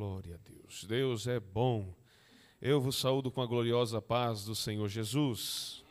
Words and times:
Glória 0.00 0.36
a 0.36 0.50
Deus. 0.50 0.84
Deus 0.84 1.26
é 1.26 1.38
bom. 1.38 1.94
Eu 2.58 2.80
vos 2.80 2.96
saúdo 2.96 3.30
com 3.30 3.42
a 3.42 3.46
gloriosa 3.46 4.00
paz 4.00 4.46
do 4.46 4.54
Senhor 4.54 4.88
Jesus. 4.88 5.84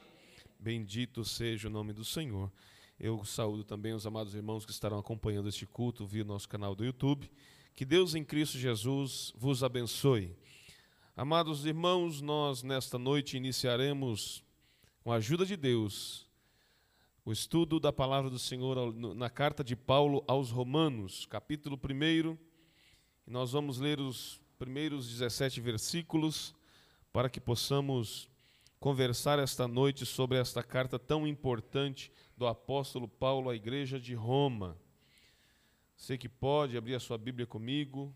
Bendito 0.60 1.24
seja 1.24 1.68
o 1.68 1.72
nome 1.72 1.94
do 1.94 2.04
Senhor. 2.04 2.52
Eu 3.00 3.24
saúdo 3.24 3.64
também 3.64 3.94
os 3.94 4.08
amados 4.08 4.34
irmãos 4.34 4.66
que 4.66 4.72
estarão 4.72 4.98
acompanhando 4.98 5.48
este 5.48 5.64
culto 5.68 6.08
via 6.08 6.24
nosso 6.24 6.50
canal 6.50 6.74
do 6.74 6.84
YouTube. 6.84 7.30
Que 7.76 7.86
Deus 7.86 8.16
em 8.16 8.24
Cristo 8.24 8.58
Jesus 8.58 9.32
vos 9.38 9.64
abençoe. 9.64 10.36
Amados 11.16 11.64
irmãos, 11.68 12.20
nós 12.20 12.64
nesta 12.64 12.98
noite 12.98 13.38
iniciaremos, 13.38 14.44
com 15.04 15.12
a 15.12 15.18
ajuda 15.18 15.46
de 15.46 15.56
Deus, 15.56 16.28
o 17.24 17.32
estudo 17.32 17.80
da 17.80 17.94
palavra 17.94 18.32
do 18.32 18.40
Senhor 18.40 18.92
na 19.14 19.30
carta 19.30 19.64
de 19.64 19.76
Paulo 19.76 20.24
aos 20.28 20.50
Romanos, 20.50 21.28
capítulo 21.28 21.78
1 21.78 22.49
nós 23.30 23.52
vamos 23.52 23.78
ler 23.78 24.00
os 24.00 24.42
primeiros 24.58 25.08
17 25.08 25.62
versículos 25.62 26.56
para 27.14 27.30
que 27.30 27.40
possamos 27.40 28.28
conversar 28.80 29.38
esta 29.38 29.68
noite 29.68 30.04
sobre 30.04 30.40
esta 30.40 30.64
carta 30.64 30.98
tão 30.98 31.28
importante 31.28 32.12
do 32.36 32.48
apóstolo 32.48 33.08
Paulo 33.08 33.52
à 33.52 33.56
igreja 33.56 34.00
de 34.00 34.16
Roma. 34.16 34.76
Sei 35.96 36.18
que 36.18 36.28
pode 36.28 36.76
abrir 36.76 36.96
a 36.96 37.00
sua 37.00 37.20
Bíblia 37.20 37.46
comigo. 37.46 38.12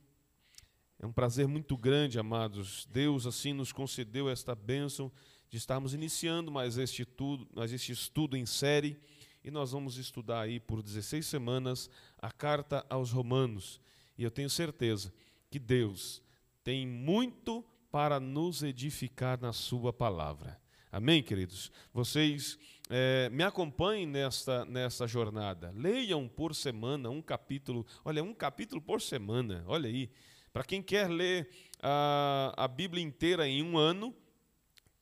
É 0.98 1.06
um 1.06 1.14
prazer 1.14 1.48
muito 1.48 1.78
grande, 1.78 2.18
amados. 2.18 2.88
Deus 2.92 3.28
assim 3.28 3.54
nos 3.54 3.72
concedeu 3.72 4.28
esta 4.28 4.56
bênção 4.56 5.12
de 5.48 5.58
estarmos 5.58 5.94
iniciando 5.94 6.52
mais 6.52 6.76
este 6.76 7.04
estudo, 7.04 7.48
mais 7.54 7.72
este 7.72 7.92
estudo 7.92 8.36
em 8.36 8.48
série, 8.48 9.00
e 9.44 9.52
nós 9.52 9.74
vamos 9.74 9.98
estudar 9.98 10.42
aí 10.42 10.60
por 10.60 10.82
16 10.82 11.24
semanas 11.24 11.88
a 12.18 12.32
carta 12.32 12.84
aos 12.90 13.12
Romanos. 13.12 13.83
E 14.18 14.24
eu 14.24 14.32
tenho 14.32 14.50
certeza 14.50 15.14
que 15.50 15.60
Deus 15.60 16.22
tem 16.64 16.88
muito 16.88 17.66
para 17.92 18.20
nos 18.20 18.64
edificar 18.64 19.40
na 19.40 19.54
Sua 19.54 19.94
palavra. 19.94 20.60
Amém, 20.92 21.24
queridos? 21.24 21.72
Vocês 21.94 22.58
é, 22.90 23.30
me 23.30 23.44
acompanhem 23.44 24.06
nesta, 24.06 24.66
nesta 24.66 25.08
jornada. 25.08 25.74
Leiam 25.76 26.28
por 26.28 26.54
semana 26.54 27.10
um 27.10 27.22
capítulo. 27.22 27.86
Olha, 28.06 28.24
um 28.24 28.34
capítulo 28.34 28.82
por 28.82 29.02
semana. 29.02 29.64
Olha 29.68 29.90
aí. 29.90 30.12
Para 30.52 30.64
quem 30.64 30.84
quer 30.84 31.10
ler 31.10 31.50
a, 31.82 32.54
a 32.56 32.68
Bíblia 32.68 33.04
inteira 33.04 33.48
em 33.48 33.64
um 33.64 33.78
ano, 33.78 34.16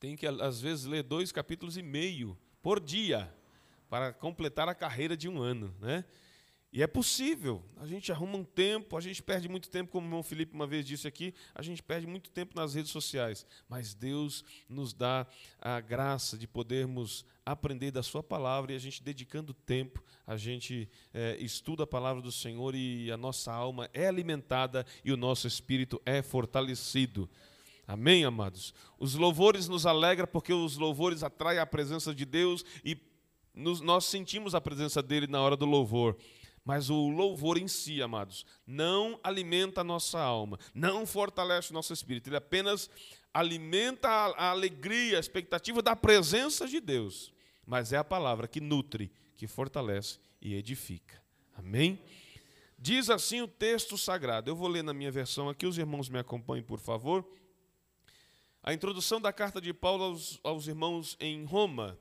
tem 0.00 0.16
que, 0.16 0.26
às 0.26 0.60
vezes, 0.60 0.86
ler 0.86 1.02
dois 1.02 1.30
capítulos 1.30 1.76
e 1.76 1.82
meio 1.82 2.38
por 2.62 2.80
dia 2.80 3.30
para 3.90 4.12
completar 4.12 4.68
a 4.68 4.74
carreira 4.74 5.14
de 5.14 5.28
um 5.28 5.42
ano. 5.42 5.74
Né? 5.78 6.04
E 6.72 6.82
é 6.82 6.86
possível. 6.86 7.62
A 7.76 7.86
gente 7.86 8.10
arruma 8.10 8.38
um 8.38 8.44
tempo, 8.44 8.96
a 8.96 9.00
gente 9.00 9.22
perde 9.22 9.46
muito 9.46 9.68
tempo, 9.68 9.92
como 9.92 10.06
o 10.06 10.08
irmão 10.08 10.22
Felipe 10.22 10.54
uma 10.54 10.66
vez 10.66 10.86
disse 10.86 11.06
aqui, 11.06 11.34
a 11.54 11.60
gente 11.60 11.82
perde 11.82 12.06
muito 12.06 12.30
tempo 12.30 12.56
nas 12.56 12.72
redes 12.72 12.90
sociais. 12.90 13.44
Mas 13.68 13.92
Deus 13.92 14.42
nos 14.66 14.94
dá 14.94 15.26
a 15.60 15.80
graça 15.80 16.38
de 16.38 16.48
podermos 16.48 17.26
aprender 17.44 17.90
da 17.90 18.02
Sua 18.02 18.22
palavra 18.22 18.72
e 18.72 18.76
a 18.76 18.78
gente 18.78 19.02
dedicando 19.02 19.52
tempo, 19.52 20.02
a 20.26 20.38
gente 20.38 20.88
é, 21.12 21.36
estuda 21.38 21.82
a 21.82 21.86
palavra 21.86 22.22
do 22.22 22.32
Senhor 22.32 22.74
e 22.74 23.12
a 23.12 23.18
nossa 23.18 23.52
alma 23.52 23.90
é 23.92 24.06
alimentada 24.06 24.86
e 25.04 25.12
o 25.12 25.16
nosso 25.16 25.46
espírito 25.46 26.00
é 26.06 26.22
fortalecido. 26.22 27.28
Amém, 27.86 28.24
amados? 28.24 28.72
Os 28.98 29.14
louvores 29.14 29.68
nos 29.68 29.84
alegram 29.84 30.26
porque 30.26 30.54
os 30.54 30.78
louvores 30.78 31.22
atraem 31.22 31.58
a 31.58 31.66
presença 31.66 32.14
de 32.14 32.24
Deus 32.24 32.64
e 32.82 32.96
nos, 33.54 33.82
nós 33.82 34.06
sentimos 34.06 34.54
a 34.54 34.60
presença 34.60 35.02
dele 35.02 35.26
na 35.26 35.42
hora 35.42 35.56
do 35.56 35.66
louvor. 35.66 36.16
Mas 36.64 36.90
o 36.90 37.08
louvor 37.08 37.58
em 37.58 37.66
si, 37.66 38.00
amados, 38.00 38.46
não 38.66 39.18
alimenta 39.22 39.80
a 39.80 39.84
nossa 39.84 40.20
alma, 40.20 40.58
não 40.72 41.04
fortalece 41.04 41.70
o 41.70 41.74
nosso 41.74 41.92
espírito, 41.92 42.28
ele 42.28 42.36
apenas 42.36 42.88
alimenta 43.34 44.08
a, 44.08 44.50
alegria, 44.50 45.16
a 45.16 45.20
expectativa 45.20 45.82
da 45.82 45.96
presença 45.96 46.66
de 46.68 46.80
Deus. 46.80 47.32
Mas 47.66 47.92
é 47.92 47.96
a 47.96 48.04
palavra 48.04 48.46
que 48.46 48.60
nutre, 48.60 49.10
que 49.36 49.46
fortalece 49.46 50.18
e 50.40 50.54
edifica. 50.54 51.20
Amém? 51.54 51.98
Diz 52.78 53.08
assim 53.10 53.40
o 53.40 53.48
texto 53.48 53.96
sagrado. 53.96 54.50
Eu 54.50 54.56
vou 54.56 54.68
ler 54.68 54.82
na 54.82 54.92
minha 54.92 55.10
versão 55.10 55.48
aqui, 55.48 55.66
os 55.66 55.78
irmãos 55.78 56.08
me 56.08 56.18
acompanhem, 56.18 56.64
por 56.64 56.80
favor. 56.80 57.26
A 58.62 58.72
introdução 58.72 59.20
da 59.20 59.32
carta 59.32 59.60
de 59.60 59.72
Paulo 59.72 60.04
aos, 60.04 60.40
aos 60.42 60.66
irmãos 60.66 61.16
em 61.18 61.44
Roma. 61.44 61.98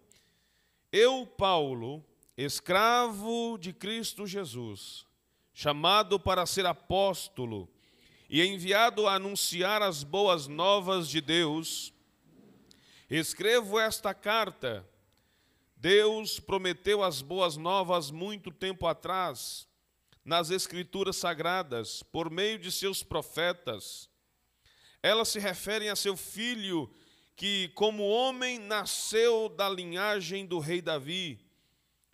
Eu, 0.91 1.25
Paulo, 1.25 2.03
escravo 2.43 3.57
de 3.57 3.71
Cristo 3.71 4.25
Jesus, 4.25 5.05
chamado 5.53 6.19
para 6.19 6.45
ser 6.45 6.65
apóstolo 6.65 7.69
e 8.29 8.41
enviado 8.41 9.07
a 9.07 9.15
anunciar 9.15 9.81
as 9.81 10.03
boas 10.03 10.47
novas 10.47 11.07
de 11.07 11.21
Deus, 11.21 11.93
escrevo 13.09 13.79
esta 13.79 14.13
carta. 14.13 14.87
Deus 15.75 16.39
prometeu 16.39 17.03
as 17.03 17.21
boas 17.21 17.57
novas 17.57 18.09
muito 18.09 18.51
tempo 18.51 18.87
atrás, 18.87 19.67
nas 20.23 20.49
Escrituras 20.49 21.17
Sagradas, 21.17 22.01
por 22.03 22.29
meio 22.29 22.57
de 22.57 22.71
seus 22.71 23.03
profetas. 23.03 24.09
Elas 25.03 25.29
se 25.29 25.39
referem 25.39 25.89
a 25.89 25.95
seu 25.95 26.15
filho, 26.15 26.89
que, 27.35 27.69
como 27.69 28.07
homem, 28.07 28.59
nasceu 28.59 29.49
da 29.49 29.67
linhagem 29.67 30.45
do 30.45 30.59
rei 30.59 30.81
Davi 30.81 31.50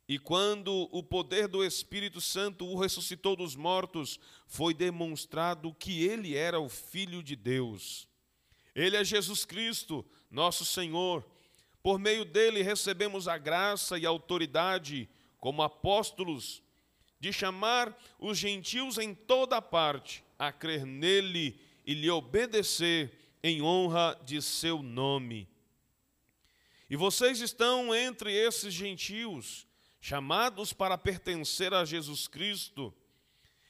e 0.07 0.18
quando 0.18 0.88
o 0.91 1.03
poder 1.03 1.50
do 1.50 1.66
Espírito 1.66 2.22
Santo 2.22 2.66
o 2.66 2.79
ressuscitou 2.79 3.35
dos 3.35 3.57
mortos, 3.57 4.18
foi 4.47 4.73
demonstrado 4.73 5.73
que 5.73 6.06
ele 6.06 6.34
era 6.34 6.62
o 6.62 6.69
Filho 6.69 7.22
de 7.22 7.35
Deus. 7.35 8.07
Ele 8.73 8.95
é 8.95 9.03
Jesus 9.03 9.44
Cristo, 9.44 10.06
nosso 10.31 10.63
Senhor. 10.63 11.25
Por 11.84 12.00
meio 12.00 12.23
dele 12.23 12.62
recebemos 12.62 13.28
a 13.28 13.38
graça 13.38 13.97
e 13.97 14.06
a 14.06 14.09
autoridade, 14.09 15.09
como 15.40 15.62
apóstolos, 15.62 16.63
de 17.19 17.34
chamar 17.34 17.97
os 18.18 18.38
gentios 18.38 18.97
em 18.97 19.13
toda 19.13 19.62
parte 19.62 20.24
a 20.39 20.53
crer 20.53 20.85
nele 20.85 21.59
e 21.85 21.94
lhe 21.94 22.09
obedecer 22.09 23.12
em 23.44 23.62
honra 23.62 24.18
de 24.24 24.41
seu 24.41 24.81
nome. 24.81 25.50
E 26.89 26.95
vocês 26.95 27.41
estão 27.41 27.94
entre 27.94 28.31
esses 28.31 28.74
gentios 28.74 29.66
chamados 30.07 30.72
para 30.72 30.97
pertencer 30.97 31.73
a 31.73 31.84
Jesus 31.84 32.29
Cristo, 32.29 32.94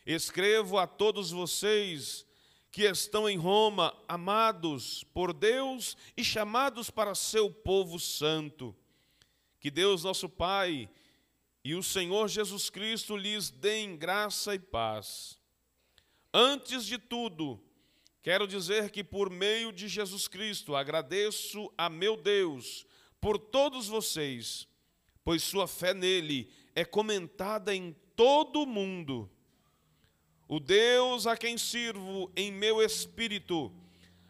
escrevo 0.05 0.77
a 0.77 0.85
todos 0.85 1.31
vocês 1.31 2.27
que 2.71 2.83
estão 2.83 3.27
em 3.27 3.37
Roma, 3.37 3.91
amados 4.07 5.03
por 5.05 5.33
Deus 5.33 5.97
e 6.15 6.23
chamados 6.23 6.91
para 6.91 7.15
seu 7.15 7.49
povo 7.49 7.99
santo. 7.99 8.75
Que 9.59 9.71
Deus, 9.71 10.03
nosso 10.03 10.29
Pai, 10.29 10.87
e 11.63 11.73
o 11.73 11.81
Senhor 11.81 12.27
Jesus 12.27 12.69
Cristo 12.69 13.17
lhes 13.17 13.49
deem 13.49 13.97
graça 13.97 14.53
e 14.53 14.59
paz. 14.59 15.39
Antes 16.31 16.85
de 16.85 16.99
tudo, 16.99 17.59
quero 18.21 18.47
dizer 18.47 18.91
que 18.91 19.03
por 19.03 19.31
meio 19.31 19.73
de 19.73 19.87
Jesus 19.87 20.27
Cristo 20.27 20.75
agradeço 20.75 21.73
a 21.75 21.89
meu 21.89 22.15
Deus 22.15 22.85
por 23.19 23.39
todos 23.39 23.87
vocês 23.87 24.67
pois 25.27 25.43
sua 25.43 25.67
fé 25.67 25.93
nele 25.93 26.49
é 26.73 26.85
comentada 26.85 27.75
em 27.75 27.93
todo 28.15 28.61
o 28.61 28.65
mundo. 28.65 29.29
O 30.47 30.57
Deus 30.57 31.27
a 31.27 31.35
quem 31.35 31.57
sirvo 31.57 32.31
em 32.33 32.49
meu 32.49 32.81
espírito, 32.81 33.69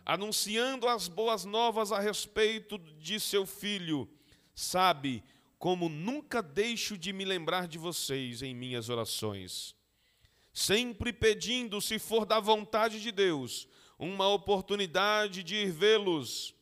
anunciando 0.03 0.87
as 0.87 1.07
boas 1.07 1.45
novas 1.45 1.91
a 1.91 1.99
respeito 1.99 2.79
de 2.79 3.19
seu 3.19 3.45
filho, 3.45 4.09
sabe 4.55 5.23
como 5.59 5.87
nunca 5.87 6.41
deixo 6.41 6.97
de 6.97 7.13
me 7.13 7.25
lembrar 7.25 7.67
de 7.67 7.77
vocês 7.77 8.41
em 8.41 8.55
minhas 8.55 8.89
orações, 8.89 9.75
sempre 10.51 11.13
pedindo, 11.13 11.79
se 11.79 11.99
for 11.99 12.25
da 12.25 12.39
vontade 12.39 12.99
de 12.99 13.11
Deus, 13.11 13.67
uma 13.99 14.27
oportunidade 14.29 15.43
de 15.43 15.57
ir 15.57 15.71
vê-los 15.71 16.56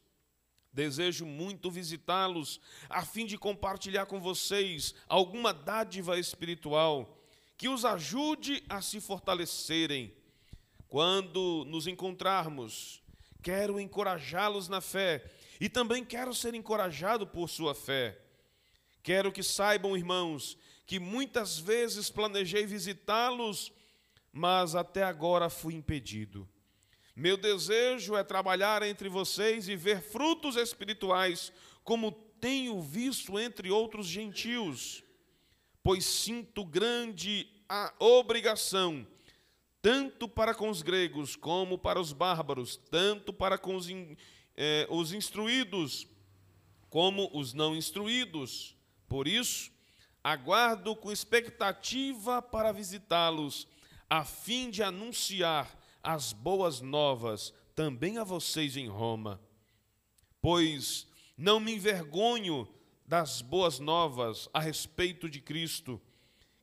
Desejo 0.76 1.26
muito 1.26 1.72
visitá-los, 1.72 2.60
a 2.90 3.06
fim 3.06 3.26
de 3.26 3.38
compartilhar 3.38 4.08
com 4.08 4.20
vocês 4.20 4.94
alguma 5.08 5.54
dádiva 5.54 6.20
espiritual 6.20 7.18
que 7.58 7.70
os 7.70 7.86
ajude 7.86 8.62
a 8.68 8.82
se 8.82 9.00
fortalecerem. 9.00 10.14
Quando 10.90 11.64
nos 11.66 11.88
encontrarmos, 11.88 13.02
quero 13.42 13.80
encorajá-los 13.80 14.68
na 14.68 14.82
fé 14.82 15.24
e 15.62 15.70
também 15.70 16.04
quero 16.04 16.34
ser 16.34 16.54
encorajado 16.54 17.26
por 17.26 17.50
sua 17.50 17.74
fé. 17.74 18.20
Quero 19.02 19.32
que 19.32 19.44
saibam, 19.44 19.96
irmãos, 19.96 20.58
que 20.86 21.00
muitas 21.00 21.58
vezes 21.58 22.10
planejei 22.10 22.66
visitá-los, 22.66 23.72
mas 24.30 24.76
até 24.76 25.04
agora 25.04 25.50
fui 25.50 25.74
impedido. 25.74 26.46
Meu 27.16 27.38
desejo 27.38 28.18
é 28.18 28.26
trabalhar 28.26 28.84
entre 28.84 29.08
vocês 29.08 29.70
e 29.70 29.76
ver 29.78 30.02
frutos 30.02 30.58
espirituais, 30.58 31.54
como 31.82 32.12
tenho 32.12 32.82
visto 32.82 33.40
entre 33.40 33.72
outros 33.72 34.06
gentios, 34.06 35.02
pois 35.82 36.04
sinto 36.04 36.66
grande 36.66 37.48
a 37.70 37.94
obrigação, 38.00 39.08
tanto 39.82 40.28
para 40.28 40.54
com 40.54 40.70
os 40.70 40.82
gregos 40.82 41.38
como 41.38 41.78
para 41.78 42.02
os 42.02 42.12
bárbaros, 42.12 42.76
tanto 42.76 43.32
para 43.32 43.58
com 43.58 43.78
os, 43.78 43.88
eh, 44.58 44.86
os 44.90 45.14
instruídos 45.14 46.06
como 46.90 47.30
os 47.34 47.54
não 47.54 47.74
instruídos. 47.74 48.76
Por 49.08 49.26
isso, 49.26 49.72
aguardo 50.22 50.98
com 50.98 51.14
expectativa 51.14 52.42
para 52.42 52.74
visitá-los, 52.74 53.70
a 54.10 54.26
fim 54.26 54.70
de 54.70 54.84
anunciar 54.84 55.85
as 56.06 56.32
boas 56.32 56.82
novas 56.82 57.52
também 57.74 58.20
a 58.20 58.24
vocês 58.24 58.78
em 58.78 58.88
Roma. 58.88 59.42
Pois 60.40 61.08
não 61.36 61.60
me 61.60 61.74
envergonho 61.74 62.68
das 63.08 63.42
boas 63.42 63.80
novas 63.80 64.48
a 64.54 64.60
respeito 64.60 65.28
de 65.28 65.42
Cristo, 65.42 66.00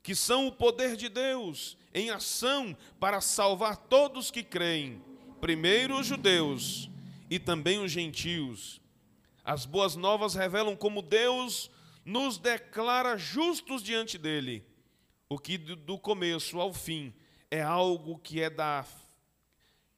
que 0.01 0.15
são 0.15 0.47
o 0.47 0.53
poder 0.53 0.97
de 0.97 1.09
Deus 1.09 1.77
em 1.93 2.11
ação 2.11 2.77
para 3.01 3.21
salvar 3.21 3.77
todos 3.77 4.31
que 4.31 4.45
creem, 4.45 5.03
primeiro 5.41 5.99
os 5.99 6.07
judeus 6.07 6.89
e 7.29 7.39
também 7.39 7.81
os 7.81 7.91
gentios. 7.91 8.81
As 9.45 9.67
boas 9.67 9.97
novas 9.97 10.35
revelam 10.35 10.77
como 10.77 11.03
Deus 11.03 11.69
nos 12.05 12.39
declara 12.39 13.17
justos 13.17 13.83
diante 13.83 14.17
dele, 14.17 14.65
o 15.29 15.37
que 15.37 15.59
do 15.59 15.99
começo 15.99 16.61
ao 16.61 16.73
fim 16.73 17.13
é 17.51 17.61
algo 17.61 18.19
que 18.19 18.41
é 18.41 18.49
da 18.49 18.85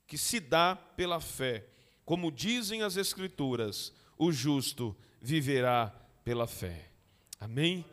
que 0.06 0.18
se 0.18 0.40
dá 0.40 0.76
pela 0.76 1.20
fé. 1.20 1.66
Como 2.04 2.30
dizem 2.30 2.82
as 2.82 2.96
escrituras, 2.96 3.92
o 4.18 4.30
justo 4.30 4.96
viverá 5.20 5.88
pela 6.22 6.46
fé. 6.46 6.90
Amém? 7.40 7.84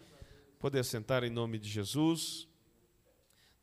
Poder 0.60 0.84
sentar 0.84 1.24
em 1.24 1.30
nome 1.30 1.58
de 1.58 1.70
Jesus. 1.70 2.48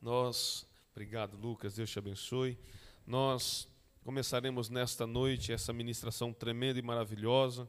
Nós, 0.01 0.67
obrigado 0.93 1.37
Lucas, 1.37 1.75
Deus 1.75 1.91
te 1.91 1.99
abençoe. 1.99 2.59
Nós 3.07 3.69
começaremos 4.05 4.69
nesta 4.69 5.07
noite 5.07 5.53
essa 5.53 5.73
ministração 5.73 6.33
tremenda 6.33 6.79
e 6.79 6.83
maravilhosa 6.83 7.69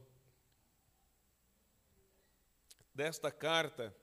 desta 2.94 3.30
carta 3.30 3.94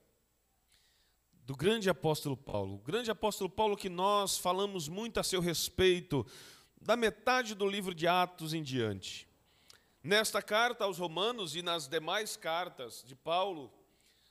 do 1.44 1.56
grande 1.56 1.89
apóstolo 1.89 2.35
Paulo. 2.35 2.75
O 2.75 2.80
grande 2.80 3.09
apóstolo 3.09 3.50
Paulo 3.50 3.77
que 3.77 3.89
nós 3.89 4.38
falamos 4.38 4.88
muito 4.88 5.19
a 5.19 5.23
seu 5.23 5.39
respeito 5.39 6.25
da 6.88 6.95
metade 6.95 7.54
do 7.54 7.68
livro 7.68 7.94
de 7.94 8.07
Atos 8.07 8.54
em 8.54 8.63
diante. 8.63 9.28
Nesta 10.01 10.42
carta 10.42 10.86
aos 10.86 10.98
Romanos 10.98 11.54
e 11.54 11.62
nas 11.62 11.86
demais 11.86 12.38
cartas 12.38 13.04
de 13.06 13.13
Paulo, 13.13 13.74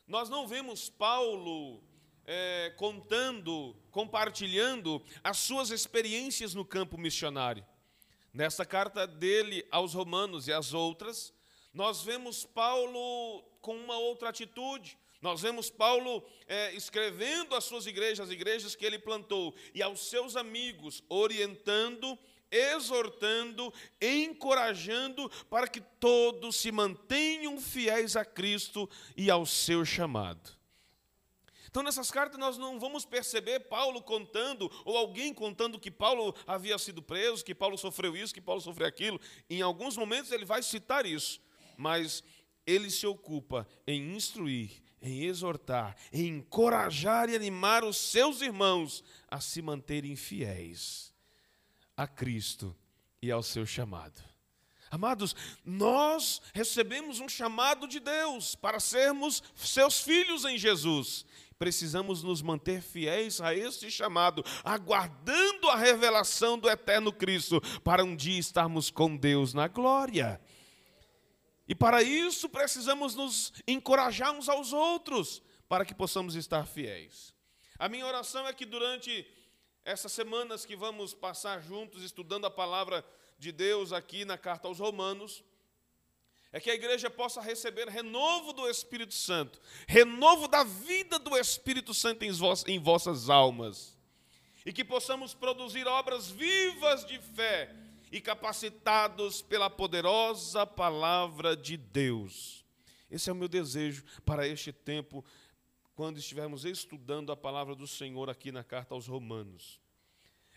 nós 0.07 0.31
não 0.31 0.49
vemos 0.49 0.89
Paulo 0.89 1.83
é, 2.25 2.73
contando, 2.79 3.77
compartilhando 3.91 5.05
as 5.23 5.37
suas 5.37 5.69
experiências 5.69 6.55
no 6.55 6.65
campo 6.65 6.97
missionário. 6.97 7.63
Nesta 8.33 8.65
carta 8.65 9.07
dele 9.07 9.63
aos 9.71 9.93
Romanos 9.93 10.49
e 10.49 10.53
as 10.55 10.73
outras, 10.73 11.35
nós 11.75 12.01
vemos 12.01 12.47
Paulo 12.47 13.43
com 13.61 13.77
uma 13.77 13.99
outra 13.99 14.31
atitude. 14.31 14.97
Nós 15.21 15.43
vemos 15.43 15.69
Paulo 15.69 16.25
é, 16.47 16.73
escrevendo 16.75 17.55
às 17.55 17.65
suas 17.65 17.87
igrejas, 17.87 18.29
as 18.29 18.33
igrejas 18.33 18.75
que 18.75 18.87
ele 18.87 18.99
plantou, 18.99 19.55
e 19.75 19.83
aos 19.83 20.09
seus 20.09 20.37
amigos, 20.37 21.03
orientando 21.11 22.19
exortando, 22.51 23.73
encorajando 24.01 25.31
para 25.51 25.69
que 25.69 25.81
todos 25.81 26.57
se 26.57 26.71
mantenham 26.71 27.61
fiéis 27.61 28.17
a 28.17 28.25
Cristo 28.25 28.89
e 29.17 29.31
ao 29.31 29.45
seu 29.45 29.85
chamado. 29.85 30.57
Então, 31.69 31.83
nessas 31.83 32.11
cartas, 32.11 32.39
nós 32.39 32.57
não 32.57 32.81
vamos 32.81 33.05
perceber 33.05 33.61
Paulo 33.61 34.01
contando, 34.01 34.71
ou 34.85 34.97
alguém 34.97 35.35
contando 35.35 35.79
que 35.79 35.91
Paulo 35.91 36.35
havia 36.47 36.79
sido 36.79 37.03
preso, 37.03 37.45
que 37.45 37.55
Paulo 37.55 37.77
sofreu 37.77 38.17
isso, 38.17 38.33
que 38.33 38.41
Paulo 38.41 38.63
sofreu 38.63 38.87
aquilo. 38.87 39.21
Em 39.51 39.61
alguns 39.61 39.97
momentos 39.97 40.33
ele 40.33 40.47
vai 40.47 40.63
citar 40.63 41.05
isso, 41.05 41.39
mas 41.77 42.25
ele 42.67 42.91
se 42.91 43.07
ocupa 43.07 43.69
em 43.87 44.15
instruir, 44.17 44.83
em 45.03 45.25
exortar, 45.25 45.95
em 46.11 46.39
encorajar 46.39 47.29
e 47.29 47.37
animar 47.37 47.85
os 47.85 47.99
seus 47.99 48.41
irmãos 48.41 49.05
a 49.29 49.39
se 49.39 49.61
manterem 49.61 50.17
fiéis 50.17 51.15
a 51.97 52.07
Cristo 52.07 52.77
e 53.23 53.31
ao 53.31 53.43
seu 53.43 53.65
chamado. 53.65 54.23
Amados, 54.91 55.35
nós 55.65 56.41
recebemos 56.55 57.19
um 57.19 57.29
chamado 57.29 57.89
de 57.89 57.99
Deus 57.99 58.55
para 58.55 58.79
sermos 58.79 59.43
seus 59.55 60.01
filhos 60.01 60.45
em 60.45 60.57
Jesus. 60.57 61.27
Precisamos 61.59 62.23
nos 62.23 62.43
manter 62.43 62.83
fiéis 62.83 63.41
a 63.41 63.55
este 63.55 63.91
chamado, 63.91 64.45
aguardando 64.63 65.69
a 65.71 65.77
revelação 65.77 66.59
do 66.59 66.69
eterno 66.69 67.13
Cristo, 67.13 67.61
para 67.83 68.05
um 68.05 68.15
dia 68.15 68.39
estarmos 68.39 68.91
com 68.91 69.17
Deus 69.17 69.55
na 69.55 69.67
glória. 69.67 70.41
E 71.67 71.75
para 71.75 72.03
isso 72.03 72.49
precisamos 72.49 73.15
nos 73.15 73.53
encorajar 73.67 74.33
uns 74.33 74.49
aos 74.49 74.73
outros, 74.73 75.43
para 75.69 75.85
que 75.85 75.95
possamos 75.95 76.37
estar 76.37 76.65
fiéis. 76.67 77.35
A 77.79 77.89
minha 77.89 78.07
oração 78.07 78.47
é 78.47 78.53
que 78.53 78.65
durante 78.65 79.27
essas 79.87 80.11
semanas 80.11 80.67
que 80.67 80.75
vamos 80.75 81.15
passar 81.15 81.63
juntos 81.63 82.03
estudando 82.03 82.45
a 82.45 82.51
palavra 82.51 83.07
de 83.39 83.53
Deus 83.53 83.93
aqui 83.93 84.25
na 84.25 84.37
carta 84.37 84.67
aos 84.67 84.81
Romanos, 84.81 85.45
é 86.53 86.59
que 86.59 86.69
a 86.69 86.75
igreja 86.75 87.09
possa 87.09 87.41
receber 87.41 87.89
renovo 87.89 88.53
do 88.53 88.69
Espírito 88.69 89.15
Santo, 89.15 89.61
renovo 89.87 90.49
da 90.49 90.65
vida 90.65 91.21
do 91.21 91.39
Espírito 91.39 91.95
Santo 91.95 92.25
em, 92.25 92.81
vossas 92.81 93.31
almas, 93.31 93.97
e 94.65 94.73
que 94.73 94.85
possamos 94.85 95.35
produzir 95.35 95.87
obras 95.87 96.29
vivas 96.29 97.07
de 97.07 97.21
fé 97.21 97.73
e 98.11 98.21
capacitados 98.21 99.41
pela 99.41 99.71
poderosa 99.71 100.67
palavra 100.67 101.57
de 101.57 101.77
Deus. 101.77 102.65
Esse 103.09 103.31
é 103.31 103.33
o 103.33 103.37
meu 103.37 103.47
desejo 103.47 104.03
para 104.25 104.49
este 104.49 104.73
tempo 104.73 105.25
quando 105.97 106.19
estivermos 106.19 106.67
estudando 106.67 107.33
a 107.33 107.37
palavra 107.37 107.75
do 107.75 107.87
Senhor 107.87 108.29
aqui 108.29 108.53
na 108.53 108.63
carta 108.63 108.95
aos 108.95 109.07
Romanos. 109.07 109.81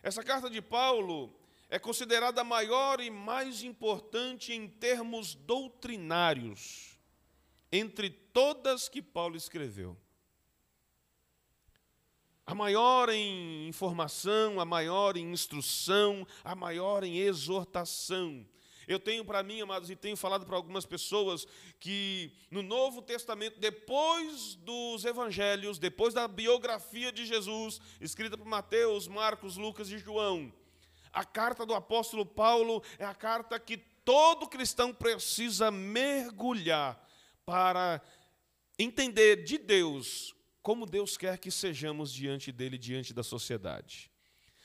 Essa 0.03 0.21
carta 0.21 0.50
de 0.50 0.62
Paulo 0.62 1.33
é 1.69 1.80
considerada 1.80 2.41
a 2.41 2.44
maior 2.44 3.00
e 3.00 3.09
mais 3.09 3.63
importante 3.63 4.51
em 4.51 4.68
termos 4.68 5.36
doutrinários 5.36 7.00
entre 7.71 8.09
todas 8.09 8.89
que 8.89 9.01
Paulo 9.01 9.38
escreveu. 9.38 9.97
A 12.45 12.53
maior 12.53 13.09
em 13.09 13.68
informação, 13.68 14.59
a 14.59 14.65
maior 14.65 15.15
em 15.15 15.31
instrução, 15.31 16.27
a 16.44 16.53
maior 16.53 17.03
em 17.03 17.18
exortação. 17.18 18.45
Eu 18.89 19.00
tenho 19.00 19.23
para 19.23 19.44
mim, 19.44 19.61
amados, 19.61 19.92
e 19.92 19.95
tenho 19.95 20.18
falado 20.18 20.47
para 20.47 20.56
algumas 20.56 20.83
pessoas, 20.83 21.45
que 21.80 22.33
no 22.49 22.64
Novo 22.64 23.04
Testamento, 23.04 23.59
depois 23.59 24.56
dos 24.56 25.06
evangelhos, 25.06 25.78
depois 25.78 26.11
da 26.11 26.28
biografia 26.28 27.11
de 27.11 27.23
Jesus, 27.23 27.80
escrita 28.02 28.35
por 28.35 28.47
Mateus, 28.47 29.07
Marcos, 29.07 29.57
Lucas 29.57 29.92
e 29.92 29.99
João, 29.99 30.52
a 31.14 31.23
carta 31.23 31.68
do 31.68 31.75
apóstolo 31.75 32.25
Paulo 32.25 32.81
é 32.97 33.06
a 33.06 33.14
carta 33.14 33.59
que 33.59 33.78
todo 33.78 34.49
cristão 34.49 34.92
precisa 34.92 35.69
mergulhar 35.69 36.99
para 37.45 38.02
entender 38.80 39.44
de 39.44 39.59
Deus 39.59 40.35
como 40.64 40.87
Deus 40.87 41.16
quer 41.16 41.37
que 41.37 41.52
sejamos 41.52 42.11
diante 42.11 42.52
dele, 42.52 42.75
diante 42.75 43.14
da 43.14 43.21
sociedade. 43.21 44.09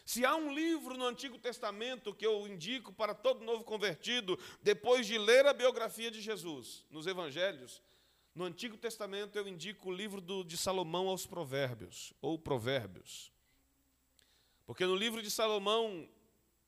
Se 0.04 0.24
há 0.24 0.36
um 0.36 0.52
livro 0.52 0.98
no 0.98 1.06
Antigo 1.06 1.38
Testamento 1.38 2.14
que 2.14 2.26
eu 2.26 2.46
indico 2.46 2.92
para 2.92 3.14
todo 3.14 3.44
novo 3.44 3.64
convertido, 3.64 4.38
depois 4.62 5.06
de 5.06 5.16
ler 5.16 5.46
a 5.46 5.54
biografia 5.54 6.10
de 6.10 6.20
Jesus, 6.20 6.84
nos 6.90 7.06
Evangelhos, 7.06 7.82
no 8.34 8.44
Antigo 8.44 8.76
Testamento 8.76 9.38
eu 9.38 9.48
indico 9.48 9.88
o 9.88 9.92
livro 9.92 10.20
do, 10.20 10.44
de 10.44 10.58
Salomão 10.58 11.08
aos 11.08 11.24
Provérbios, 11.24 12.12
ou 12.20 12.38
Provérbios. 12.38 13.32
Porque 14.66 14.84
no 14.84 14.94
livro 14.94 15.22
de 15.22 15.30
Salomão, 15.30 16.06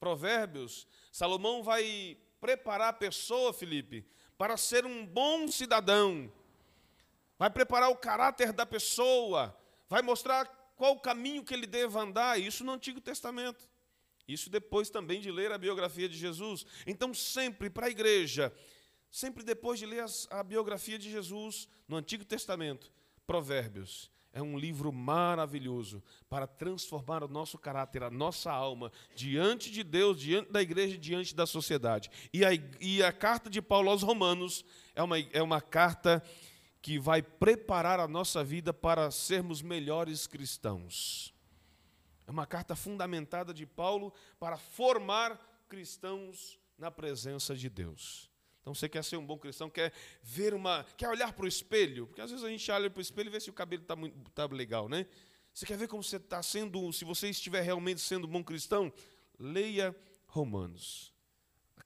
Provérbios, 0.01 0.87
Salomão 1.13 1.63
vai 1.63 2.17
preparar 2.41 2.89
a 2.89 2.93
pessoa, 2.93 3.53
Felipe, 3.53 4.07
para 4.39 4.57
ser 4.57 4.87
um 4.87 5.05
bom 5.05 5.49
cidadão, 5.49 6.33
vai 7.39 7.51
preparar 7.51 7.91
o 7.91 7.97
caráter 7.97 8.53
da 8.53 8.65
pessoa, 8.65 9.55
vai 9.89 10.01
mostrar 10.01 10.47
qual 10.77 10.93
o 10.93 11.01
caminho 11.01 11.43
que 11.43 11.55
ele 11.55 11.67
deva 11.67 12.03
andar, 12.03 12.41
isso 12.41 12.63
no 12.63 12.73
Antigo 12.73 13.01
Testamento. 13.01 13.69
Isso 14.29 14.51
depois 14.51 14.91
também 14.91 15.21
de 15.21 15.31
ler 15.31 15.53
a 15.53 15.59
biografia 15.59 16.09
de 16.09 16.17
Jesus. 16.17 16.67
Então, 16.87 17.15
sempre 17.15 17.71
para 17.71 17.87
a 17.87 17.91
igreja, 17.91 18.53
sempre 19.11 19.43
depois 19.43 19.79
de 19.79 19.87
ler 19.87 20.05
a 20.31 20.43
biografia 20.43 20.99
de 20.99 21.11
Jesus 21.11 21.69
no 21.89 21.97
Antigo 21.97 22.25
Testamento, 22.25 22.93
Provérbios 23.27 24.11
é 24.37 24.43
um 24.43 24.59
livro 24.59 24.93
maravilhoso 24.93 26.03
para 26.29 26.47
transformar 26.47 27.25
o 27.25 27.29
nosso 27.29 27.57
caráter, 27.57 28.03
a 28.03 28.11
nossa 28.11 28.53
alma, 28.53 28.93
diante 29.15 29.71
de 29.71 29.83
Deus, 29.83 30.21
diante 30.21 30.53
da 30.53 30.61
igreja, 30.61 30.99
diante 30.99 31.35
da 31.35 31.47
sociedade. 31.47 32.11
E 32.35 32.45
a, 32.45 32.51
e 32.79 33.03
a 33.03 33.11
carta 33.13 33.49
de 33.49 33.63
Paulo 33.63 33.89
aos 33.89 34.03
Romanos 34.03 34.63
é 34.95 35.03
uma, 35.03 35.19
é 35.19 35.43
uma 35.43 35.63
carta 35.63 36.23
que 36.87 37.01
vai 37.01 37.21
preparar 37.21 37.99
a 37.99 38.07
nossa 38.07 38.45
vida 38.45 38.73
para 38.73 39.11
sermos 39.11 39.61
melhores 39.61 40.29
cristãos. 40.29 41.35
É 42.25 42.31
uma 42.31 42.47
carta 42.47 42.77
fundamentada 42.77 43.53
de 43.53 43.67
Paulo 43.67 44.13
para 44.39 44.57
formar 44.57 45.37
cristãos 45.69 46.61
na 46.79 46.89
presença 46.89 47.57
de 47.57 47.69
Deus. 47.69 48.31
Então 48.61 48.73
você 48.73 48.89
quer 48.89 49.03
ser 49.03 49.17
um 49.17 49.27
bom 49.27 49.37
cristão, 49.37 49.69
quer 49.69 49.93
ver 50.23 50.55
uma, 50.55 50.87
quer 50.97 51.09
olhar 51.09 51.33
para 51.33 51.45
o 51.45 51.49
espelho, 51.49 52.07
porque 52.07 52.21
às 52.21 52.31
vezes 52.31 52.45
a 52.45 52.49
gente 52.49 52.71
olha 52.71 52.89
para 52.89 53.01
o 53.01 53.03
espelho 53.03 53.31
e 53.31 53.33
vê 53.33 53.41
se 53.41 53.51
o 53.51 53.53
cabelo 53.53 53.83
está 53.83 53.97
tá 54.33 54.55
legal, 54.55 54.89
né? 54.89 55.09
Você 55.53 55.67
quer 55.67 55.77
ver 55.77 55.89
como 55.89 56.05
você 56.05 56.19
está 56.19 56.41
sendo, 56.41 56.93
se 56.93 57.05
você 57.05 57.29
estiver 57.29 57.63
realmente 57.63 58.01
sendo 58.01 58.29
um 58.29 58.31
bom 58.31 58.45
cristão? 58.45 58.93
Leia 59.41 59.93
Romanos. 60.29 61.16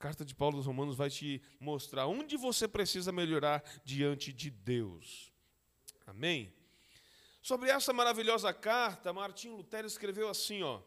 Carta 0.00 0.24
de 0.24 0.34
Paulo 0.34 0.56
aos 0.56 0.64
Romanos 0.64 0.96
vai 0.96 1.10
te 1.10 1.42
mostrar 1.60 2.06
onde 2.06 2.34
você 2.34 2.66
precisa 2.66 3.12
melhorar 3.12 3.62
diante 3.84 4.32
de 4.32 4.48
Deus. 4.48 5.30
Amém? 6.06 6.50
Sobre 7.42 7.68
essa 7.68 7.92
maravilhosa 7.92 8.50
carta, 8.50 9.12
Martim 9.12 9.50
Lutero 9.50 9.86
escreveu 9.86 10.30
assim, 10.30 10.62
ó: 10.62 10.80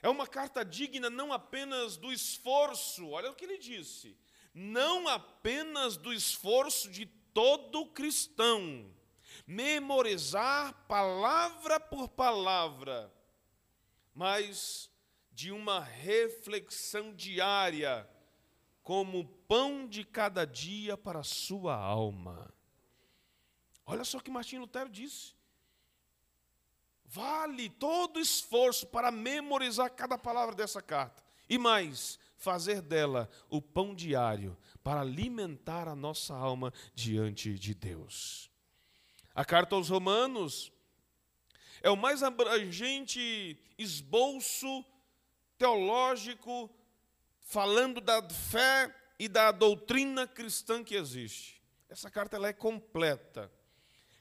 É 0.00 0.08
uma 0.08 0.28
carta 0.28 0.64
digna 0.64 1.10
não 1.10 1.32
apenas 1.32 1.96
do 1.96 2.12
esforço, 2.12 3.08
olha 3.08 3.32
o 3.32 3.34
que 3.34 3.44
ele 3.44 3.58
disse, 3.58 4.16
não 4.54 5.08
apenas 5.08 5.96
do 5.96 6.12
esforço 6.12 6.88
de 6.88 7.04
todo 7.04 7.86
cristão, 7.86 8.88
memorizar 9.44 10.72
palavra 10.86 11.80
por 11.80 12.08
palavra, 12.08 13.12
mas 14.14 14.88
de 15.32 15.50
uma 15.50 15.80
reflexão 15.80 17.12
diária, 17.12 18.08
como 18.86 19.24
pão 19.48 19.84
de 19.84 20.04
cada 20.04 20.46
dia 20.46 20.96
para 20.96 21.18
a 21.18 21.24
sua 21.24 21.74
alma. 21.74 22.54
Olha 23.84 24.04
só 24.04 24.18
o 24.18 24.20
que 24.20 24.30
Martim 24.30 24.58
Lutero 24.58 24.88
disse. 24.88 25.34
Vale 27.04 27.68
todo 27.68 28.20
esforço 28.20 28.86
para 28.86 29.10
memorizar 29.10 29.90
cada 29.90 30.16
palavra 30.16 30.54
dessa 30.54 30.80
carta. 30.80 31.20
E 31.48 31.58
mais, 31.58 32.16
fazer 32.36 32.80
dela 32.80 33.28
o 33.50 33.60
pão 33.60 33.92
diário 33.92 34.56
para 34.84 35.00
alimentar 35.00 35.88
a 35.88 35.96
nossa 35.96 36.36
alma 36.36 36.72
diante 36.94 37.58
de 37.58 37.74
Deus. 37.74 38.48
A 39.34 39.44
carta 39.44 39.74
aos 39.74 39.88
Romanos 39.88 40.70
é 41.82 41.90
o 41.90 41.96
mais 41.96 42.22
abrangente 42.22 43.58
esboço 43.76 44.84
teológico 45.58 46.70
falando 47.46 48.00
da 48.00 48.28
fé 48.28 48.92
e 49.18 49.28
da 49.28 49.52
doutrina 49.52 50.26
cristã 50.26 50.82
que 50.82 50.96
existe. 50.96 51.62
Essa 51.88 52.10
carta 52.10 52.36
ela 52.36 52.48
é 52.48 52.52
completa. 52.52 53.50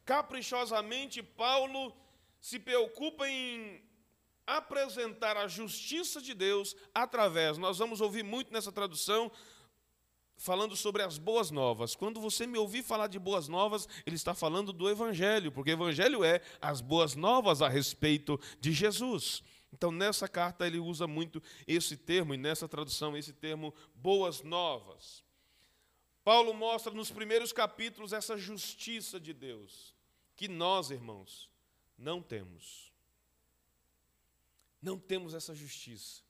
Caprichosamente, 0.05 1.24
Paulo 1.24 1.91
se 2.39 2.60
preocupa 2.60 3.27
em 3.27 3.84
apresentar 4.46 5.36
a 5.36 5.48
justiça 5.48 6.22
de 6.22 6.36
Deus 6.36 6.75
através, 6.94 7.58
nós 7.58 7.79
vamos 7.79 8.00
ouvir 8.00 8.24
muito 8.24 8.53
nessa 8.53 8.72
tradução, 8.72 9.32
falando 10.38 10.75
sobre 10.75 11.01
as 11.01 11.17
boas 11.17 11.50
novas. 11.50 11.96
Quando 11.96 12.22
você 12.22 12.46
me 12.46 12.60
ouvir 12.60 12.84
falar 12.84 13.08
de 13.08 13.17
boas 13.17 13.48
novas, 13.48 13.88
ele 14.05 14.15
está 14.15 14.36
falando 14.36 14.72
do 14.72 14.88
Evangelho, 14.88 15.51
porque 15.51 15.72
Evangelho 15.72 16.24
é 16.24 16.41
as 16.62 16.79
boas 16.79 17.15
novas 17.15 17.63
a 17.63 17.67
respeito 17.67 18.39
de 18.60 18.72
Jesus. 18.72 19.41
Então, 19.75 19.91
nessa 19.91 20.25
carta, 20.25 20.65
ele 20.65 20.79
usa 20.79 21.05
muito 21.05 21.44
esse 21.67 21.98
termo, 21.98 22.34
e 22.34 22.38
nessa 22.38 22.65
tradução, 22.65 23.17
esse 23.17 23.34
termo 23.34 23.74
boas 23.94 24.41
novas. 24.41 25.22
Paulo 26.24 26.53
mostra 26.53 26.94
nos 26.94 27.12
primeiros 27.12 27.51
capítulos 27.51 28.13
essa 28.13 28.38
justiça 28.38 29.20
de 29.20 29.34
Deus, 29.34 29.94
que 30.34 30.48
nós, 30.48 30.91
irmãos, 30.91 31.50
não 31.98 32.22
temos. 32.22 32.89
Não 34.82 34.98
temos 34.98 35.34
essa 35.34 35.53
justiça. 35.53 36.24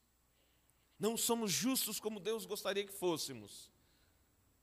Não 0.98 1.16
somos 1.16 1.52
justos 1.52 2.00
como 2.00 2.20
Deus 2.20 2.48
gostaria 2.48 2.84
que 2.84 2.94
fôssemos. 2.94 3.70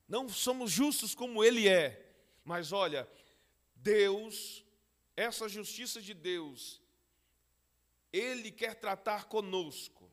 Não 0.08 0.28
somos 0.28 0.72
justos 0.72 1.14
como 1.14 1.44
Ele 1.44 1.68
é. 1.68 2.04
Mas 2.44 2.72
olha, 2.72 3.08
Deus, 3.76 4.64
essa 5.14 5.48
justiça 5.48 6.02
de 6.02 6.14
Deus, 6.14 6.81
Ele 8.12 8.50
quer 8.50 8.74
tratar 8.74 9.24
conosco. 9.24 10.10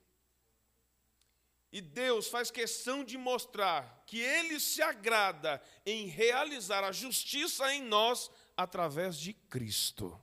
E 1.72 1.82
Deus 1.82 2.28
faz 2.28 2.50
questão 2.50 3.04
de 3.04 3.18
mostrar 3.18 4.04
que 4.08 4.20
Ele 4.20 4.60
se 4.60 4.82
agrada 4.82 5.62
em 5.86 6.08
realizar 6.08 6.84
a 6.84 6.92
justiça 6.92 7.74
em 7.74 7.84
nós 7.84 8.32
através 8.58 9.18
de 9.18 9.34
Cristo 9.34 10.20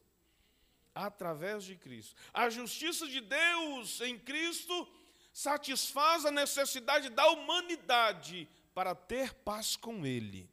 através 0.97 1.64
de 1.64 1.76
Cristo. 1.76 2.16
A 2.33 2.49
justiça 2.49 3.06
de 3.06 3.21
Deus 3.21 4.00
em 4.00 4.18
Cristo 4.18 4.88
satisfaz 5.30 6.25
a 6.25 6.30
necessidade 6.30 7.11
da 7.11 7.28
humanidade 7.28 8.49
para 8.75 8.95
ter 8.95 9.35
paz 9.35 9.76
com 9.76 10.06
Ele. 10.06 10.50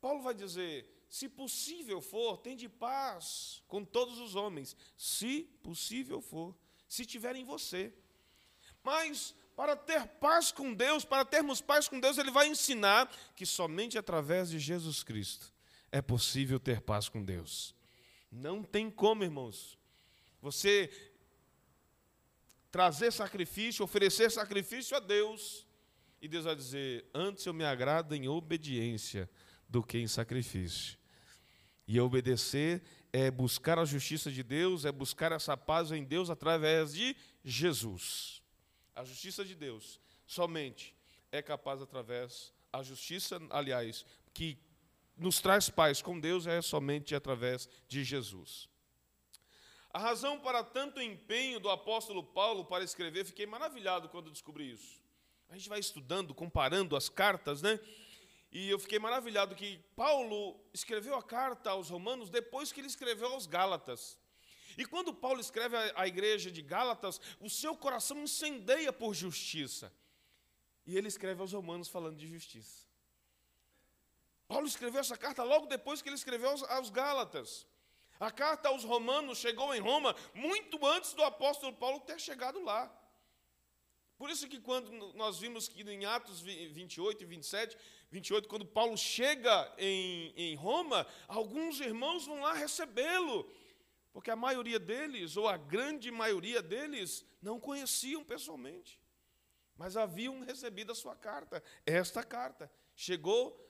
Paulo 0.00 0.22
vai 0.22 0.34
dizer: 0.34 1.03
se 1.14 1.28
possível 1.28 2.00
for, 2.00 2.38
tem 2.38 2.56
de 2.56 2.68
paz 2.68 3.62
com 3.68 3.84
todos 3.84 4.18
os 4.18 4.34
homens, 4.34 4.76
se 4.96 5.44
possível 5.62 6.20
for, 6.20 6.52
se 6.88 7.06
tiver 7.06 7.36
em 7.36 7.44
você. 7.44 7.94
Mas 8.82 9.32
para 9.54 9.76
ter 9.76 10.08
paz 10.18 10.50
com 10.50 10.74
Deus, 10.74 11.04
para 11.04 11.24
termos 11.24 11.60
paz 11.60 11.86
com 11.86 12.00
Deus, 12.00 12.18
ele 12.18 12.32
vai 12.32 12.48
ensinar 12.48 13.08
que 13.36 13.46
somente 13.46 13.96
através 13.96 14.50
de 14.50 14.58
Jesus 14.58 15.04
Cristo 15.04 15.54
é 15.92 16.02
possível 16.02 16.58
ter 16.58 16.80
paz 16.80 17.08
com 17.08 17.24
Deus. 17.24 17.76
Não 18.28 18.64
tem 18.64 18.90
como, 18.90 19.22
irmãos. 19.22 19.78
Você 20.42 20.90
trazer 22.72 23.12
sacrifício, 23.12 23.84
oferecer 23.84 24.32
sacrifício 24.32 24.96
a 24.96 25.00
Deus, 25.00 25.64
e 26.20 26.26
Deus 26.26 26.44
vai 26.44 26.56
dizer: 26.56 27.08
Antes 27.14 27.46
eu 27.46 27.54
me 27.54 27.64
agrado 27.64 28.16
em 28.16 28.26
obediência 28.26 29.30
do 29.68 29.80
que 29.80 29.96
em 29.98 30.08
sacrifício. 30.08 31.03
E 31.86 32.00
obedecer 32.00 32.82
é 33.12 33.30
buscar 33.30 33.78
a 33.78 33.84
justiça 33.84 34.30
de 34.30 34.42
Deus, 34.42 34.84
é 34.84 34.92
buscar 34.92 35.32
essa 35.32 35.56
paz 35.56 35.92
em 35.92 36.02
Deus 36.02 36.30
através 36.30 36.92
de 36.94 37.16
Jesus. 37.44 38.42
A 38.94 39.04
justiça 39.04 39.44
de 39.44 39.54
Deus 39.54 40.00
somente 40.26 40.94
é 41.30 41.42
capaz 41.42 41.82
através 41.82 42.52
a 42.72 42.82
justiça, 42.82 43.40
aliás, 43.50 44.04
que 44.32 44.58
nos 45.16 45.40
traz 45.40 45.70
paz 45.70 46.02
com 46.02 46.18
Deus 46.18 46.46
é 46.46 46.60
somente 46.60 47.14
através 47.14 47.68
de 47.86 48.02
Jesus. 48.02 48.68
A 49.92 49.98
razão 50.00 50.40
para 50.40 50.64
tanto 50.64 51.00
empenho 51.00 51.60
do 51.60 51.70
apóstolo 51.70 52.24
Paulo 52.24 52.64
para 52.64 52.82
escrever, 52.82 53.24
fiquei 53.24 53.46
maravilhado 53.46 54.08
quando 54.08 54.30
descobri 54.30 54.72
isso. 54.72 55.00
A 55.48 55.56
gente 55.56 55.68
vai 55.68 55.78
estudando, 55.78 56.34
comparando 56.34 56.96
as 56.96 57.08
cartas, 57.08 57.62
né? 57.62 57.78
E 58.54 58.70
eu 58.70 58.78
fiquei 58.78 59.00
maravilhado 59.00 59.56
que 59.56 59.78
Paulo 59.96 60.56
escreveu 60.72 61.16
a 61.16 61.22
carta 61.22 61.70
aos 61.70 61.90
Romanos 61.90 62.30
depois 62.30 62.70
que 62.70 62.80
ele 62.80 62.86
escreveu 62.86 63.32
aos 63.32 63.46
Gálatas. 63.46 64.16
E 64.78 64.86
quando 64.86 65.12
Paulo 65.12 65.40
escreve 65.40 65.76
à 65.96 66.06
igreja 66.06 66.52
de 66.52 66.62
Gálatas, 66.62 67.20
o 67.40 67.50
seu 67.50 67.76
coração 67.76 68.16
incendeia 68.22 68.92
por 68.92 69.12
justiça. 69.12 69.92
E 70.86 70.96
ele 70.96 71.08
escreve 71.08 71.40
aos 71.40 71.52
Romanos 71.52 71.88
falando 71.88 72.16
de 72.16 72.28
justiça. 72.28 72.86
Paulo 74.46 74.68
escreveu 74.68 75.00
essa 75.00 75.16
carta 75.16 75.42
logo 75.42 75.66
depois 75.66 76.00
que 76.00 76.08
ele 76.08 76.14
escreveu 76.14 76.50
aos, 76.50 76.62
aos 76.62 76.90
Gálatas. 76.90 77.66
A 78.20 78.30
carta 78.30 78.68
aos 78.68 78.84
Romanos 78.84 79.38
chegou 79.38 79.74
em 79.74 79.80
Roma 79.80 80.14
muito 80.32 80.86
antes 80.86 81.12
do 81.12 81.24
apóstolo 81.24 81.72
Paulo 81.72 81.98
ter 81.98 82.20
chegado 82.20 82.62
lá. 82.62 82.88
Por 84.16 84.30
isso 84.30 84.48
que 84.48 84.60
quando 84.60 84.90
nós 85.14 85.38
vimos 85.38 85.68
que 85.68 85.82
em 85.82 86.04
Atos 86.04 86.40
28 86.40 87.22
e 87.22 87.26
27, 87.26 87.76
28, 88.10 88.48
quando 88.48 88.64
Paulo 88.64 88.96
chega 88.96 89.74
em, 89.76 90.32
em 90.36 90.54
Roma, 90.54 91.06
alguns 91.26 91.80
irmãos 91.80 92.24
vão 92.24 92.40
lá 92.40 92.52
recebê-lo, 92.52 93.52
porque 94.12 94.30
a 94.30 94.36
maioria 94.36 94.78
deles, 94.78 95.36
ou 95.36 95.48
a 95.48 95.56
grande 95.56 96.10
maioria 96.10 96.62
deles, 96.62 97.26
não 97.42 97.58
conheciam 97.58 98.22
pessoalmente, 98.22 99.00
mas 99.76 99.96
haviam 99.96 100.40
recebido 100.44 100.92
a 100.92 100.94
sua 100.94 101.16
carta, 101.16 101.62
esta 101.84 102.22
carta. 102.22 102.70
Chegou 102.94 103.60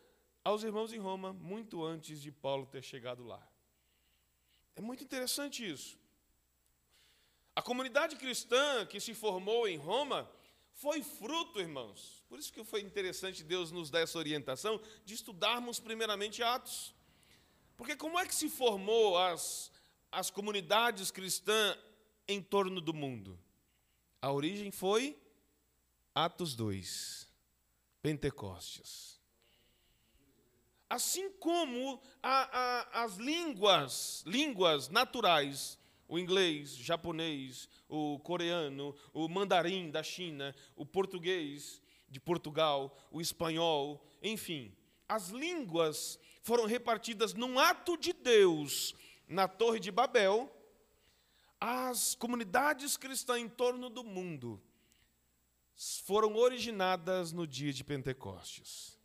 aos 0.45 0.63
irmãos 0.63 0.93
em 0.93 0.99
Roma 0.99 1.33
muito 1.33 1.83
antes 1.83 2.21
de 2.21 2.31
Paulo 2.31 2.67
ter 2.67 2.83
chegado 2.83 3.25
lá. 3.25 3.43
É 4.77 4.83
muito 4.83 5.03
interessante 5.03 5.67
isso. 5.67 5.99
A 7.57 7.63
comunidade 7.63 8.17
cristã 8.17 8.85
que 8.85 9.01
se 9.01 9.15
formou 9.15 9.67
em 9.69 9.77
Roma 9.77 10.31
foi 10.75 11.02
fruto, 11.02 11.61
irmãos. 11.61 12.23
Por 12.28 12.38
isso 12.38 12.52
que 12.52 12.64
foi 12.64 12.81
interessante 12.81 13.45
Deus 13.45 13.71
nos 13.71 13.90
dar 13.90 14.00
essa 14.00 14.19
orientação 14.19 14.81
de 15.04 15.14
estudarmos 15.14 15.78
primeiramente 15.78 16.43
Atos. 16.43 16.95
Porque 17.76 17.97
como 17.97 18.19
é 18.19 18.26
que 18.26 18.35
se 18.35 18.49
formou 18.49 19.16
as, 19.16 19.71
as 20.11 20.31
comunidades 20.31 21.11
cristãs 21.11 21.76
em 22.26 22.43
torno 22.43 22.81
do 22.81 22.93
mundo? 22.93 23.38
A 24.21 24.33
origem 24.33 24.71
foi 24.71 25.19
Atos 26.14 26.54
2, 26.54 27.28
Pentecostes. 28.02 29.21
Assim 30.88 31.31
como 31.33 32.00
a, 32.23 32.59
a, 32.59 33.04
as 33.04 33.16
línguas, 33.16 34.23
línguas 34.26 34.88
naturais 34.88 35.78
o 36.09 36.19
inglês, 36.19 36.77
japonês, 36.77 37.69
o 37.89 38.19
coreano, 38.21 38.95
o 39.13 39.29
mandarim 39.29 39.91
da 39.91 40.03
China, 40.03 40.55
o 40.77 40.85
português 40.85 41.81
de 42.09 42.21
Portugal, 42.21 42.97
o 43.11 43.21
espanhol, 43.21 44.05
enfim. 44.23 44.75
As 45.09 45.29
línguas 45.29 46.19
foram 46.43 46.67
repartidas 46.67 47.35
num 47.35 47.59
ato 47.59 47.97
de 47.97 48.13
Deus 48.13 48.95
na 49.27 49.49
Torre 49.49 49.81
de 49.81 49.91
Babel. 49.91 50.51
As 51.59 52.15
comunidades 52.15 52.97
cristãs 52.97 53.41
em 53.41 53.49
torno 53.49 53.89
do 53.89 54.05
mundo 54.05 54.63
foram 56.05 56.37
originadas 56.37 57.33
no 57.33 57.47
dia 57.47 57.73
de 57.73 57.83
Pentecostes. 57.83 58.99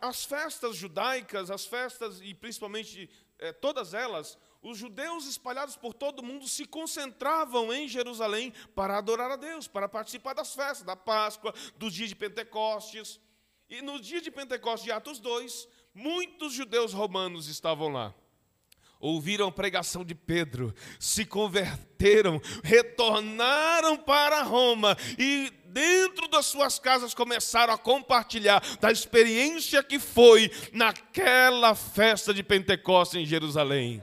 As 0.00 0.24
festas 0.24 0.76
judaicas, 0.76 1.50
as 1.50 1.64
festas, 1.64 2.20
e 2.20 2.34
principalmente 2.34 3.08
eh, 3.38 3.52
todas 3.52 3.94
elas, 3.94 4.36
os 4.62 4.76
judeus 4.76 5.26
espalhados 5.26 5.76
por 5.76 5.94
todo 5.94 6.20
o 6.20 6.24
mundo 6.24 6.48
se 6.48 6.64
concentravam 6.64 7.72
em 7.72 7.86
Jerusalém 7.86 8.52
para 8.74 8.98
adorar 8.98 9.30
a 9.30 9.36
Deus, 9.36 9.68
para 9.68 9.88
participar 9.88 10.34
das 10.34 10.54
festas, 10.54 10.82
da 10.82 10.96
Páscoa, 10.96 11.54
do 11.76 11.90
dia 11.90 12.06
de 12.06 12.16
Pentecostes. 12.16 13.20
E 13.68 13.82
no 13.82 14.00
dia 14.00 14.20
de 14.20 14.30
Pentecostes 14.30 14.84
de 14.84 14.92
Atos 14.92 15.20
2, 15.20 15.68
muitos 15.94 16.52
judeus 16.52 16.92
romanos 16.92 17.48
estavam 17.48 17.88
lá 17.88 18.14
ouviram 19.00 19.48
a 19.48 19.52
pregação 19.52 20.04
de 20.04 20.14
Pedro, 20.14 20.74
se 20.98 21.24
converteram, 21.24 22.40
retornaram 22.64 23.96
para 23.96 24.42
Roma 24.42 24.96
e 25.18 25.52
dentro 25.66 26.26
das 26.28 26.46
suas 26.46 26.78
casas 26.78 27.14
começaram 27.14 27.72
a 27.72 27.78
compartilhar 27.78 28.60
da 28.80 28.90
experiência 28.90 29.82
que 29.82 29.98
foi 29.98 30.50
naquela 30.72 31.74
festa 31.74 32.34
de 32.34 32.42
Pentecostes 32.42 33.20
em 33.20 33.26
Jerusalém. 33.26 34.02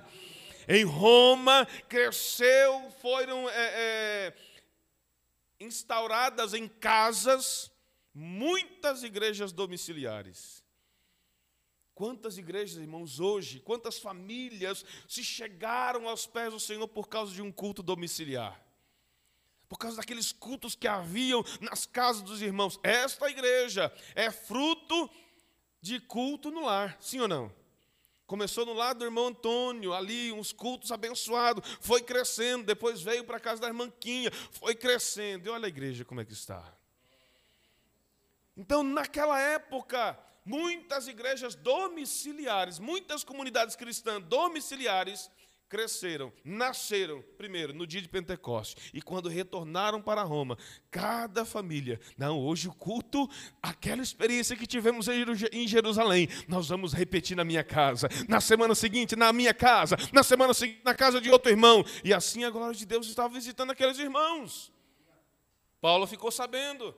Em 0.67 0.83
Roma 0.83 1.65
cresceu, 1.87 2.89
foram 3.01 3.49
é, 3.49 3.53
é, 3.53 4.33
instauradas 5.59 6.53
em 6.53 6.67
casas 6.67 7.71
muitas 8.13 9.03
igrejas 9.03 9.51
domiciliares. 9.51 10.63
Quantas 11.93 12.37
igrejas, 12.37 12.77
irmãos, 12.77 13.19
hoje, 13.19 13.59
quantas 13.59 13.99
famílias 13.99 14.83
se 15.07 15.23
chegaram 15.23 16.09
aos 16.09 16.25
pés 16.25 16.51
do 16.51 16.59
Senhor 16.59 16.87
por 16.87 17.07
causa 17.07 17.33
de 17.33 17.41
um 17.41 17.51
culto 17.51 17.81
domiciliar? 17.81 18.61
Por 19.69 19.77
causa 19.77 19.97
daqueles 19.97 20.31
cultos 20.31 20.75
que 20.75 20.87
haviam 20.87 21.43
nas 21.61 21.85
casas 21.85 22.21
dos 22.21 22.41
irmãos. 22.41 22.79
Esta 22.83 23.29
igreja 23.29 23.93
é 24.13 24.29
fruto 24.29 25.09
de 25.81 25.99
culto 26.01 26.51
no 26.51 26.65
lar, 26.65 26.97
sim 26.99 27.19
ou 27.19 27.27
não? 27.27 27.64
Começou 28.25 28.65
no 28.65 28.73
lado 28.73 28.99
do 28.99 29.05
irmão 29.05 29.27
Antônio, 29.27 29.93
ali, 29.93 30.31
uns 30.31 30.51
cultos 30.51 30.91
abençoados, 30.91 31.63
foi 31.79 32.01
crescendo, 32.01 32.63
depois 32.63 33.01
veio 33.01 33.23
para 33.23 33.37
a 33.37 33.39
casa 33.39 33.61
da 33.61 33.67
irmã 33.67 33.91
Quinha, 33.99 34.31
foi 34.51 34.73
crescendo. 34.73 35.47
E 35.47 35.49
olha 35.49 35.65
a 35.65 35.69
igreja 35.69 36.03
como 36.03 36.21
é 36.21 36.25
que 36.25 36.33
está. 36.33 36.73
Então, 38.57 38.81
naquela 38.81 39.39
época, 39.39 40.17
muitas 40.43 41.07
igrejas 41.07 41.55
domiciliares, 41.55 42.79
muitas 42.79 43.23
comunidades 43.23 43.75
cristãs 43.75 44.23
domiciliares 44.23 45.29
cresceram, 45.67 46.31
nasceram, 46.43 47.23
primeiro, 47.37 47.73
no 47.73 47.87
dia 47.87 48.01
de 48.01 48.07
Pentecostes, 48.07 48.91
e 48.93 49.01
quando 49.01 49.29
retornaram 49.29 50.01
para 50.01 50.23
Roma, 50.23 50.57
cada 50.91 51.43
família, 51.43 51.99
não, 52.17 52.39
hoje 52.39 52.67
o 52.67 52.73
culto, 52.73 53.29
aquela 53.61 54.01
experiência 54.01 54.55
que 54.55 54.67
tivemos 54.67 55.07
em 55.07 55.67
Jerusalém, 55.67 56.27
nós 56.47 56.69
vamos 56.69 56.93
repetir 56.93 57.35
na 57.35 57.43
minha 57.43 57.63
casa, 57.63 58.07
na 58.27 58.39
semana 58.39 58.75
seguinte, 58.75 59.15
na 59.15 59.33
minha 59.33 59.53
casa, 59.53 59.97
na 60.13 60.23
semana 60.23 60.53
seguinte, 60.53 60.81
na 60.83 60.93
casa 60.93 61.19
de 61.19 61.29
outro 61.29 61.51
irmão, 61.51 61.83
e 62.03 62.13
assim 62.13 62.43
a 62.43 62.49
glória 62.49 62.75
de 62.75 62.85
Deus 62.85 63.07
estava 63.07 63.33
visitando 63.33 63.71
aqueles 63.71 63.97
irmãos. 63.99 64.71
Paulo 65.81 66.07
ficou 66.07 66.31
sabendo, 66.31 66.95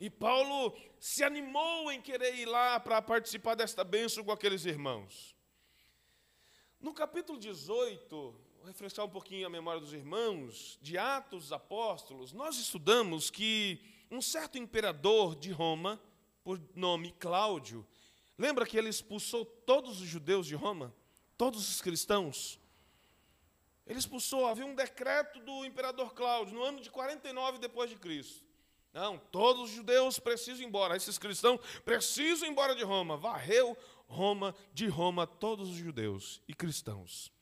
e 0.00 0.10
Paulo 0.10 0.76
se 0.98 1.22
animou 1.22 1.92
em 1.92 2.00
querer 2.00 2.34
ir 2.34 2.46
lá 2.46 2.80
para 2.80 3.00
participar 3.00 3.54
desta 3.54 3.84
bênção 3.84 4.24
com 4.24 4.32
aqueles 4.32 4.64
irmãos. 4.64 5.36
No 6.82 6.92
capítulo 6.92 7.38
18, 7.38 8.08
vou 8.10 8.66
refrescar 8.66 9.06
um 9.06 9.08
pouquinho 9.08 9.46
a 9.46 9.48
memória 9.48 9.80
dos 9.80 9.92
irmãos, 9.92 10.80
de 10.82 10.98
Atos 10.98 11.44
dos 11.44 11.52
Apóstolos, 11.52 12.32
nós 12.32 12.58
estudamos 12.58 13.30
que 13.30 13.80
um 14.10 14.20
certo 14.20 14.58
imperador 14.58 15.36
de 15.36 15.52
Roma, 15.52 16.02
por 16.42 16.60
nome 16.74 17.12
Cláudio, 17.20 17.86
lembra 18.36 18.66
que 18.66 18.76
ele 18.76 18.88
expulsou 18.88 19.44
todos 19.44 20.00
os 20.00 20.08
judeus 20.08 20.44
de 20.44 20.56
Roma? 20.56 20.92
Todos 21.38 21.68
os 21.68 21.80
cristãos? 21.80 22.58
Ele 23.86 24.00
expulsou, 24.00 24.44
havia 24.48 24.66
um 24.66 24.74
decreto 24.74 25.38
do 25.38 25.64
imperador 25.64 26.12
Cláudio, 26.12 26.56
no 26.56 26.64
ano 26.64 26.80
de 26.80 26.90
49 26.90 27.58
depois 27.58 27.90
de 27.90 27.96
Cristo. 27.96 28.44
Não, 28.92 29.18
todos 29.18 29.70
os 29.70 29.70
judeus 29.70 30.18
precisam 30.18 30.62
ir 30.62 30.66
embora, 30.66 30.96
esses 30.96 31.16
cristãos 31.16 31.60
precisam 31.84 32.48
ir 32.48 32.50
embora 32.50 32.74
de 32.74 32.82
Roma. 32.82 33.16
Varreu 33.16 33.78
Roma, 34.12 34.54
de 34.74 34.86
Roma, 34.86 35.26
todos 35.26 35.70
os 35.70 35.76
judeus 35.76 36.42
e 36.46 36.52
cristãos. 36.52 37.32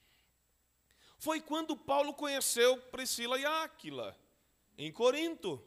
Foi 1.18 1.40
quando 1.40 1.76
Paulo 1.76 2.14
conheceu 2.14 2.78
Priscila 2.78 3.38
e 3.38 3.44
Áquila, 3.44 4.16
em 4.78 4.92
Corinto. 4.92 5.62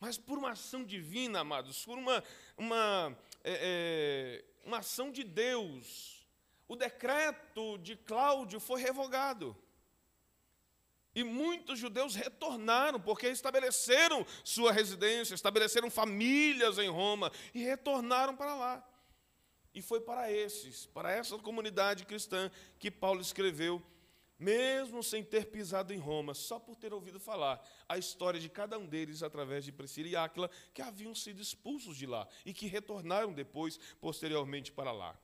Mas 0.00 0.16
por 0.16 0.38
uma 0.38 0.52
ação 0.52 0.82
divina, 0.82 1.40
amados, 1.40 1.84
por 1.84 1.98
uma, 1.98 2.24
uma, 2.56 3.16
é, 3.44 4.42
é, 4.42 4.44
uma 4.64 4.78
ação 4.78 5.12
de 5.12 5.22
Deus, 5.22 6.26
o 6.66 6.74
decreto 6.74 7.76
de 7.78 7.94
Cláudio 7.94 8.58
foi 8.58 8.80
revogado. 8.80 9.54
E 11.14 11.22
muitos 11.22 11.78
judeus 11.78 12.14
retornaram, 12.14 13.00
porque 13.00 13.28
estabeleceram 13.28 14.26
sua 14.42 14.72
residência, 14.72 15.34
estabeleceram 15.34 15.90
famílias 15.90 16.78
em 16.78 16.88
Roma 16.88 17.30
e 17.54 17.62
retornaram 17.62 18.34
para 18.34 18.54
lá. 18.54 18.95
E 19.76 19.82
foi 19.82 20.00
para 20.00 20.32
esses, 20.32 20.86
para 20.86 21.12
essa 21.12 21.36
comunidade 21.36 22.06
cristã, 22.06 22.50
que 22.78 22.90
Paulo 22.90 23.20
escreveu, 23.20 23.82
mesmo 24.38 25.02
sem 25.02 25.22
ter 25.22 25.48
pisado 25.48 25.92
em 25.92 25.98
Roma, 25.98 26.32
só 26.32 26.58
por 26.58 26.76
ter 26.76 26.94
ouvido 26.94 27.20
falar 27.20 27.62
a 27.86 27.98
história 27.98 28.40
de 28.40 28.48
cada 28.48 28.78
um 28.78 28.86
deles 28.86 29.22
através 29.22 29.66
de 29.66 29.72
Priscila 29.72 30.08
e 30.08 30.16
Áquila, 30.16 30.50
que 30.72 30.80
haviam 30.80 31.14
sido 31.14 31.42
expulsos 31.42 31.94
de 31.94 32.06
lá 32.06 32.26
e 32.42 32.54
que 32.54 32.66
retornaram 32.66 33.34
depois, 33.34 33.78
posteriormente, 34.00 34.72
para 34.72 34.92
lá. 34.92 35.14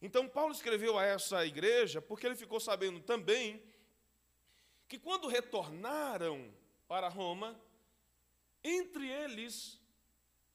Então, 0.00 0.26
Paulo 0.26 0.54
escreveu 0.54 0.98
a 0.98 1.04
essa 1.04 1.44
igreja 1.44 2.00
porque 2.00 2.24
ele 2.24 2.34
ficou 2.34 2.58
sabendo 2.58 2.98
também 2.98 3.62
que 4.88 4.98
quando 4.98 5.28
retornaram 5.28 6.50
para 6.88 7.10
Roma, 7.10 7.60
entre 8.64 9.06
eles 9.06 9.81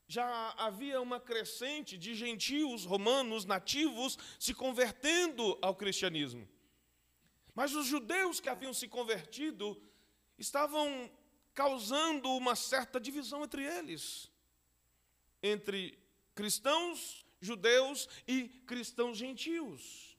já 0.07 0.53
havia 0.57 1.01
uma 1.01 1.19
crescente 1.19 1.97
de 1.97 2.15
gentios 2.15 2.85
romanos 2.85 3.45
nativos 3.45 4.17
se 4.39 4.53
convertendo 4.53 5.57
ao 5.61 5.75
cristianismo. 5.75 6.47
Mas 7.53 7.75
os 7.75 7.85
judeus 7.85 8.39
que 8.39 8.49
haviam 8.49 8.73
se 8.73 8.87
convertido 8.87 9.81
estavam 10.37 11.11
causando 11.53 12.29
uma 12.31 12.55
certa 12.55 12.99
divisão 12.99 13.43
entre 13.43 13.63
eles, 13.63 14.31
entre 15.41 15.97
cristãos 16.33 17.25
judeus 17.39 18.07
e 18.27 18.47
cristãos 18.65 19.17
gentios. 19.17 20.17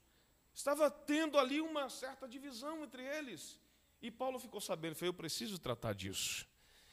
Estava 0.55 0.91
tendo 0.91 1.39
ali 1.39 1.61
uma 1.61 1.89
certa 1.89 2.29
divisão 2.29 2.83
entre 2.83 3.03
eles. 3.03 3.61
E 4.03 4.11
Paulo 4.11 4.39
ficou 4.39 4.61
sabendo, 4.61 4.95
falou, 4.95 5.11
eu 5.11 5.15
preciso 5.15 5.59
tratar 5.59 5.95
disso. 5.95 6.47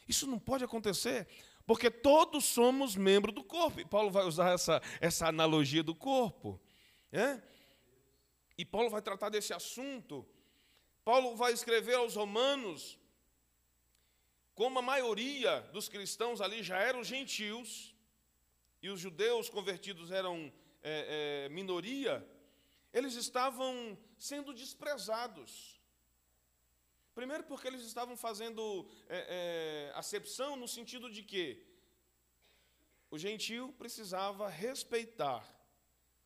Isso 0.08 0.28
não 0.28 0.40
pode 0.40 0.64
acontecer, 0.64 1.28
porque 1.66 1.90
todos 1.90 2.46
somos 2.46 2.96
membros 2.96 3.34
do 3.34 3.44
corpo. 3.44 3.80
E 3.80 3.86
Paulo 3.86 4.12
vai 4.12 4.26
usar 4.26 4.52
essa, 4.54 4.82
essa 5.02 5.28
analogia 5.28 5.84
do 5.84 5.96
corpo. 5.96 6.62
É? 7.12 7.42
E 8.58 8.64
Paulo 8.64 8.90
vai 8.90 9.02
tratar 9.02 9.30
desse 9.30 9.54
assunto. 9.54 10.26
Paulo 11.04 11.36
vai 11.36 11.54
escrever 11.54 11.96
aos 11.96 12.16
romanos, 12.16 12.98
como 14.54 14.80
a 14.80 14.82
maioria 14.82 15.62
dos 15.74 15.88
cristãos 15.88 16.42
ali 16.42 16.64
já 16.64 16.80
eram 16.80 17.04
gentios, 17.04 17.94
e 18.82 18.90
os 18.90 19.00
judeus 19.00 19.50
convertidos 19.50 20.12
eram 20.12 20.52
é, 20.82 21.46
é, 21.46 21.50
minoria, 21.50 22.28
eles 22.94 23.16
estavam 23.16 23.98
sendo 24.18 24.54
desprezados. 24.54 25.75
Primeiro, 27.16 27.46
porque 27.46 27.68
eles 27.70 27.82
estavam 27.82 28.18
fazendo 28.18 28.86
é, 29.08 29.90
é, 29.90 29.98
acepção 29.98 30.58
no 30.58 30.68
sentido 30.68 31.10
de 31.10 31.24
que 31.24 31.66
o 33.10 33.18
gentio 33.18 33.72
precisava 33.78 34.50
respeitar 34.50 35.42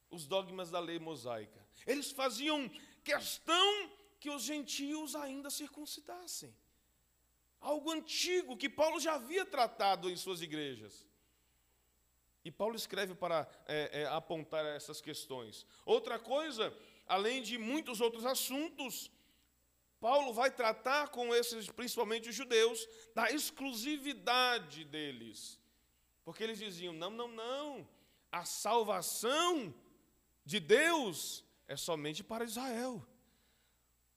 os 0.10 0.26
dogmas 0.26 0.72
da 0.72 0.80
lei 0.80 0.98
mosaica. 0.98 1.64
Eles 1.86 2.10
faziam 2.12 2.68
questão 3.04 3.92
que 4.20 4.32
os 4.32 4.42
gentios 4.42 5.16
ainda 5.16 5.52
circuncidassem. 5.52 6.56
Algo 7.62 7.92
antigo 7.92 8.58
que 8.58 8.68
Paulo 8.68 9.00
já 9.00 9.14
havia 9.14 9.46
tratado 9.46 10.10
em 10.10 10.18
suas 10.18 10.42
igrejas. 10.42 11.08
E 12.44 12.50
Paulo 12.50 12.76
escreve 12.76 13.14
para 13.14 13.48
é, 13.68 14.02
é, 14.02 14.06
apontar 14.08 14.66
essas 14.66 15.00
questões. 15.00 15.68
Outra 15.86 16.18
coisa, 16.18 16.76
além 17.06 17.44
de 17.44 17.60
muitos 17.60 18.02
outros 18.02 18.26
assuntos, 18.26 19.12
Paulo 20.00 20.34
vai 20.34 20.50
tratar 20.50 21.10
com 21.10 21.34
esses, 21.36 21.70
principalmente 21.70 22.30
os 22.30 22.36
judeus, 22.36 22.88
da 23.14 23.32
exclusividade 23.32 24.86
deles. 24.86 25.60
Porque 26.24 26.44
eles 26.44 26.60
diziam: 26.60 26.94
não, 26.94 27.10
não, 27.10 27.28
não, 27.28 27.88
a 28.32 28.46
salvação 28.46 29.74
de 30.46 30.60
Deus 30.60 31.44
é 31.68 31.76
somente 31.76 32.24
para 32.24 32.46
Israel. 32.46 33.06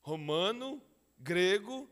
Romano, 0.00 0.82
grego 1.18 1.88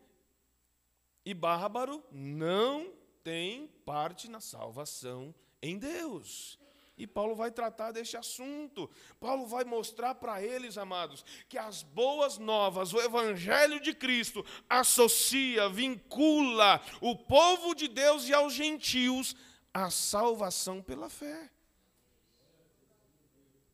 e 1.24 1.34
bárbaro 1.34 2.02
não 2.10 2.92
tem 3.22 3.68
parte 3.84 4.28
na 4.28 4.40
salvação 4.40 5.34
em 5.62 5.78
Deus. 5.78 6.58
E 7.00 7.06
Paulo 7.06 7.34
vai 7.34 7.50
tratar 7.50 7.92
deste 7.92 8.14
assunto. 8.18 8.90
Paulo 9.18 9.46
vai 9.46 9.64
mostrar 9.64 10.14
para 10.16 10.42
eles, 10.42 10.76
amados, 10.76 11.24
que 11.48 11.56
as 11.56 11.82
boas 11.82 12.36
novas, 12.36 12.92
o 12.92 13.00
evangelho 13.00 13.80
de 13.80 13.94
Cristo, 13.94 14.44
associa, 14.68 15.66
vincula 15.70 16.78
o 17.00 17.16
povo 17.16 17.74
de 17.74 17.88
Deus 17.88 18.28
e 18.28 18.34
aos 18.34 18.52
gentios 18.52 19.34
à 19.72 19.88
salvação 19.88 20.82
pela 20.82 21.08
fé. 21.08 21.50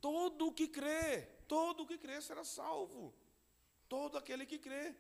Todo 0.00 0.46
o 0.46 0.52
que 0.52 0.68
crê, 0.68 1.22
todo 1.48 1.82
o 1.82 1.86
que 1.86 1.98
crê 1.98 2.20
será 2.22 2.44
salvo. 2.44 3.12
Todo 3.88 4.16
aquele 4.16 4.46
que 4.46 4.56
crê. 4.56 4.94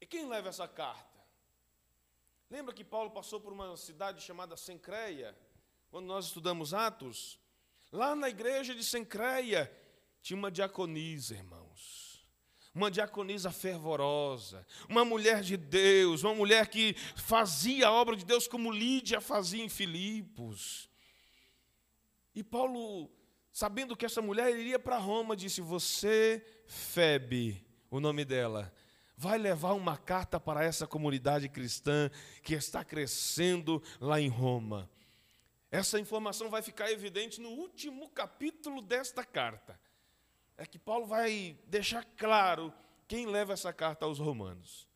E 0.00 0.06
quem 0.06 0.26
leva 0.26 0.48
essa 0.48 0.66
carta? 0.66 1.20
Lembra 2.48 2.72
que 2.72 2.84
Paulo 2.84 3.10
passou 3.10 3.40
por 3.42 3.52
uma 3.52 3.76
cidade 3.76 4.22
chamada 4.22 4.56
Sencreia? 4.56 5.36
Quando 5.96 6.08
nós 6.08 6.26
estudamos 6.26 6.74
Atos, 6.74 7.40
lá 7.90 8.14
na 8.14 8.28
igreja 8.28 8.74
de 8.74 8.84
Sencreia, 8.84 9.72
tinha 10.20 10.36
uma 10.36 10.50
diaconisa, 10.50 11.34
irmãos. 11.34 12.22
Uma 12.74 12.90
diaconisa 12.90 13.50
fervorosa, 13.50 14.66
uma 14.90 15.06
mulher 15.06 15.40
de 15.40 15.56
Deus, 15.56 16.22
uma 16.22 16.34
mulher 16.34 16.68
que 16.68 16.94
fazia 17.16 17.86
a 17.86 17.92
obra 17.92 18.14
de 18.14 18.26
Deus 18.26 18.46
como 18.46 18.70
Lídia 18.70 19.22
fazia 19.22 19.64
em 19.64 19.70
Filipos. 19.70 20.90
E 22.34 22.44
Paulo, 22.44 23.10
sabendo 23.50 23.96
que 23.96 24.04
essa 24.04 24.20
mulher 24.20 24.54
iria 24.54 24.78
para 24.78 24.98
Roma, 24.98 25.34
disse: 25.34 25.62
Você, 25.62 26.44
Febe, 26.66 27.66
o 27.90 28.00
nome 28.00 28.22
dela, 28.22 28.70
vai 29.16 29.38
levar 29.38 29.72
uma 29.72 29.96
carta 29.96 30.38
para 30.38 30.62
essa 30.62 30.86
comunidade 30.86 31.48
cristã 31.48 32.10
que 32.42 32.52
está 32.52 32.84
crescendo 32.84 33.82
lá 33.98 34.20
em 34.20 34.28
Roma. 34.28 34.90
Essa 35.70 35.98
informação 35.98 36.48
vai 36.48 36.62
ficar 36.62 36.90
evidente 36.90 37.40
no 37.40 37.50
último 37.50 38.08
capítulo 38.10 38.80
desta 38.80 39.24
carta. 39.24 39.78
É 40.56 40.64
que 40.64 40.78
Paulo 40.78 41.06
vai 41.06 41.58
deixar 41.66 42.04
claro 42.16 42.72
quem 43.06 43.26
leva 43.26 43.52
essa 43.52 43.72
carta 43.72 44.04
aos 44.04 44.18
romanos. 44.18 44.88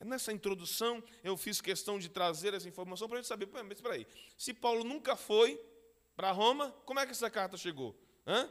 Nessa 0.00 0.32
introdução, 0.32 1.02
eu 1.24 1.36
fiz 1.36 1.60
questão 1.60 1.98
de 1.98 2.08
trazer 2.08 2.52
essa 2.52 2.68
informação 2.68 3.08
para 3.08 3.18
a 3.18 3.20
gente 3.20 3.28
saber, 3.28 3.48
mas 3.50 3.78
espera 3.78 3.94
aí, 3.94 4.06
se 4.36 4.52
Paulo 4.52 4.84
nunca 4.84 5.16
foi 5.16 5.58
para 6.14 6.32
Roma, 6.32 6.70
como 6.84 7.00
é 7.00 7.06
que 7.06 7.12
essa 7.12 7.30
carta 7.30 7.56
chegou? 7.56 7.98
Hã? 8.26 8.50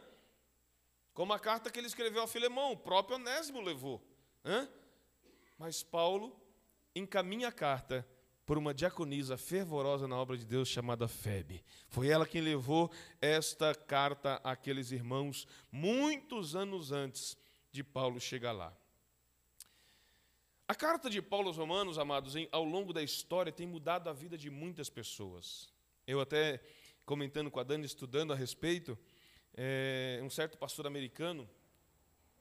Como 1.13 1.33
a 1.33 1.39
carta 1.39 1.69
que 1.69 1.79
ele 1.79 1.87
escreveu 1.87 2.23
a 2.23 2.27
Filemão, 2.27 2.71
o 2.71 2.77
próprio 2.77 3.17
Onésimo 3.17 3.61
levou. 3.61 4.01
Hã? 4.43 4.67
Mas 5.57 5.83
Paulo 5.83 6.35
encaminha 6.95 7.49
a 7.49 7.51
carta 7.51 8.07
por 8.45 8.57
uma 8.57 8.73
diaconisa 8.73 9.37
fervorosa 9.37 10.07
na 10.07 10.15
obra 10.17 10.37
de 10.37 10.45
Deus 10.45 10.67
chamada 10.67 11.07
Febe. 11.07 11.63
Foi 11.89 12.07
ela 12.07 12.27
quem 12.27 12.41
levou 12.41 12.91
esta 13.19 13.73
carta 13.73 14.39
àqueles 14.43 14.91
irmãos 14.91 15.47
muitos 15.71 16.55
anos 16.55 16.91
antes 16.91 17.37
de 17.71 17.83
Paulo 17.83 18.19
chegar 18.19 18.51
lá. 18.51 18.75
A 20.67 20.73
carta 20.73 21.09
de 21.09 21.21
Paulo 21.21 21.47
aos 21.47 21.57
Romanos, 21.57 21.99
amados, 21.99 22.33
ao 22.51 22.63
longo 22.63 22.91
da 22.91 23.03
história 23.03 23.51
tem 23.51 23.67
mudado 23.67 24.09
a 24.09 24.13
vida 24.13 24.37
de 24.37 24.49
muitas 24.49 24.89
pessoas. 24.89 25.69
Eu 26.07 26.19
até 26.19 26.59
comentando 27.05 27.51
com 27.51 27.59
a 27.59 27.63
Dani, 27.63 27.85
estudando 27.85 28.33
a 28.33 28.35
respeito, 28.35 28.97
é, 29.55 30.19
um 30.23 30.29
certo 30.29 30.57
pastor 30.57 30.87
americano, 30.87 31.47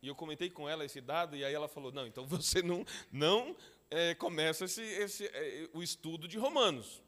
e 0.00 0.08
eu 0.08 0.14
comentei 0.14 0.50
com 0.50 0.68
ela 0.68 0.84
esse 0.84 1.00
dado, 1.00 1.34
e 1.36 1.44
aí 1.44 1.54
ela 1.54 1.68
falou: 1.68 1.92
não, 1.92 2.06
então 2.06 2.24
você 2.28 2.62
não, 2.62 2.84
não 3.10 3.56
é, 3.90 4.14
começa 4.14 4.64
esse, 4.64 4.83
esse, 4.83 5.27
é, 5.27 5.68
o 5.73 5.83
estudo 5.83 6.27
de 6.27 6.38
Romanos. 6.38 7.03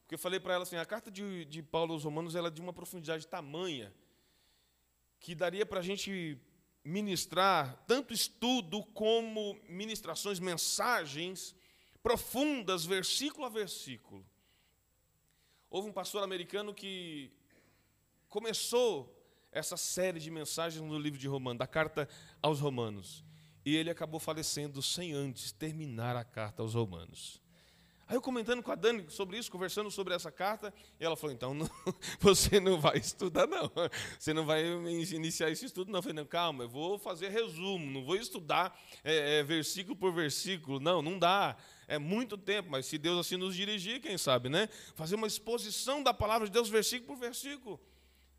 Porque 0.00 0.14
eu 0.14 0.18
falei 0.18 0.38
para 0.38 0.54
ela 0.54 0.62
assim, 0.62 0.76
a 0.76 0.86
carta 0.86 1.10
de, 1.10 1.44
de 1.46 1.62
Paulo 1.62 1.92
aos 1.92 2.04
Romanos 2.04 2.34
ela 2.34 2.48
é 2.48 2.50
de 2.50 2.60
uma 2.60 2.72
profundidade 2.72 3.26
tamanha 3.26 3.92
que 5.18 5.34
daria 5.34 5.66
para 5.66 5.80
a 5.80 5.82
gente 5.82 6.40
ministrar 6.84 7.84
tanto 7.88 8.14
estudo 8.14 8.84
como 8.94 9.58
ministrações, 9.68 10.38
mensagens 10.38 11.56
profundas, 12.00 12.84
versículo 12.84 13.44
a 13.44 13.48
versículo. 13.48 14.24
Houve 15.68 15.88
um 15.88 15.92
pastor 15.92 16.22
americano 16.22 16.72
que 16.72 17.32
começou 18.28 19.12
essa 19.50 19.76
série 19.76 20.20
de 20.20 20.30
mensagens 20.30 20.80
no 20.80 20.98
livro 20.98 21.18
de 21.18 21.26
Romanos, 21.26 21.58
da 21.58 21.66
carta 21.66 22.08
aos 22.40 22.60
Romanos. 22.60 23.25
E 23.66 23.74
ele 23.74 23.90
acabou 23.90 24.20
falecendo 24.20 24.80
sem 24.80 25.12
antes 25.12 25.50
terminar 25.50 26.14
a 26.14 26.22
carta 26.22 26.62
aos 26.62 26.74
Romanos. 26.74 27.42
Aí 28.06 28.14
eu 28.14 28.22
comentando 28.22 28.62
com 28.62 28.70
a 28.70 28.76
Dani 28.76 29.04
sobre 29.08 29.36
isso, 29.36 29.50
conversando 29.50 29.90
sobre 29.90 30.14
essa 30.14 30.30
carta, 30.30 30.72
e 31.00 31.04
ela 31.04 31.16
falou: 31.16 31.34
então 31.34 31.52
não, 31.52 31.68
você 32.20 32.60
não 32.60 32.80
vai 32.80 32.98
estudar, 32.98 33.48
não. 33.48 33.68
Você 34.16 34.32
não 34.32 34.46
vai 34.46 34.64
iniciar 34.64 35.50
esse 35.50 35.64
estudo, 35.64 35.90
não. 35.90 35.98
Eu 35.98 36.02
falei: 36.04 36.14
não, 36.14 36.24
calma, 36.24 36.62
eu 36.62 36.68
vou 36.68 36.96
fazer 36.96 37.30
resumo, 37.30 37.90
não 37.90 38.04
vou 38.04 38.14
estudar 38.14 38.80
é, 39.02 39.40
é, 39.40 39.42
versículo 39.42 39.96
por 39.96 40.12
versículo. 40.12 40.78
Não, 40.78 41.02
não 41.02 41.18
dá. 41.18 41.56
É 41.88 41.98
muito 41.98 42.38
tempo, 42.38 42.70
mas 42.70 42.86
se 42.86 42.96
Deus 42.98 43.26
assim 43.26 43.36
nos 43.36 43.56
dirigir, 43.56 44.00
quem 44.00 44.16
sabe, 44.16 44.48
né? 44.48 44.68
Fazer 44.94 45.16
uma 45.16 45.26
exposição 45.26 46.04
da 46.04 46.14
palavra 46.14 46.46
de 46.46 46.52
Deus, 46.52 46.68
versículo 46.68 47.14
por 47.14 47.20
versículo. 47.20 47.80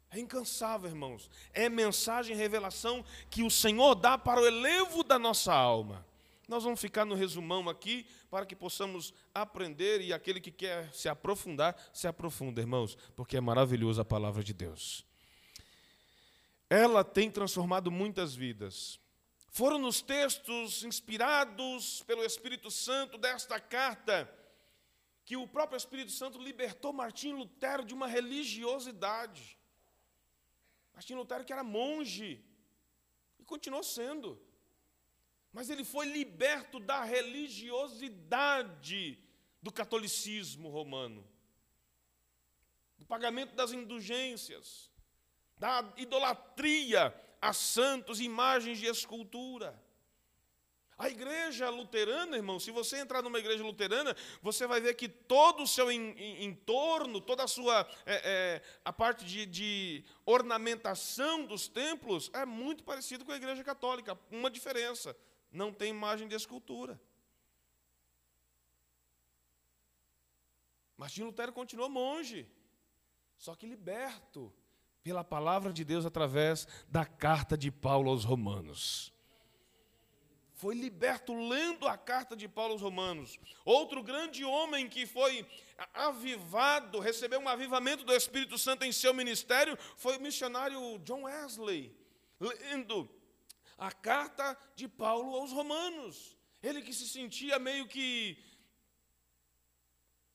É 0.09 0.19
incansável, 0.19 0.89
irmãos. 0.89 1.29
É 1.53 1.67
mensagem 1.69 2.35
revelação 2.35 3.03
que 3.29 3.43
o 3.43 3.51
Senhor 3.51 3.95
dá 3.95 4.17
para 4.17 4.41
o 4.41 4.45
elevo 4.45 5.03
da 5.03 5.19
nossa 5.19 5.53
alma. 5.53 6.05
Nós 6.47 6.63
vamos 6.63 6.79
ficar 6.79 7.03
no 7.03 7.13
resumão 7.13 7.67
aqui 7.67 8.05
para 8.29 8.45
que 8.45 8.55
possamos 8.55 9.13
aprender 9.33 9.99
e 9.99 10.13
aquele 10.13 10.39
que 10.39 10.51
quer 10.51 10.93
se 10.93 11.09
aprofundar, 11.09 11.75
se 11.93 12.07
aprofunda, 12.07 12.61
irmãos, 12.61 12.97
porque 13.15 13.35
é 13.35 13.41
maravilhosa 13.41 14.01
a 14.01 14.05
palavra 14.05 14.41
de 14.41 14.53
Deus. 14.53 15.05
Ela 16.69 17.03
tem 17.03 17.29
transformado 17.29 17.91
muitas 17.91 18.33
vidas. 18.33 18.97
Foram 19.49 19.77
nos 19.77 20.01
textos 20.01 20.85
inspirados 20.85 22.03
pelo 22.03 22.23
Espírito 22.23 22.71
Santo 22.71 23.17
desta 23.17 23.59
carta 23.59 24.33
que 25.25 25.35
o 25.35 25.47
próprio 25.47 25.75
Espírito 25.75 26.11
Santo 26.11 26.41
libertou 26.41 26.93
Martim 26.93 27.33
Lutero 27.33 27.83
de 27.83 27.93
uma 27.93 28.07
religiosidade. 28.07 29.56
Martinho 30.97 31.19
Lutero 31.19 31.45
que 31.45 31.53
era 31.53 31.63
monge 31.63 32.43
e 33.37 33.43
continuou 33.43 33.83
sendo. 33.83 34.41
Mas 35.53 35.69
ele 35.69 35.83
foi 35.83 36.07
liberto 36.07 36.79
da 36.79 37.03
religiosidade 37.03 39.19
do 39.61 39.71
catolicismo 39.71 40.69
romano, 40.69 41.23
do 42.97 43.05
pagamento 43.05 43.53
das 43.53 43.71
indulgências, 43.71 44.89
da 45.59 45.87
idolatria 45.97 47.13
a 47.39 47.53
santos, 47.53 48.19
imagens 48.19 48.79
de 48.79 48.87
escultura. 48.87 49.79
A 50.97 51.09
igreja 51.09 51.69
luterana, 51.69 52.37
irmão, 52.37 52.59
se 52.59 52.71
você 52.71 52.97
entrar 52.97 53.21
numa 53.21 53.37
igreja 53.37 53.63
luterana, 53.63 54.15
você 54.41 54.65
vai 54.65 54.81
ver 54.81 54.95
que 54.95 55.07
todo 55.07 55.61
o 55.61 55.67
seu 55.67 55.91
entorno, 55.91 57.21
toda 57.21 57.43
a 57.43 57.47
sua 57.47 57.87
é, 58.03 58.15
é, 58.23 58.61
a 58.83 58.91
parte 58.91 59.23
de, 59.23 59.45
de, 59.45 60.03
ornamentação 60.25 61.45
dos 61.45 61.67
templos 61.67 62.31
é 62.33 62.47
muito 62.47 62.83
parecido 62.83 63.23
com 63.23 63.31
a 63.31 63.35
igreja 63.35 63.63
católica. 63.63 64.17
Uma 64.31 64.49
diferença: 64.49 65.15
não 65.51 65.71
tem 65.71 65.91
imagem 65.91 66.27
de 66.27 66.33
escultura. 66.33 66.99
Martinho 70.97 71.27
Lutero 71.27 71.53
continuou 71.53 71.89
monge, 71.89 72.49
só 73.37 73.53
que 73.53 73.67
liberto 73.67 74.51
pela 75.03 75.23
palavra 75.23 75.71
de 75.71 75.85
Deus 75.85 76.07
através 76.07 76.67
da 76.89 77.05
carta 77.05 77.55
de 77.55 77.69
Paulo 77.69 78.09
aos 78.09 78.23
Romanos 78.23 79.15
foi 80.57 80.73
liberto 80.73 81.35
lendo 81.35 81.87
a 81.87 81.95
carta 81.95 82.35
de 82.35 82.47
Paulo 82.47 82.73
aos 82.73 82.81
Romanos. 82.81 83.39
Outro 83.63 84.01
grande 84.01 84.43
homem 84.43 84.89
que 84.89 85.05
foi 85.05 85.45
avivado, 85.93 86.99
recebeu 86.99 87.39
um 87.39 87.47
avivamento 87.47 88.03
do 88.03 88.13
Espírito 88.13 88.57
Santo 88.57 88.83
em 88.83 88.91
seu 88.91 89.13
ministério, 89.13 89.77
foi 89.95 90.17
o 90.17 90.21
missionário 90.21 90.97
John 90.99 91.23
Wesley, 91.23 91.95
lendo 92.39 93.07
a 93.77 93.91
carta 93.91 94.57
de 94.75 94.87
Paulo 94.87 95.35
aos 95.35 95.51
Romanos. 95.51 96.35
Ele 96.63 96.81
que 96.81 96.91
se 96.91 97.07
sentia 97.07 97.59
meio 97.59 97.87
que 97.87 98.43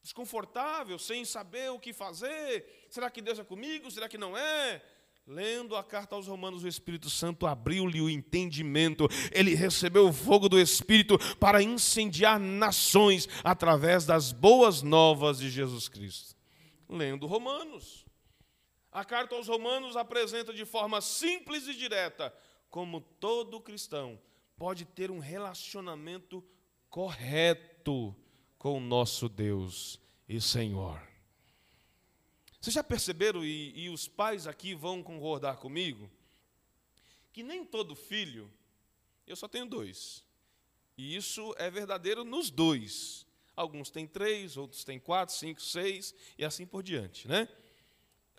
desconfortável, 0.03 1.01
sem 1.01 1.25
saber 1.25 1.73
o 1.73 1.81
que 1.81 1.93
fazer. 1.93 2.87
Será 2.89 3.11
que 3.11 3.21
Deus 3.21 3.41
é 3.41 3.45
comigo? 3.45 3.91
Será 3.91 4.09
que 4.09 4.19
não 4.19 4.37
é? 4.37 4.81
Lendo 5.27 5.77
a 5.77 5.85
carta 5.85 6.17
aos 6.17 6.27
Romanos, 6.27 6.65
o 6.65 6.69
Espírito 6.69 7.09
Santo 7.09 7.47
abriu-lhe 7.47 8.01
o 8.01 8.11
entendimento. 8.11 9.09
Ele 9.31 9.55
recebeu 9.55 10.09
o 10.09 10.13
fogo 10.13 10.49
do 10.49 10.59
Espírito 10.59 11.17
para 11.37 11.63
incendiar 11.63 12.41
nações 12.41 13.29
através 13.45 14.05
das 14.05 14.33
boas 14.33 14.83
novas 14.83 15.39
de 15.39 15.49
Jesus 15.49 15.89
Cristo. 15.89 16.35
Lendo 16.89 17.27
Romanos. 17.27 18.05
A 18.91 19.05
carta 19.05 19.35
aos 19.35 19.49
Romanos 19.49 19.97
apresenta 19.97 20.53
de 20.53 20.65
forma 20.65 21.01
simples 21.01 21.67
e 21.67 21.75
direta 21.75 22.35
como 22.69 23.01
todo 23.01 23.61
cristão 23.61 24.19
pode 24.57 24.85
ter 24.85 25.11
um 25.11 25.19
relacionamento 25.19 26.45
correto 26.89 28.15
com 28.59 28.79
o 28.79 28.81
nosso 28.81 29.29
Deus 29.29 30.01
e 30.29 30.41
Senhor. 30.41 31.12
Vocês 32.63 32.75
já 32.75 32.85
perceberam, 32.85 33.45
e, 33.45 33.73
e 33.77 33.91
os 33.91 34.07
pais 34.07 34.47
aqui 34.47 34.73
vão 34.73 35.03
concordar 35.03 35.57
comigo, 35.57 36.09
que 37.33 37.43
nem 37.43 37.65
todo 37.65 37.97
filho, 37.97 38.49
eu 39.27 39.35
só 39.35 39.49
tenho 39.49 39.67
dois, 39.67 40.23
e 40.97 41.17
isso 41.17 41.53
é 41.59 41.69
verdadeiro 41.69 42.23
nos 42.23 42.51
dois. 42.51 43.27
Alguns 43.57 43.91
têm 43.91 44.07
três, 44.07 44.57
outros 44.57 44.85
têm 44.85 45.01
quatro, 45.01 45.35
cinco, 45.35 45.61
seis, 45.61 46.15
e 46.39 46.45
assim 46.45 46.65
por 46.65 46.85
diante, 46.85 47.27
né? 47.27 47.49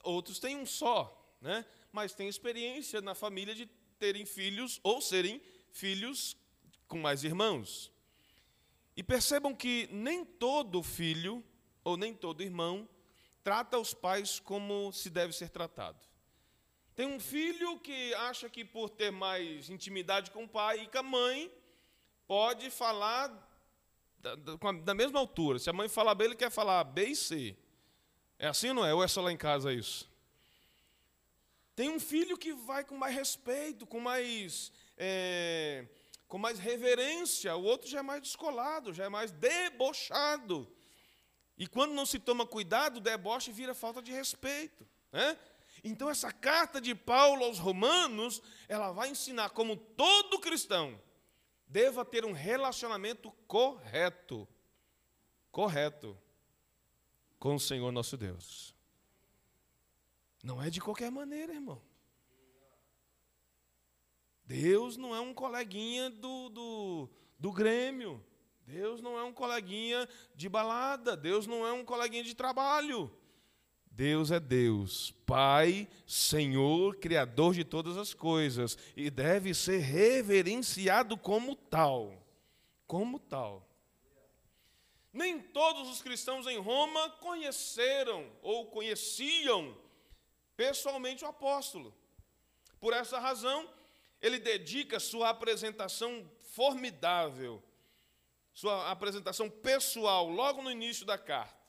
Outros 0.01 0.39
têm 0.39 0.55
um 0.55 0.65
só, 0.65 1.37
né? 1.41 1.65
Mas 1.91 2.13
têm 2.13 2.29
experiência 2.29 3.01
na 3.01 3.13
família 3.13 3.53
de 3.53 3.65
terem 3.99 4.25
filhos 4.25 4.79
ou 4.83 5.01
serem 5.01 5.41
filhos 5.69 6.37
com 6.87 6.97
mais 6.97 7.25
irmãos. 7.25 7.91
E 8.95 9.03
percebam 9.03 9.53
que 9.53 9.89
nem 9.91 10.23
todo 10.23 10.81
filho 10.81 11.43
ou 11.83 11.97
nem 11.97 12.13
todo 12.13 12.41
irmão 12.41 12.87
trata 13.43 13.77
os 13.77 13.93
pais 13.93 14.39
como 14.39 14.91
se 14.93 15.09
deve 15.09 15.33
ser 15.33 15.49
tratado. 15.49 15.99
Tem 16.95 17.05
um 17.07 17.19
filho 17.19 17.79
que 17.79 18.13
acha 18.15 18.49
que 18.49 18.63
por 18.63 18.89
ter 18.89 19.11
mais 19.11 19.69
intimidade 19.69 20.31
com 20.31 20.43
o 20.43 20.47
pai 20.47 20.83
e 20.83 20.87
com 20.87 20.99
a 20.99 21.03
mãe, 21.03 21.51
pode 22.27 22.69
falar 22.69 23.27
da, 24.19 24.35
da, 24.35 24.55
da 24.55 24.93
mesma 24.93 25.19
altura. 25.19 25.59
Se 25.59 25.69
a 25.69 25.73
mãe 25.73 25.89
falar 25.89 26.15
B, 26.15 26.25
ele 26.25 26.35
quer 26.35 26.51
falar 26.51 26.83
B 26.83 27.07
e 27.07 27.15
C. 27.15 27.57
É 28.39 28.47
assim 28.47 28.69
ou 28.69 28.75
não 28.75 28.85
é? 28.85 28.93
Ou 28.93 29.03
é 29.03 29.07
só 29.07 29.21
lá 29.21 29.31
em 29.31 29.37
casa 29.37 29.73
isso? 29.73 30.09
Tem 31.75 31.89
um 31.89 31.99
filho 31.99 32.37
que 32.37 32.53
vai 32.53 32.83
com 32.83 32.95
mais 32.95 33.15
respeito, 33.15 33.87
com 33.87 33.99
mais, 33.99 34.71
é, 34.95 35.87
com 36.27 36.37
mais 36.37 36.59
reverência, 36.59 37.55
o 37.55 37.63
outro 37.63 37.89
já 37.89 37.99
é 37.99 38.03
mais 38.03 38.21
descolado, 38.21 38.93
já 38.93 39.05
é 39.05 39.09
mais 39.09 39.31
debochado. 39.31 40.71
E 41.57 41.67
quando 41.67 41.93
não 41.93 42.05
se 42.05 42.19
toma 42.19 42.45
cuidado, 42.45 42.97
o 42.97 43.01
deboche 43.01 43.51
vira 43.51 43.73
falta 43.73 44.01
de 44.01 44.11
respeito. 44.11 44.87
Né? 45.11 45.37
Então, 45.83 46.09
essa 46.09 46.31
carta 46.31 46.79
de 46.79 46.95
Paulo 46.95 47.43
aos 47.43 47.59
Romanos, 47.59 48.41
ela 48.67 48.91
vai 48.91 49.09
ensinar 49.09 49.49
como 49.49 49.75
todo 49.75 50.39
cristão 50.39 50.99
deva 51.67 52.05
ter 52.05 52.23
um 52.23 52.31
relacionamento 52.31 53.31
correto, 53.47 54.47
correto, 55.51 56.15
com 57.39 57.55
o 57.55 57.59
Senhor 57.59 57.91
nosso 57.91 58.15
Deus. 58.15 58.75
Não 60.43 60.61
é 60.61 60.69
de 60.69 60.79
qualquer 60.79 61.09
maneira, 61.09 61.53
irmão. 61.53 61.81
Deus 64.45 64.97
não 64.97 65.15
é 65.15 65.19
um 65.19 65.33
coleguinha 65.33 66.09
do, 66.11 66.49
do, 66.49 67.09
do 67.39 67.51
Grêmio. 67.51 68.23
Deus 68.65 69.01
não 69.01 69.17
é 69.17 69.23
um 69.23 69.33
coleguinha 69.33 70.07
de 70.35 70.47
balada, 70.47 71.17
Deus 71.17 71.45
não 71.45 71.65
é 71.67 71.73
um 71.73 71.83
coleguinha 71.83 72.23
de 72.23 72.33
trabalho. 72.33 73.11
Deus 73.85 74.31
é 74.31 74.39
Deus, 74.39 75.11
Pai, 75.25 75.87
Senhor, 76.07 76.95
Criador 76.95 77.53
de 77.53 77.63
todas 77.63 77.95
as 77.95 78.13
coisas, 78.13 78.77
e 78.95 79.11
deve 79.11 79.53
ser 79.53 79.79
reverenciado 79.79 81.15
como 81.15 81.55
tal. 81.55 82.25
Como 82.87 83.19
tal. 83.19 83.67
Nem 85.11 85.39
todos 85.39 85.87
os 85.89 86.01
cristãos 86.01 86.47
em 86.47 86.57
Roma 86.57 87.07
conheceram 87.21 88.31
ou 88.41 88.65
conheciam 88.67 89.77
pessoalmente 90.57 91.23
o 91.23 91.27
apóstolo. 91.27 91.93
Por 92.79 92.93
essa 92.93 93.19
razão, 93.19 93.69
ele 94.19 94.39
dedica 94.39 94.99
sua 94.99 95.29
apresentação 95.29 96.27
formidável 96.41 97.61
sua 98.53 98.91
apresentação 98.91 99.49
pessoal, 99.49 100.29
logo 100.29 100.61
no 100.61 100.71
início 100.71 101.05
da 101.05 101.17
carta. 101.17 101.61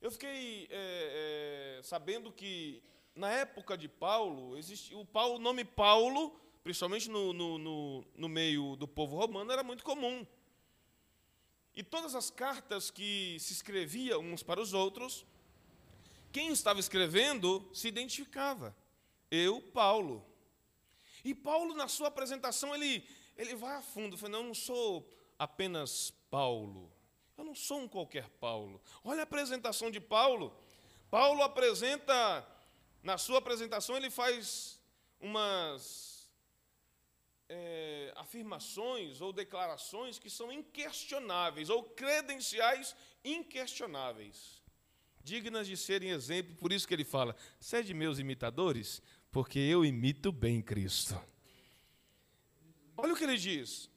Eu 0.00 0.10
fiquei 0.10 0.66
é, 0.70 1.78
é, 1.78 1.82
sabendo 1.82 2.32
que, 2.32 2.82
na 3.14 3.30
época 3.30 3.78
de 3.78 3.88
Paulo, 3.88 4.58
existe, 4.58 4.94
o, 4.94 5.04
Paulo, 5.04 5.36
o 5.36 5.38
nome 5.38 5.64
Paulo, 5.64 6.38
principalmente 6.62 7.08
no, 7.08 7.32
no, 7.32 7.58
no, 7.58 8.04
no 8.14 8.28
meio 8.28 8.76
do 8.76 8.88
povo 8.88 9.16
romano, 9.16 9.50
era 9.52 9.62
muito 9.62 9.84
comum. 9.84 10.26
E 11.74 11.82
todas 11.82 12.14
as 12.14 12.28
cartas 12.28 12.90
que 12.90 13.36
se 13.40 13.52
escreviam 13.52 14.20
uns 14.20 14.42
para 14.42 14.60
os 14.60 14.72
outros, 14.72 15.24
quem 16.32 16.52
estava 16.52 16.80
escrevendo 16.80 17.68
se 17.72 17.88
identificava. 17.88 18.76
Eu, 19.30 19.60
Paulo. 19.60 20.24
E 21.24 21.34
Paulo, 21.34 21.74
na 21.74 21.88
sua 21.88 22.08
apresentação, 22.08 22.74
ele, 22.74 23.08
ele 23.36 23.54
vai 23.54 23.76
a 23.76 23.82
fundo, 23.82 24.18
falando, 24.18 24.34
eu 24.34 24.42
não 24.44 24.54
sou 24.54 25.08
apenas 25.38 26.12
Paulo. 26.30 26.92
Eu 27.36 27.44
não 27.44 27.54
sou 27.54 27.80
um 27.80 27.88
qualquer 27.88 28.28
Paulo. 28.40 28.80
Olha 29.02 29.20
a 29.20 29.24
apresentação 29.24 29.90
de 29.90 30.00
Paulo. 30.00 30.56
Paulo 31.10 31.42
apresenta, 31.42 32.46
na 33.02 33.18
sua 33.18 33.38
apresentação, 33.38 33.96
ele 33.96 34.10
faz 34.10 34.80
umas 35.20 36.14
é, 37.48 38.12
afirmações 38.16 39.20
ou 39.20 39.32
declarações 39.32 40.18
que 40.18 40.30
são 40.30 40.52
inquestionáveis, 40.52 41.70
ou 41.70 41.82
credenciais 41.82 42.96
inquestionáveis, 43.24 44.62
dignas 45.22 45.66
de 45.66 45.76
serem 45.76 46.10
exemplo. 46.10 46.54
Por 46.56 46.72
isso 46.72 46.86
que 46.86 46.94
ele 46.94 47.04
fala: 47.04 47.36
sede 47.60 47.94
meus 47.94 48.18
imitadores, 48.18 49.02
porque 49.30 49.58
eu 49.58 49.84
imito 49.84 50.32
bem 50.32 50.62
Cristo. 50.62 51.20
Olha 52.96 53.12
o 53.12 53.16
que 53.16 53.24
ele 53.24 53.36
diz: 53.36 53.90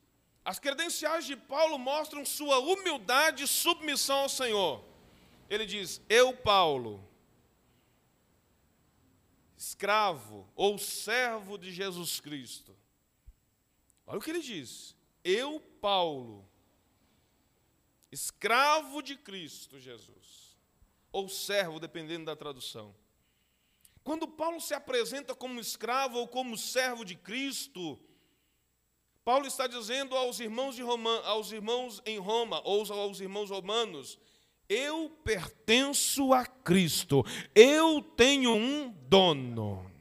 as 0.47 0.59
credenciais 0.59 1.25
de 1.25 1.35
Paulo 1.35 1.77
mostram 1.77 2.25
sua 2.25 2.57
humildade 2.59 3.43
e 3.43 3.47
submissão 3.47 4.19
ao 4.19 4.29
Senhor. 4.29 4.81
Ele 5.49 5.65
diz: 5.65 6.01
Eu, 6.07 6.33
Paulo, 6.37 7.05
escravo 9.57 10.49
ou 10.55 10.77
servo 10.77 11.57
de 11.57 11.69
Jesus 11.69 12.21
Cristo. 12.21 12.73
Olha 14.05 14.19
o 14.19 14.21
que 14.21 14.29
ele 14.29 14.39
diz. 14.39 14.95
Eu, 15.21 15.59
Paulo, 15.81 16.47
escravo 18.09 19.01
de 19.01 19.17
Cristo 19.17 19.77
Jesus, 19.77 20.57
ou 21.11 21.27
servo, 21.27 21.77
dependendo 21.77 22.23
da 22.23 22.37
tradução. 22.37 22.95
Quando 24.01 24.29
Paulo 24.29 24.61
se 24.61 24.73
apresenta 24.73 25.35
como 25.35 25.59
escravo 25.59 26.19
ou 26.19 26.25
como 26.25 26.57
servo 26.57 27.03
de 27.03 27.17
Cristo, 27.17 27.99
Paulo 29.27 29.45
está 29.45 29.67
dizendo 29.67 30.15
aos 30.15 30.39
irmãos, 30.39 30.77
de 30.77 30.81
Roma, 30.81 31.19
aos 31.25 31.51
irmãos 31.51 32.01
em 32.05 32.17
Roma, 32.17 32.61
ou 32.63 32.89
aos 32.93 33.19
irmãos 33.19 33.49
romanos, 33.49 34.17
eu 34.69 35.09
pertenço 35.21 36.31
a 36.31 36.45
Cristo, 36.45 37.25
eu 37.53 38.01
tenho 38.15 38.55
um 38.55 38.89
dono. 38.89 39.91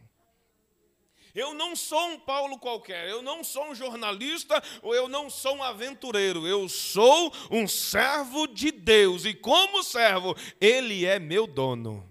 Eu 1.35 1.55
não 1.55 1.75
sou 1.75 2.11
um 2.11 2.21
Paulo 2.21 2.57
qualquer, 2.61 3.09
eu 3.09 3.21
não 3.21 3.43
sou 3.43 3.65
um 3.71 3.75
jornalista 3.75 4.63
ou 4.81 4.95
eu 4.95 5.09
não 5.09 5.29
sou 5.29 5.57
um 5.57 5.63
aventureiro, 5.65 6.47
eu 6.47 6.69
sou 6.69 7.33
um 7.51 7.67
servo 7.67 8.47
de 8.47 8.71
Deus 8.71 9.25
e, 9.25 9.35
como 9.35 9.83
servo, 9.83 10.37
Ele 10.61 11.05
é 11.05 11.19
meu 11.19 11.49
dono. 11.49 12.09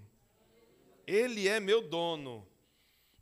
Ele 1.07 1.47
é 1.47 1.61
meu 1.61 1.81
dono. 1.81 2.45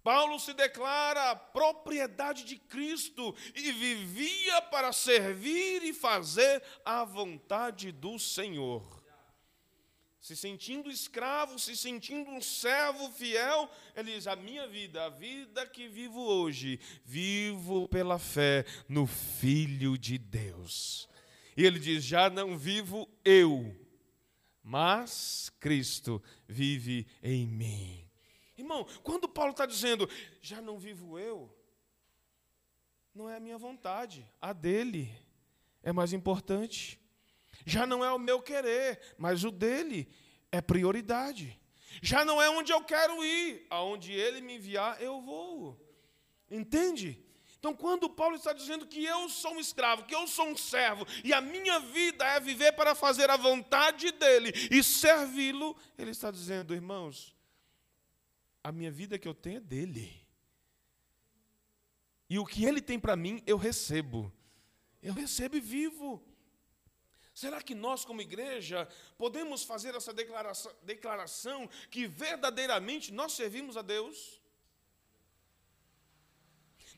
Paulo 0.04 0.38
se 0.38 0.54
declara 0.54 1.34
propriedade 1.34 2.44
de 2.44 2.58
Cristo 2.58 3.34
e 3.56 3.72
vivia 3.72 4.62
para 4.64 4.92
servir 4.92 5.82
e 5.84 5.94
fazer 5.94 6.62
a 6.84 7.06
vontade 7.06 7.92
do 7.92 8.20
Senhor. 8.20 9.02
Se 10.20 10.36
sentindo 10.38 10.90
escravo, 10.90 11.60
se 11.60 11.76
sentindo 11.76 12.30
um 12.32 12.42
servo 12.42 13.10
fiel, 13.12 13.70
ele 13.96 14.14
diz: 14.14 14.28
A 14.28 14.36
minha 14.36 14.68
vida, 14.68 15.06
a 15.06 15.10
vida 15.10 15.66
que 15.66 15.88
vivo 15.88 16.22
hoje, 16.22 16.80
vivo 17.04 17.90
pela 17.90 18.18
fé 18.18 18.66
no 18.88 19.06
Filho 19.06 19.98
de 19.98 20.18
Deus. 20.18 21.10
E 21.58 21.66
ele 21.66 21.78
diz: 21.78 22.06
Já 22.06 22.30
não 22.30 22.58
vivo 22.58 23.10
eu, 23.24 23.76
mas 24.64 25.52
Cristo 25.60 26.24
vive 26.48 27.06
em 27.22 27.46
mim. 27.46 28.03
Irmão, 28.64 28.88
quando 29.04 29.28
Paulo 29.28 29.52
está 29.52 29.66
dizendo, 29.66 30.10
já 30.42 30.62
não 30.62 30.80
vivo 30.80 31.20
eu, 31.20 31.54
não 33.14 33.30
é 33.30 33.36
a 33.36 33.40
minha 33.40 33.58
vontade, 33.58 34.26
a 34.42 34.54
dele 34.54 35.14
é 35.84 35.92
mais 35.92 36.14
importante. 36.14 37.00
Já 37.66 37.86
não 37.86 38.04
é 38.04 38.12
o 38.12 38.18
meu 38.18 38.42
querer, 38.42 39.00
mas 39.18 39.44
o 39.44 39.52
dele 39.52 40.10
é 40.52 40.62
prioridade. 40.62 41.60
Já 42.02 42.24
não 42.24 42.42
é 42.42 42.50
onde 42.50 42.72
eu 42.72 42.82
quero 42.84 43.24
ir, 43.24 43.68
aonde 43.70 44.14
ele 44.14 44.42
me 44.42 44.56
enviar, 44.56 45.02
eu 45.02 45.22
vou. 45.22 45.80
Entende? 46.50 47.24
Então, 47.60 47.74
quando 47.76 48.10
Paulo 48.10 48.36
está 48.36 48.54
dizendo 48.54 48.88
que 48.88 49.04
eu 49.04 49.30
sou 49.30 49.56
um 49.56 49.60
escravo, 49.60 50.06
que 50.06 50.16
eu 50.16 50.28
sou 50.28 50.48
um 50.48 50.58
servo, 50.58 51.06
e 51.24 51.34
a 51.34 51.40
minha 51.40 51.80
vida 51.80 52.26
é 52.26 52.40
viver 52.40 52.74
para 52.74 52.96
fazer 52.96 53.30
a 53.30 53.38
vontade 53.38 54.12
dele 54.12 54.52
e 54.72 54.84
servi-lo, 54.84 55.78
ele 55.98 56.12
está 56.12 56.32
dizendo, 56.32 56.74
irmãos, 56.74 57.33
a 58.64 58.72
minha 58.72 58.92
vida 58.92 59.20
que 59.20 59.28
eu 59.28 59.34
tenho 59.34 59.58
é 59.58 59.60
dele. 59.60 60.24
E 62.30 62.40
o 62.40 62.46
que 62.46 62.66
ele 62.66 62.82
tem 62.82 63.00
para 63.00 63.16
mim, 63.16 63.44
eu 63.46 63.58
recebo. 63.58 64.32
Eu 65.02 65.14
recebo 65.14 65.58
e 65.58 65.60
vivo. 65.60 66.24
Será 67.34 67.62
que 67.62 67.76
nós, 67.76 68.06
como 68.06 68.22
igreja, 68.22 68.88
podemos 69.18 69.64
fazer 69.64 69.96
essa 69.96 70.14
declaração, 70.14 70.72
declaração 70.84 71.68
que 71.90 72.08
verdadeiramente 72.08 73.12
nós 73.12 73.34
servimos 73.34 73.76
a 73.76 73.82
Deus? 73.82 74.42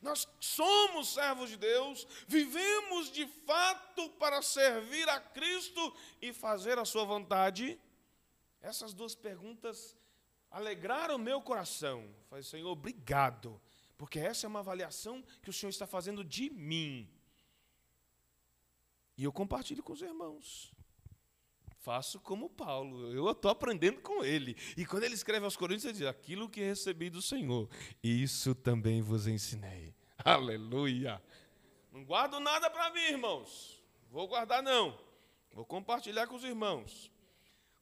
Nós 0.01 0.27
somos 0.39 1.13
servos 1.13 1.49
de 1.49 1.57
Deus, 1.57 2.05
vivemos 2.27 3.11
de 3.11 3.25
fato 3.25 4.09
para 4.11 4.41
servir 4.41 5.07
a 5.09 5.19
Cristo 5.19 5.95
e 6.21 6.31
fazer 6.31 6.77
a 6.77 6.85
Sua 6.85 7.05
vontade? 7.05 7.79
Essas 8.61 8.93
duas 8.93 9.15
perguntas 9.15 9.95
alegraram 10.55 11.17
meu 11.17 11.41
coração. 11.41 12.07
Falei, 12.29 12.41
Senhor, 12.41 12.71
obrigado, 12.71 13.61
porque 13.97 14.17
essa 14.17 14.45
é 14.45 14.47
uma 14.47 14.59
avaliação 14.59 15.21
que 15.43 15.49
o 15.49 15.53
Senhor 15.53 15.69
está 15.69 15.85
fazendo 15.85 16.23
de 16.23 16.49
mim. 16.49 17.09
E 19.17 19.25
eu 19.25 19.33
compartilho 19.33 19.83
com 19.83 19.91
os 19.91 20.01
irmãos. 20.01 20.73
Faço 21.79 22.21
como 22.21 22.49
Paulo, 22.49 23.11
eu 23.11 23.29
estou 23.29 23.51
aprendendo 23.51 24.01
com 24.01 24.23
ele. 24.23 24.55
E 24.77 24.85
quando 24.85 25.03
ele 25.03 25.13
escreve 25.13 25.43
aos 25.43 25.57
Coríntios, 25.57 25.85
ele 25.85 25.93
diz: 25.93 26.07
Aquilo 26.07 26.49
que 26.49 26.61
recebi 26.61 27.09
do 27.09 27.21
Senhor, 27.21 27.69
isso 28.01 28.55
também 28.55 29.01
vos 29.01 29.27
ensinei. 29.27 29.93
Aleluia. 30.23 31.21
Não 31.91 32.03
guardo 32.05 32.39
nada 32.39 32.69
para 32.69 32.91
mim, 32.91 33.01
irmãos. 33.01 33.83
Vou 34.09 34.27
guardar, 34.27 34.63
não. 34.63 34.97
Vou 35.51 35.65
compartilhar 35.65 36.27
com 36.27 36.35
os 36.35 36.43
irmãos. 36.45 37.11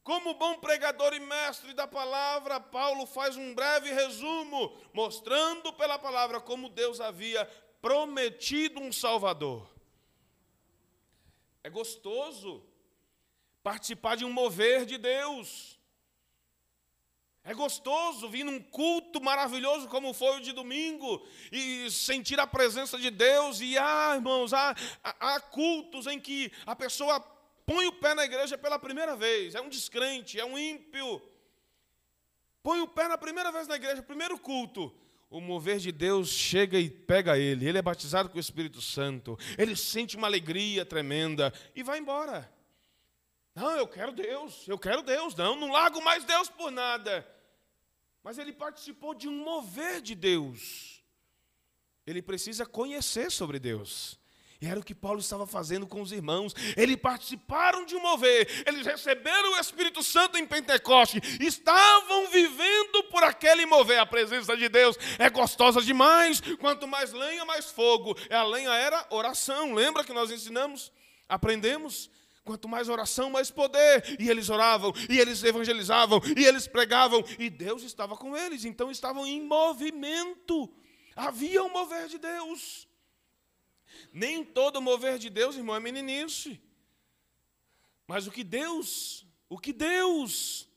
Como 0.04 0.34
bom 0.34 0.58
pregador 0.58 1.14
e 1.14 1.18
mestre 1.18 1.72
da 1.72 1.86
palavra, 1.86 2.60
Paulo 2.60 3.06
faz 3.06 3.38
um 3.38 3.54
breve 3.54 3.90
resumo, 3.90 4.76
mostrando 4.92 5.72
pela 5.72 5.98
palavra 5.98 6.42
como 6.42 6.68
Deus 6.68 7.00
havia 7.00 7.46
prometido 7.80 8.80
um 8.80 8.92
Salvador. 8.92 9.66
É 11.62 11.70
gostoso 11.70 12.62
participar 13.62 14.14
de 14.14 14.26
um 14.26 14.30
mover 14.30 14.84
de 14.84 14.98
Deus. 14.98 15.80
É 17.42 17.54
gostoso 17.54 18.28
vir 18.28 18.44
num 18.44 18.60
culto 18.60 19.22
maravilhoso 19.22 19.88
como 19.88 20.12
foi 20.12 20.36
o 20.36 20.40
de 20.40 20.52
domingo 20.52 21.26
e 21.50 21.90
sentir 21.90 22.38
a 22.38 22.46
presença 22.46 22.98
de 22.98 23.10
Deus. 23.10 23.62
E 23.62 23.78
ah, 23.78 24.12
irmãos, 24.14 24.52
há, 24.52 24.74
há 25.02 25.40
cultos 25.40 26.06
em 26.06 26.20
que 26.20 26.52
a 26.66 26.76
pessoa 26.76 27.20
põe 27.66 27.86
o 27.86 27.92
pé 27.92 28.14
na 28.14 28.24
igreja 28.24 28.56
pela 28.56 28.78
primeira 28.78 29.16
vez. 29.16 29.54
É 29.54 29.60
um 29.60 29.68
descrente, 29.68 30.38
é 30.38 30.44
um 30.44 30.58
ímpio. 30.58 31.22
Põe 32.62 32.80
o 32.80 32.88
pé 32.88 33.08
na 33.08 33.18
primeira 33.18 33.52
vez 33.52 33.66
na 33.66 33.76
igreja, 33.76 34.02
primeiro 34.02 34.38
culto 34.38 34.94
o 35.34 35.40
mover 35.40 35.78
de 35.78 35.90
Deus 35.90 36.28
chega 36.28 36.78
e 36.78 36.88
pega 36.88 37.36
ele. 37.36 37.66
Ele 37.66 37.78
é 37.78 37.82
batizado 37.82 38.28
com 38.28 38.36
o 38.36 38.40
Espírito 38.40 38.80
Santo. 38.80 39.36
Ele 39.58 39.74
sente 39.74 40.16
uma 40.16 40.28
alegria 40.28 40.86
tremenda 40.86 41.52
e 41.74 41.82
vai 41.82 41.98
embora. 41.98 42.48
Não, 43.52 43.76
eu 43.76 43.88
quero 43.88 44.12
Deus, 44.12 44.66
eu 44.68 44.78
quero 44.78 45.02
Deus. 45.02 45.34
Não, 45.34 45.56
não 45.56 45.72
largo 45.72 46.00
mais 46.02 46.24
Deus 46.24 46.48
por 46.48 46.70
nada. 46.70 47.28
Mas 48.22 48.38
ele 48.38 48.52
participou 48.52 49.12
de 49.12 49.28
um 49.28 49.44
mover 49.44 50.00
de 50.00 50.14
Deus. 50.14 51.02
Ele 52.06 52.22
precisa 52.22 52.64
conhecer 52.64 53.28
sobre 53.28 53.58
Deus. 53.58 54.16
E 54.64 54.66
era 54.66 54.80
o 54.80 54.82
que 54.82 54.94
Paulo 54.94 55.20
estava 55.20 55.46
fazendo 55.46 55.86
com 55.86 56.00
os 56.00 56.10
irmãos. 56.10 56.54
Eles 56.74 56.96
participaram 56.96 57.84
de 57.84 57.94
um 57.94 58.00
mover, 58.00 58.64
eles 58.66 58.86
receberam 58.86 59.52
o 59.52 59.58
Espírito 59.58 60.02
Santo 60.02 60.38
em 60.38 60.46
Pentecoste, 60.46 61.20
estavam 61.38 62.30
vivendo 62.30 63.04
por 63.10 63.22
aquele 63.22 63.66
mover. 63.66 63.98
A 63.98 64.06
presença 64.06 64.56
de 64.56 64.66
Deus 64.70 64.96
é 65.18 65.28
gostosa 65.28 65.82
demais. 65.82 66.40
Quanto 66.58 66.88
mais 66.88 67.12
lenha, 67.12 67.44
mais 67.44 67.66
fogo. 67.66 68.16
A 68.30 68.42
lenha 68.42 68.72
era 68.72 69.06
oração. 69.10 69.74
Lembra 69.74 70.02
que 70.02 70.14
nós 70.14 70.30
ensinamos? 70.30 70.90
Aprendemos? 71.28 72.10
Quanto 72.42 72.66
mais 72.66 72.88
oração, 72.88 73.28
mais 73.28 73.50
poder. 73.50 74.16
E 74.18 74.30
eles 74.30 74.48
oravam, 74.48 74.94
e 75.10 75.20
eles 75.20 75.44
evangelizavam, 75.44 76.22
e 76.34 76.42
eles 76.42 76.66
pregavam, 76.66 77.22
e 77.38 77.50
Deus 77.50 77.82
estava 77.82 78.16
com 78.16 78.34
eles. 78.34 78.64
Então 78.64 78.90
estavam 78.90 79.26
em 79.26 79.42
movimento. 79.42 80.74
Havia 81.14 81.62
um 81.62 81.68
mover 81.68 82.08
de 82.08 82.16
Deus. 82.16 82.88
Nem 84.14 84.44
todo 84.44 84.80
mover 84.80 85.18
de 85.18 85.28
Deus, 85.28 85.56
irmão, 85.56 85.74
é 85.74 85.80
meninice. 85.80 86.60
Mas 88.06 88.28
o 88.28 88.30
que 88.30 88.44
Deus, 88.44 89.26
o 89.48 89.58
que 89.58 89.72
Deus 89.72 90.68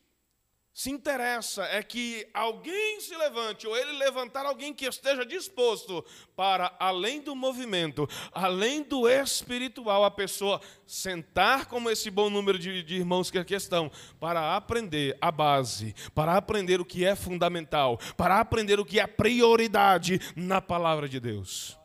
se 0.74 0.90
interessa 0.90 1.66
é 1.66 1.84
que 1.84 2.28
alguém 2.34 3.00
se 3.00 3.16
levante, 3.16 3.68
ou 3.68 3.78
ele 3.78 3.92
levantar 3.94 4.46
alguém 4.46 4.74
que 4.74 4.86
esteja 4.86 5.24
disposto 5.24 6.04
para, 6.36 6.76
além 6.80 7.22
do 7.22 7.36
movimento, 7.36 8.10
além 8.32 8.82
do 8.82 9.08
espiritual, 9.08 10.04
a 10.04 10.10
pessoa 10.10 10.60
sentar 10.88 11.68
como 11.68 11.92
esse 11.92 12.10
bom 12.10 12.32
número 12.32 12.58
de, 12.58 12.82
de 12.82 12.96
irmãos 12.96 13.30
que 13.30 13.38
aqui 13.38 13.54
estão, 13.54 13.92
para 14.20 14.56
aprender 14.56 15.16
a 15.22 15.32
base, 15.32 15.94
para 16.16 16.36
aprender 16.36 16.82
o 16.82 16.86
que 16.86 17.06
é 17.06 17.16
fundamental, 17.16 18.00
para 18.16 18.40
aprender 18.40 18.80
o 18.80 18.86
que 18.86 19.00
é 19.00 19.06
prioridade 19.06 20.20
na 20.36 20.60
palavra 20.60 21.08
de 21.08 21.20
Deus. 21.20 21.77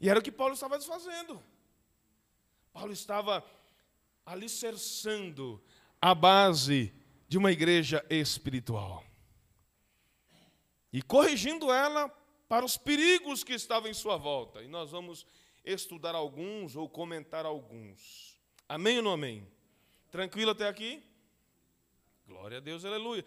E 0.00 0.08
era 0.08 0.18
o 0.18 0.22
que 0.22 0.30
Paulo 0.30 0.54
estava 0.54 0.80
fazendo. 0.80 1.42
Paulo 2.72 2.92
estava 2.92 3.44
alicerçando 4.24 5.62
a 6.00 6.14
base 6.14 6.94
de 7.28 7.36
uma 7.36 7.50
igreja 7.50 8.04
espiritual. 8.08 9.04
E 10.92 11.02
corrigindo 11.02 11.72
ela 11.72 12.08
para 12.48 12.64
os 12.64 12.76
perigos 12.76 13.44
que 13.44 13.52
estavam 13.52 13.90
em 13.90 13.94
sua 13.94 14.16
volta. 14.16 14.62
E 14.62 14.68
nós 14.68 14.90
vamos 14.90 15.26
estudar 15.64 16.14
alguns 16.14 16.76
ou 16.76 16.88
comentar 16.88 17.44
alguns. 17.44 18.38
Amém 18.68 18.98
ou 18.98 19.02
não 19.02 19.12
amém? 19.12 19.46
Tranquilo 20.10 20.52
até 20.52 20.66
aqui? 20.66 21.02
Glória 22.26 22.58
a 22.58 22.60
Deus, 22.60 22.84
aleluia. 22.84 23.24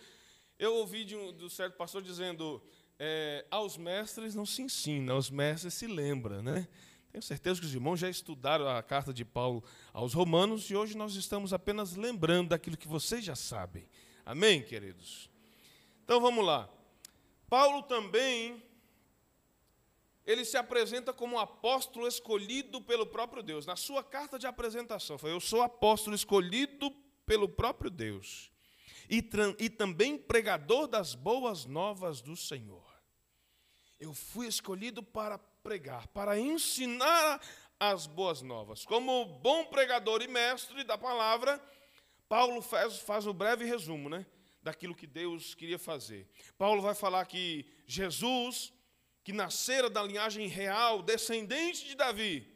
Eu 0.58 0.76
ouvi 0.76 1.04
de 1.04 1.16
um, 1.16 1.34
de 1.34 1.46
um 1.46 1.50
certo 1.50 1.76
pastor 1.76 2.02
dizendo: 2.02 2.62
é, 3.04 3.44
aos 3.50 3.78
mestres 3.78 4.36
não 4.36 4.46
se 4.46 4.62
ensina, 4.62 5.14
aos 5.14 5.32
mestres 5.32 5.74
se 5.74 5.88
lembra, 5.88 6.40
né? 6.44 6.68
Tenho 7.12 7.24
certeza 7.24 7.60
que 7.60 7.66
os 7.66 7.74
irmãos 7.74 8.00
já 8.00 8.08
estudaram 8.08 8.68
a 8.70 8.84
carta 8.84 9.12
de 9.12 9.26
Paulo 9.26 9.64
aos 9.92 10.14
Romanos 10.14 10.70
e 10.70 10.76
hoje 10.76 10.96
nós 10.96 11.16
estamos 11.16 11.52
apenas 11.52 11.96
lembrando 11.96 12.50
daquilo 12.50 12.78
que 12.78 12.88
vocês 12.88 13.26
já 13.26 13.36
sabem. 13.36 13.90
Amém, 14.24 14.62
queridos? 14.62 15.32
Então 16.04 16.22
vamos 16.22 16.46
lá. 16.46 16.70
Paulo 17.50 17.82
também 17.82 18.62
ele 20.24 20.46
se 20.46 20.56
apresenta 20.56 21.12
como 21.12 21.38
um 21.38 21.40
apóstolo 21.40 22.08
escolhido 22.08 22.84
pelo 22.84 23.08
próprio 23.08 23.42
Deus. 23.42 23.66
Na 23.66 23.76
sua 23.76 24.04
carta 24.04 24.38
de 24.38 24.46
apresentação, 24.46 25.18
foi: 25.18 25.32
Eu 25.32 25.40
sou 25.40 25.64
apóstolo 25.64 26.16
escolhido 26.16 26.92
pelo 27.26 27.50
próprio 27.50 27.90
Deus 27.90 28.52
e, 29.10 29.28
e 29.58 29.70
também 29.72 30.20
pregador 30.20 30.86
das 30.86 31.16
boas 31.16 31.66
novas 31.66 32.22
do 32.22 32.36
Senhor. 32.36 32.91
Eu 34.02 34.16
fui 34.16 34.48
escolhido 34.48 35.04
para 35.04 35.38
pregar, 35.38 36.08
para 36.08 36.40
ensinar 36.40 37.40
as 37.80 38.08
boas 38.08 38.42
novas. 38.42 38.84
Como 38.84 39.26
bom 39.26 39.66
pregador 39.66 40.24
e 40.24 40.28
mestre 40.28 40.84
da 40.84 40.98
palavra, 40.98 41.64
Paulo 42.28 42.64
faz, 42.64 42.98
faz 42.98 43.28
um 43.28 43.34
breve 43.34 43.64
resumo 43.64 44.10
né, 44.10 44.26
daquilo 44.64 44.96
que 44.96 45.06
Deus 45.06 45.54
queria 45.54 45.78
fazer. 45.78 46.28
Paulo 46.58 46.82
vai 46.82 46.96
falar 46.96 47.24
que 47.28 47.64
Jesus, 47.86 48.74
que 49.24 49.32
nascera 49.32 49.88
da 49.88 50.02
linhagem 50.02 50.48
real, 50.48 51.04
descendente 51.04 51.86
de 51.86 51.94
Davi, 51.94 52.52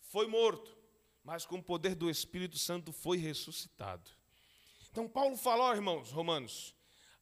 foi 0.00 0.26
morto, 0.26 0.76
mas 1.22 1.46
com 1.46 1.58
o 1.58 1.62
poder 1.62 1.94
do 1.94 2.10
Espírito 2.10 2.58
Santo 2.58 2.92
foi 2.92 3.18
ressuscitado. 3.18 4.10
Então, 4.90 5.08
Paulo 5.08 5.36
falou, 5.36 5.72
irmãos, 5.72 6.10
romanos, 6.10 6.74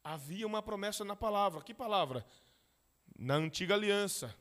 havia 0.02 0.46
uma 0.46 0.62
promessa 0.62 1.04
na 1.04 1.14
palavra. 1.14 1.62
Que 1.62 1.74
palavra? 1.74 2.24
Na 3.20 3.34
antiga 3.34 3.74
aliança. 3.74 4.34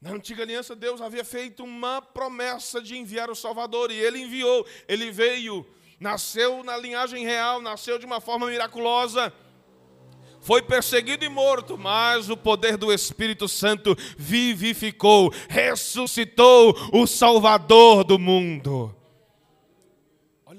Na 0.00 0.12
antiga 0.12 0.42
aliança, 0.42 0.74
Deus 0.74 1.02
havia 1.02 1.22
feito 1.22 1.62
uma 1.62 2.00
promessa 2.00 2.80
de 2.80 2.96
enviar 2.96 3.28
o 3.28 3.34
Salvador, 3.34 3.90
e 3.90 3.96
ele 3.96 4.20
enviou, 4.20 4.66
ele 4.88 5.10
veio, 5.10 5.66
nasceu 6.00 6.64
na 6.64 6.78
linhagem 6.78 7.22
real, 7.26 7.60
nasceu 7.60 7.98
de 7.98 8.06
uma 8.06 8.22
forma 8.22 8.46
miraculosa, 8.46 9.30
foi 10.40 10.62
perseguido 10.62 11.22
e 11.22 11.28
morto, 11.28 11.76
mas 11.76 12.30
o 12.30 12.36
poder 12.38 12.78
do 12.78 12.90
Espírito 12.90 13.46
Santo 13.46 13.94
vivificou, 14.16 15.30
ressuscitou 15.50 16.74
o 16.94 17.06
Salvador 17.06 18.02
do 18.02 18.18
mundo. 18.18 18.96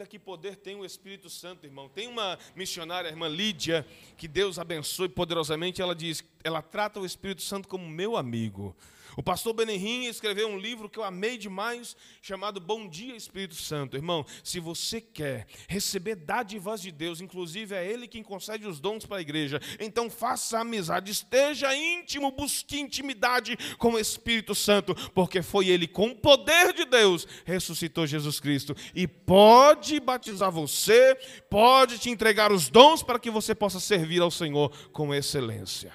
Olha 0.02 0.08
que 0.08 0.18
poder 0.18 0.56
tem 0.56 0.76
o 0.76 0.84
Espírito 0.84 1.30
Santo, 1.30 1.64
irmão. 1.64 1.88
Tem 1.88 2.08
uma 2.08 2.36
missionária, 2.56 3.08
irmã 3.08 3.28
Lídia, 3.28 3.86
que 4.18 4.28
Deus 4.28 4.58
abençoe 4.58 5.08
poderosamente. 5.08 5.80
Ela 5.80 5.94
diz, 5.94 6.24
ela 6.44 6.60
trata 6.60 7.00
o 7.00 7.06
Espírito 7.06 7.44
Santo 7.44 7.68
como 7.68 7.88
meu 7.88 8.18
amigo. 8.18 8.76
O 9.18 9.24
pastor 9.24 9.54
Benihim 9.54 10.06
escreveu 10.06 10.48
um 10.48 10.58
livro 10.58 10.90
que 10.90 10.98
eu 10.98 11.04
amei 11.04 11.38
demais, 11.38 11.96
chamado 12.22 12.62
Bom 12.62 12.88
Dia 12.88 13.16
Espírito 13.16 13.56
Santo. 13.56 13.98
Irmão, 13.98 14.26
se 14.44 14.60
você 14.60 15.02
quer 15.02 15.46
receber 15.68 16.16
dádivas 16.16 16.82
de 16.82 16.92
Deus, 16.92 17.20
inclusive 17.20 17.76
é 17.76 17.86
Ele 17.86 18.08
quem 18.08 18.24
concede 18.24 18.66
os 18.68 18.80
dons 18.80 19.06
para 19.06 19.18
a 19.18 19.22
igreja, 19.22 19.60
então 19.80 20.10
faça 20.10 20.60
amizade, 20.60 21.12
esteja 21.12 21.76
íntimo, 21.76 22.32
busque 22.32 22.80
intimidade 22.80 23.58
com 23.78 23.94
o 23.94 24.00
Espírito 24.00 24.56
Santo, 24.56 24.96
porque 25.12 25.42
foi 25.42 25.68
Ele, 25.68 25.88
com 25.88 26.08
o 26.08 26.16
poder 26.16 26.74
de 26.74 26.86
Deus, 26.86 27.28
ressuscitou 27.44 28.08
Jesus 28.08 28.40
Cristo 28.40 28.76
e 28.96 29.08
pode 29.08 30.00
batizar 30.00 30.52
você, 30.52 31.16
pode 31.50 32.00
te 32.00 32.10
entregar 32.10 32.52
os 32.52 32.70
dons 32.70 33.04
para 33.04 33.20
que 33.20 33.30
você 33.30 33.54
possa 33.54 33.80
servir 33.80 34.22
ao 34.22 34.32
Senhor 34.32 34.72
com 34.92 35.14
excelência. 35.14 35.94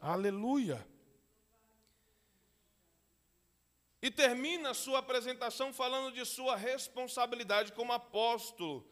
Aleluia. 0.00 0.91
E 4.02 4.10
termina 4.10 4.70
a 4.70 4.74
sua 4.74 4.98
apresentação 4.98 5.72
falando 5.72 6.12
de 6.12 6.24
sua 6.26 6.56
responsabilidade 6.56 7.72
como 7.72 7.92
apóstolo, 7.92 8.84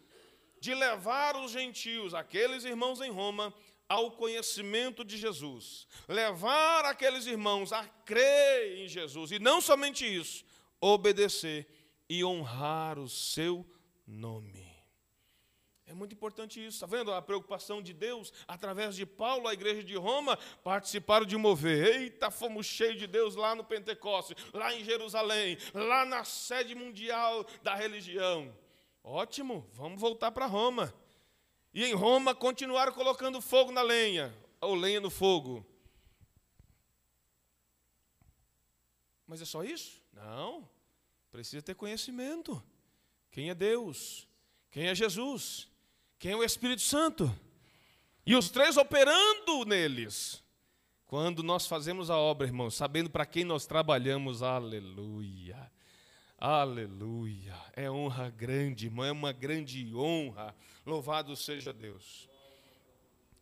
de 0.60 0.72
levar 0.72 1.34
os 1.36 1.50
gentios, 1.50 2.14
aqueles 2.14 2.64
irmãos 2.64 3.00
em 3.00 3.10
Roma, 3.10 3.52
ao 3.88 4.12
conhecimento 4.12 5.04
de 5.04 5.18
Jesus. 5.18 5.88
Levar 6.06 6.84
aqueles 6.84 7.26
irmãos 7.26 7.72
a 7.72 7.84
crer 8.04 8.78
em 8.78 8.86
Jesus. 8.86 9.32
E 9.32 9.40
não 9.40 9.60
somente 9.60 10.06
isso, 10.06 10.44
obedecer 10.80 11.66
e 12.08 12.24
honrar 12.24 12.96
o 12.96 13.08
seu 13.08 13.66
nome. 14.06 14.69
É 15.90 15.92
muito 15.92 16.14
importante 16.14 16.64
isso, 16.64 16.76
está 16.76 16.86
vendo 16.86 17.12
a 17.12 17.20
preocupação 17.20 17.82
de 17.82 17.92
Deus 17.92 18.32
através 18.46 18.94
de 18.94 19.04
Paulo, 19.04 19.48
a 19.48 19.52
igreja 19.52 19.82
de 19.82 19.96
Roma, 19.96 20.36
participaram 20.62 21.26
de 21.26 21.36
mover. 21.36 21.96
Eita, 21.96 22.30
fomos 22.30 22.64
cheios 22.64 22.96
de 22.96 23.08
Deus 23.08 23.34
lá 23.34 23.56
no 23.56 23.64
Pentecoste, 23.64 24.36
lá 24.52 24.72
em 24.72 24.84
Jerusalém, 24.84 25.58
lá 25.74 26.04
na 26.04 26.22
sede 26.22 26.76
mundial 26.76 27.44
da 27.64 27.74
religião. 27.74 28.56
Ótimo, 29.02 29.68
vamos 29.72 30.00
voltar 30.00 30.30
para 30.30 30.46
Roma. 30.46 30.94
E 31.74 31.84
em 31.84 31.92
Roma 31.92 32.36
continuaram 32.36 32.92
colocando 32.92 33.40
fogo 33.40 33.72
na 33.72 33.82
lenha, 33.82 34.32
ou 34.60 34.76
lenha 34.76 35.00
no 35.00 35.10
fogo. 35.10 35.66
Mas 39.26 39.42
é 39.42 39.44
só 39.44 39.64
isso? 39.64 40.00
Não. 40.12 40.70
Precisa 41.32 41.60
ter 41.60 41.74
conhecimento. 41.74 42.62
Quem 43.32 43.50
é 43.50 43.56
Deus? 43.56 44.28
Quem 44.70 44.86
é 44.86 44.94
Jesus? 44.94 45.68
Quem 46.20 46.32
é 46.32 46.36
o 46.36 46.44
Espírito 46.44 46.82
Santo? 46.82 47.34
E 48.26 48.36
os 48.36 48.50
três 48.50 48.76
operando 48.76 49.64
neles. 49.64 50.44
Quando 51.06 51.42
nós 51.42 51.66
fazemos 51.66 52.10
a 52.10 52.18
obra, 52.18 52.46
irmãos, 52.46 52.74
sabendo 52.74 53.08
para 53.08 53.24
quem 53.24 53.42
nós 53.42 53.64
trabalhamos, 53.64 54.42
aleluia. 54.42 55.72
Aleluia. 56.36 57.54
É 57.72 57.90
honra 57.90 58.28
grande, 58.28 58.84
irmão, 58.84 59.06
é 59.06 59.10
uma 59.10 59.32
grande 59.32 59.96
honra. 59.96 60.54
Louvado 60.84 61.34
seja 61.34 61.72
Deus. 61.72 62.28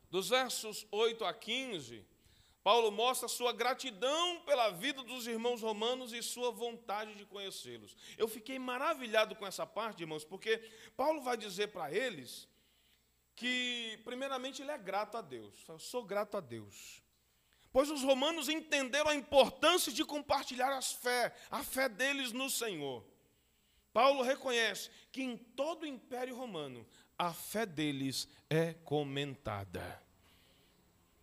Dos 0.08 0.28
versos 0.28 0.86
8 0.92 1.24
a 1.24 1.34
15, 1.34 2.06
Paulo 2.62 2.92
mostra 2.92 3.26
sua 3.26 3.52
gratidão 3.52 4.40
pela 4.42 4.70
vida 4.70 5.02
dos 5.02 5.26
irmãos 5.26 5.62
romanos 5.62 6.12
e 6.12 6.22
sua 6.22 6.52
vontade 6.52 7.16
de 7.16 7.24
conhecê-los. 7.24 7.96
Eu 8.16 8.28
fiquei 8.28 8.56
maravilhado 8.56 9.34
com 9.34 9.44
essa 9.44 9.66
parte, 9.66 10.04
irmãos, 10.04 10.24
porque 10.24 10.58
Paulo 10.96 11.20
vai 11.22 11.36
dizer 11.36 11.72
para 11.72 11.92
eles 11.92 12.47
que, 13.38 14.00
primeiramente, 14.04 14.62
ele 14.62 14.72
é 14.72 14.76
grato 14.76 15.16
a 15.16 15.22
Deus. 15.22 15.54
Eu 15.68 15.78
sou 15.78 16.02
grato 16.02 16.36
a 16.36 16.40
Deus. 16.40 17.00
Pois 17.72 17.88
os 17.88 18.02
romanos 18.02 18.48
entenderam 18.48 19.10
a 19.10 19.14
importância 19.14 19.92
de 19.92 20.04
compartilhar 20.04 20.76
as 20.76 20.90
fé, 20.90 21.32
a 21.48 21.62
fé 21.62 21.88
deles 21.88 22.32
no 22.32 22.50
Senhor. 22.50 23.04
Paulo 23.92 24.22
reconhece 24.22 24.90
que 25.12 25.22
em 25.22 25.36
todo 25.36 25.84
o 25.84 25.86
Império 25.86 26.34
Romano 26.34 26.84
a 27.16 27.32
fé 27.32 27.64
deles 27.64 28.28
é 28.50 28.74
comentada. 28.74 30.02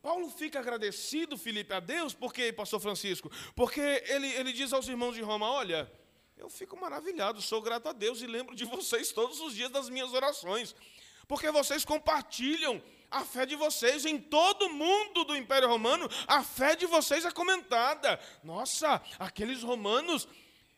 Paulo 0.02 0.30
fica 0.30 0.60
agradecido, 0.60 1.38
Felipe, 1.38 1.74
a 1.74 1.82
Deus, 1.82 2.14
porque, 2.14 2.54
pastor 2.54 2.80
Francisco, 2.80 3.30
porque 3.56 3.82
ele, 4.08 4.28
ele 4.28 4.54
diz 4.54 4.72
aos 4.72 4.88
irmãos 4.88 5.16
de 5.16 5.22
Roma: 5.22 5.52
Olha, 5.52 5.92
eu 6.38 6.50
fico 6.50 6.80
maravilhado, 6.80 7.42
sou 7.42 7.62
grato 7.62 7.90
a 7.90 7.94
Deus 7.94 8.22
e 8.22 8.28
lembro 8.28 8.56
de 8.56 8.64
vocês 8.76 9.12
todos 9.12 9.42
os 9.42 9.54
dias 9.54 9.72
das 9.72 9.90
minhas 9.90 10.14
orações 10.14 10.76
porque 11.28 11.50
vocês 11.52 11.86
compartilham 11.86 12.82
a 13.10 13.24
fé 13.24 13.46
de 13.46 13.56
vocês 13.56 14.06
em 14.06 14.18
todo 14.18 14.70
mundo 14.70 15.24
do 15.24 15.36
Império 15.36 15.70
Romano, 15.70 16.10
a 16.28 16.44
fé 16.44 16.76
de 16.76 16.86
vocês 16.86 17.24
é 17.24 17.32
comentada. 17.32 18.20
Nossa, 18.44 19.02
aqueles 19.18 19.64
romanos, 19.64 20.28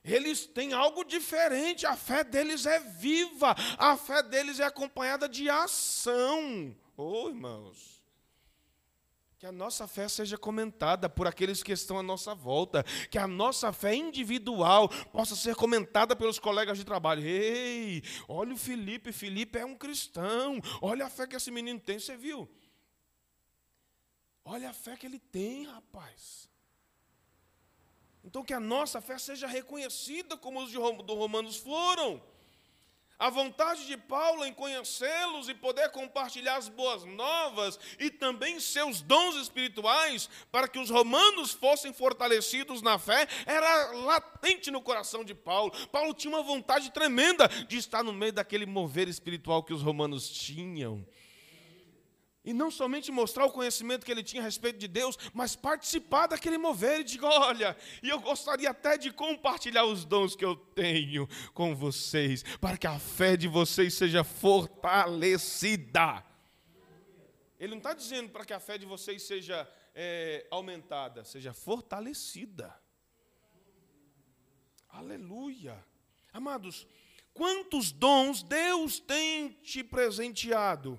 eles 0.03 0.45
têm 0.45 0.73
algo 0.73 1.03
diferente, 1.03 1.85
a 1.85 1.95
fé 1.95 2.23
deles 2.23 2.65
é 2.65 2.79
viva, 2.79 3.55
a 3.77 3.97
fé 3.97 4.21
deles 4.21 4.59
é 4.59 4.65
acompanhada 4.65 5.27
de 5.27 5.49
ação. 5.49 6.75
Oh, 6.95 7.29
irmãos. 7.29 7.96
Que 9.39 9.45
a 9.45 9.51
nossa 9.51 9.87
fé 9.87 10.07
seja 10.07 10.35
comentada 10.35 11.07
por 11.07 11.27
aqueles 11.27 11.61
que 11.61 11.71
estão 11.71 11.99
à 11.99 12.03
nossa 12.03 12.33
volta. 12.33 12.83
Que 13.11 13.19
a 13.19 13.27
nossa 13.27 13.71
fé 13.71 13.93
individual 13.93 14.89
possa 15.11 15.35
ser 15.35 15.55
comentada 15.55 16.15
pelos 16.15 16.39
colegas 16.39 16.75
de 16.75 16.83
trabalho. 16.83 17.23
Ei, 17.23 18.01
olha 18.27 18.55
o 18.55 18.57
Felipe, 18.57 19.11
Felipe 19.11 19.59
é 19.59 19.65
um 19.65 19.75
cristão. 19.75 20.59
Olha 20.81 21.05
a 21.05 21.09
fé 21.09 21.27
que 21.27 21.35
esse 21.35 21.51
menino 21.51 21.79
tem, 21.79 21.99
você 21.99 22.17
viu? 22.17 22.49
Olha 24.43 24.71
a 24.71 24.73
fé 24.73 24.97
que 24.97 25.05
ele 25.05 25.19
tem, 25.19 25.67
rapaz. 25.67 26.49
Então 28.23 28.43
que 28.43 28.53
a 28.55 28.59
nossa 28.59 28.99
fé 28.99 29.19
seja 29.19 29.45
reconhecida 29.45 30.35
como 30.35 30.63
os 30.63 30.71
de 30.71 30.77
Romanos 30.77 31.57
foram. 31.57 32.23
A 33.19 33.31
vontade 33.31 33.87
de 33.87 33.97
Paulo 33.97 34.45
em 34.45 34.53
conhecê-los 34.53 35.49
e 35.49 35.55
poder 35.55 35.89
compartilhar 35.89 36.57
as 36.57 36.69
boas 36.69 37.03
novas 37.03 37.79
e 37.97 38.11
também 38.11 38.59
seus 38.59 39.01
dons 39.01 39.35
espirituais 39.35 40.29
para 40.51 40.67
que 40.67 40.77
os 40.77 40.91
romanos 40.91 41.51
fossem 41.51 41.91
fortalecidos 41.91 42.83
na 42.83 42.99
fé 42.99 43.27
era 43.47 43.91
latente 43.93 44.69
no 44.69 44.83
coração 44.83 45.23
de 45.23 45.33
Paulo. 45.33 45.71
Paulo 45.87 46.13
tinha 46.13 46.31
uma 46.31 46.43
vontade 46.43 46.91
tremenda 46.91 47.47
de 47.67 47.77
estar 47.77 48.03
no 48.03 48.13
meio 48.13 48.33
daquele 48.33 48.67
mover 48.67 49.07
espiritual 49.07 49.63
que 49.63 49.73
os 49.73 49.81
romanos 49.81 50.29
tinham. 50.29 51.03
E 52.47 52.53
não 52.53 52.71
somente 52.71 53.11
mostrar 53.11 53.45
o 53.45 53.51
conhecimento 53.51 54.05
que 54.05 54.11
ele 54.11 54.23
tinha 54.23 54.41
a 54.41 54.45
respeito 54.45 54.79
de 54.79 54.87
Deus, 54.87 55.17
mas 55.33 55.53
participar 55.53 56.27
daquele 56.27 56.57
mover 56.57 57.01
e 57.01 57.03
dizer: 57.03 57.25
olha, 57.25 57.75
e 58.01 58.07
eu 58.07 58.21
gostaria 58.21 58.69
até 58.69 58.97
de 58.97 59.11
compartilhar 59.11 59.83
os 59.83 60.05
dons 60.05 60.33
que 60.33 60.45
eu 60.45 60.55
tenho 60.55 61.27
com 61.53 61.75
vocês, 61.75 62.43
para 62.61 62.77
que 62.77 62.87
a 62.87 62.97
fé 62.97 63.35
de 63.35 63.49
vocês 63.49 63.95
seja 63.95 64.23
fortalecida. 64.23 66.23
Ele 67.59 67.71
não 67.71 67.79
está 67.79 67.93
dizendo 67.93 68.29
para 68.29 68.45
que 68.45 68.53
a 68.53 68.61
fé 68.61 68.77
de 68.77 68.85
vocês 68.85 69.23
seja 69.23 69.69
é, 69.93 70.47
aumentada, 70.49 71.25
seja 71.25 71.53
fortalecida. 71.53 72.73
Aleluia. 74.87 75.85
Amados, 76.31 76.87
quantos 77.33 77.91
dons 77.91 78.41
Deus 78.41 79.01
tem 79.01 79.49
te 79.61 79.83
presenteado? 79.83 80.97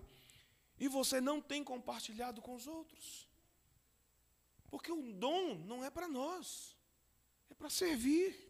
E 0.78 0.88
você 0.88 1.20
não 1.20 1.40
tem 1.40 1.64
compartilhado 1.64 2.40
com 2.40 2.54
os 2.54 2.66
outros. 2.66 3.28
Porque 4.70 4.92
o 4.92 5.12
dom 5.12 5.54
não 5.66 5.84
é 5.84 5.90
para 5.90 6.08
nós, 6.08 6.76
é 7.50 7.54
para 7.54 7.70
servir. 7.70 8.46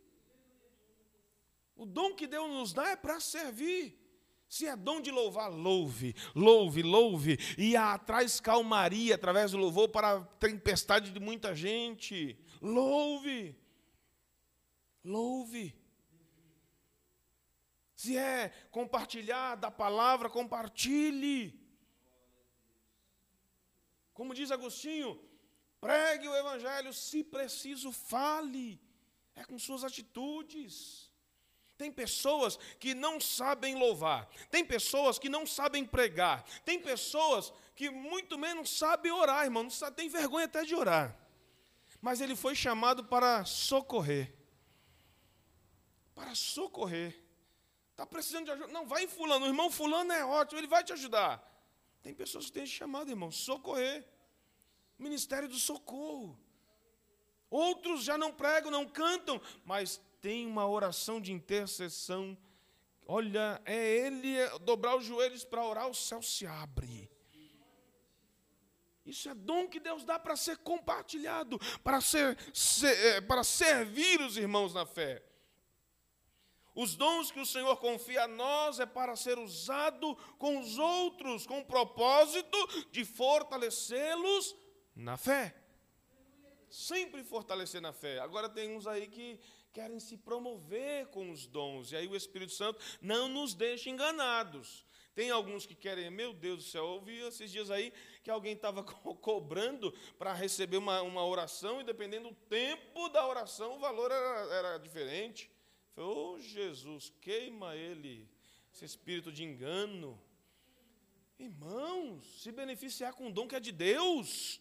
O 1.76 1.86
dom 1.86 2.14
que 2.14 2.26
Deus 2.26 2.50
nos 2.50 2.72
dá 2.72 2.90
é 2.90 2.96
para 2.96 3.20
servir. 3.20 3.96
Se 4.48 4.66
é 4.66 4.74
dom 4.74 5.00
de 5.00 5.10
louvar, 5.10 5.50
louve, 5.50 6.14
louve, 6.34 6.82
louve, 6.82 7.38
e 7.58 7.74
traz 8.06 8.40
calmaria 8.40 9.14
através 9.14 9.52
do 9.52 9.58
louvor 9.58 9.90
para 9.90 10.16
a 10.16 10.24
tempestade 10.24 11.12
de 11.12 11.20
muita 11.20 11.54
gente. 11.54 12.36
Louve, 12.60 13.54
louve. 15.04 15.74
Se 17.94 18.16
é 18.16 18.48
compartilhar 18.70 19.56
da 19.56 19.70
palavra, 19.70 20.30
compartilhe. 20.30 21.57
Como 24.18 24.34
diz 24.34 24.50
Agostinho, 24.50 25.16
pregue 25.80 26.26
o 26.26 26.34
Evangelho, 26.34 26.92
se 26.92 27.22
preciso, 27.22 27.92
fale. 27.92 28.80
É 29.36 29.44
com 29.44 29.56
suas 29.60 29.84
atitudes. 29.84 31.08
Tem 31.76 31.92
pessoas 31.92 32.58
que 32.80 32.94
não 32.94 33.20
sabem 33.20 33.76
louvar, 33.76 34.28
tem 34.50 34.64
pessoas 34.64 35.20
que 35.20 35.28
não 35.28 35.46
sabem 35.46 35.84
pregar, 35.84 36.42
tem 36.64 36.80
pessoas 36.80 37.52
que 37.76 37.88
muito 37.90 38.36
menos 38.36 38.76
sabem 38.76 39.12
orar, 39.12 39.44
irmão, 39.44 39.62
não 39.62 39.70
sabe, 39.70 39.94
tem 39.94 40.08
vergonha 40.08 40.46
até 40.46 40.64
de 40.64 40.74
orar. 40.74 41.16
Mas 42.02 42.20
ele 42.20 42.34
foi 42.34 42.56
chamado 42.56 43.04
para 43.04 43.44
socorrer. 43.44 44.34
Para 46.12 46.34
socorrer. 46.34 47.22
Está 47.92 48.04
precisando 48.04 48.46
de 48.46 48.50
ajuda? 48.50 48.72
Não, 48.72 48.84
vai 48.84 49.04
em 49.04 49.08
fulano. 49.08 49.44
O 49.44 49.48
irmão 49.48 49.70
fulano 49.70 50.12
é 50.12 50.24
ótimo, 50.24 50.58
ele 50.58 50.66
vai 50.66 50.82
te 50.82 50.92
ajudar. 50.92 51.48
Tem 52.02 52.14
pessoas 52.14 52.46
que 52.46 52.52
têm 52.52 52.66
chamado, 52.66 53.10
irmão, 53.10 53.30
socorrer. 53.30 54.06
Ministério 54.98 55.48
do 55.48 55.58
socorro. 55.58 56.38
Outros 57.50 58.04
já 58.04 58.18
não 58.18 58.32
pregam, 58.32 58.70
não 58.70 58.86
cantam, 58.86 59.40
mas 59.64 60.00
tem 60.20 60.46
uma 60.46 60.68
oração 60.68 61.20
de 61.20 61.32
intercessão. 61.32 62.36
Olha, 63.06 63.60
é 63.64 64.06
ele 64.06 64.36
dobrar 64.60 64.96
os 64.96 65.04
joelhos 65.04 65.44
para 65.44 65.64
orar, 65.64 65.88
o 65.88 65.94
céu 65.94 66.20
se 66.20 66.46
abre. 66.46 67.10
Isso 69.08 69.30
é 69.30 69.34
dom 69.34 69.66
que 69.66 69.80
Deus 69.80 70.04
dá 70.04 70.18
para 70.18 70.36
ser 70.36 70.58
compartilhado, 70.58 71.58
para, 71.82 71.98
ser, 71.98 72.36
ser, 72.52 72.94
é, 73.06 73.20
para 73.22 73.42
servir 73.42 74.20
os 74.20 74.36
irmãos 74.36 74.74
na 74.74 74.84
fé. 74.84 75.22
Os 76.78 76.94
dons 76.94 77.32
que 77.32 77.40
o 77.40 77.44
Senhor 77.44 77.76
confia 77.78 78.22
a 78.22 78.28
nós 78.28 78.78
é 78.78 78.86
para 78.86 79.16
ser 79.16 79.36
usado 79.36 80.14
com 80.38 80.60
os 80.60 80.78
outros, 80.78 81.44
com 81.44 81.58
o 81.58 81.64
propósito 81.64 82.56
de 82.92 83.04
fortalecê-los 83.04 84.54
na 84.94 85.16
fé. 85.16 85.56
Sempre 86.70 87.24
fortalecer 87.24 87.80
na 87.80 87.92
fé. 87.92 88.20
Agora 88.20 88.48
tem 88.48 88.76
uns 88.76 88.86
aí 88.86 89.08
que 89.08 89.40
querem 89.72 89.98
se 89.98 90.16
promover 90.18 91.08
com 91.08 91.32
os 91.32 91.48
dons, 91.48 91.90
e 91.90 91.96
aí 91.96 92.06
o 92.06 92.14
Espírito 92.14 92.52
Santo 92.52 92.78
não 93.02 93.26
nos 93.26 93.54
deixa 93.54 93.90
enganados. 93.90 94.86
Tem 95.16 95.30
alguns 95.30 95.66
que 95.66 95.74
querem, 95.74 96.08
meu 96.12 96.32
Deus 96.32 96.58
do 96.58 96.70
céu, 96.70 96.84
eu 96.84 96.90
ouvi 96.90 97.18
esses 97.22 97.50
dias 97.50 97.72
aí 97.72 97.92
que 98.22 98.30
alguém 98.30 98.52
estava 98.52 98.84
co 99.02 99.16
cobrando 99.16 99.92
para 100.16 100.32
receber 100.32 100.76
uma, 100.76 101.02
uma 101.02 101.26
oração, 101.26 101.80
e 101.80 101.84
dependendo 101.84 102.28
do 102.28 102.36
tempo 102.48 103.08
da 103.08 103.26
oração, 103.26 103.74
o 103.74 103.80
valor 103.80 104.12
era, 104.12 104.54
era 104.54 104.78
diferente. 104.78 105.50
Falei, 105.98 106.14
oh 106.14 106.38
Jesus, 106.38 107.12
queima 107.20 107.74
ele, 107.74 108.30
esse 108.72 108.84
espírito 108.84 109.32
de 109.32 109.42
engano. 109.42 110.20
Irmãos, 111.36 112.24
se 112.40 112.52
beneficiar 112.52 113.14
com 113.14 113.26
o 113.26 113.32
dom 113.32 113.48
que 113.48 113.56
é 113.56 113.60
de 113.60 113.72
Deus. 113.72 114.60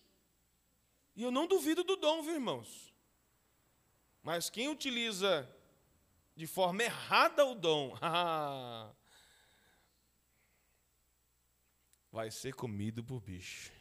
E 1.16 1.22
eu 1.22 1.30
não 1.30 1.46
duvido 1.46 1.84
do 1.84 1.96
dom, 1.96 2.24
viu, 2.24 2.34
irmãos? 2.34 2.92
Mas 4.24 4.50
quem 4.50 4.68
utiliza 4.68 5.48
de 6.36 6.48
forma 6.48 6.84
errada 6.84 7.46
o 7.46 7.54
dom, 7.54 7.96
ah, 8.02 8.92
vai 12.12 12.32
ser 12.32 12.56
comido 12.56 13.04
por 13.04 13.22
bicho. 13.22 13.72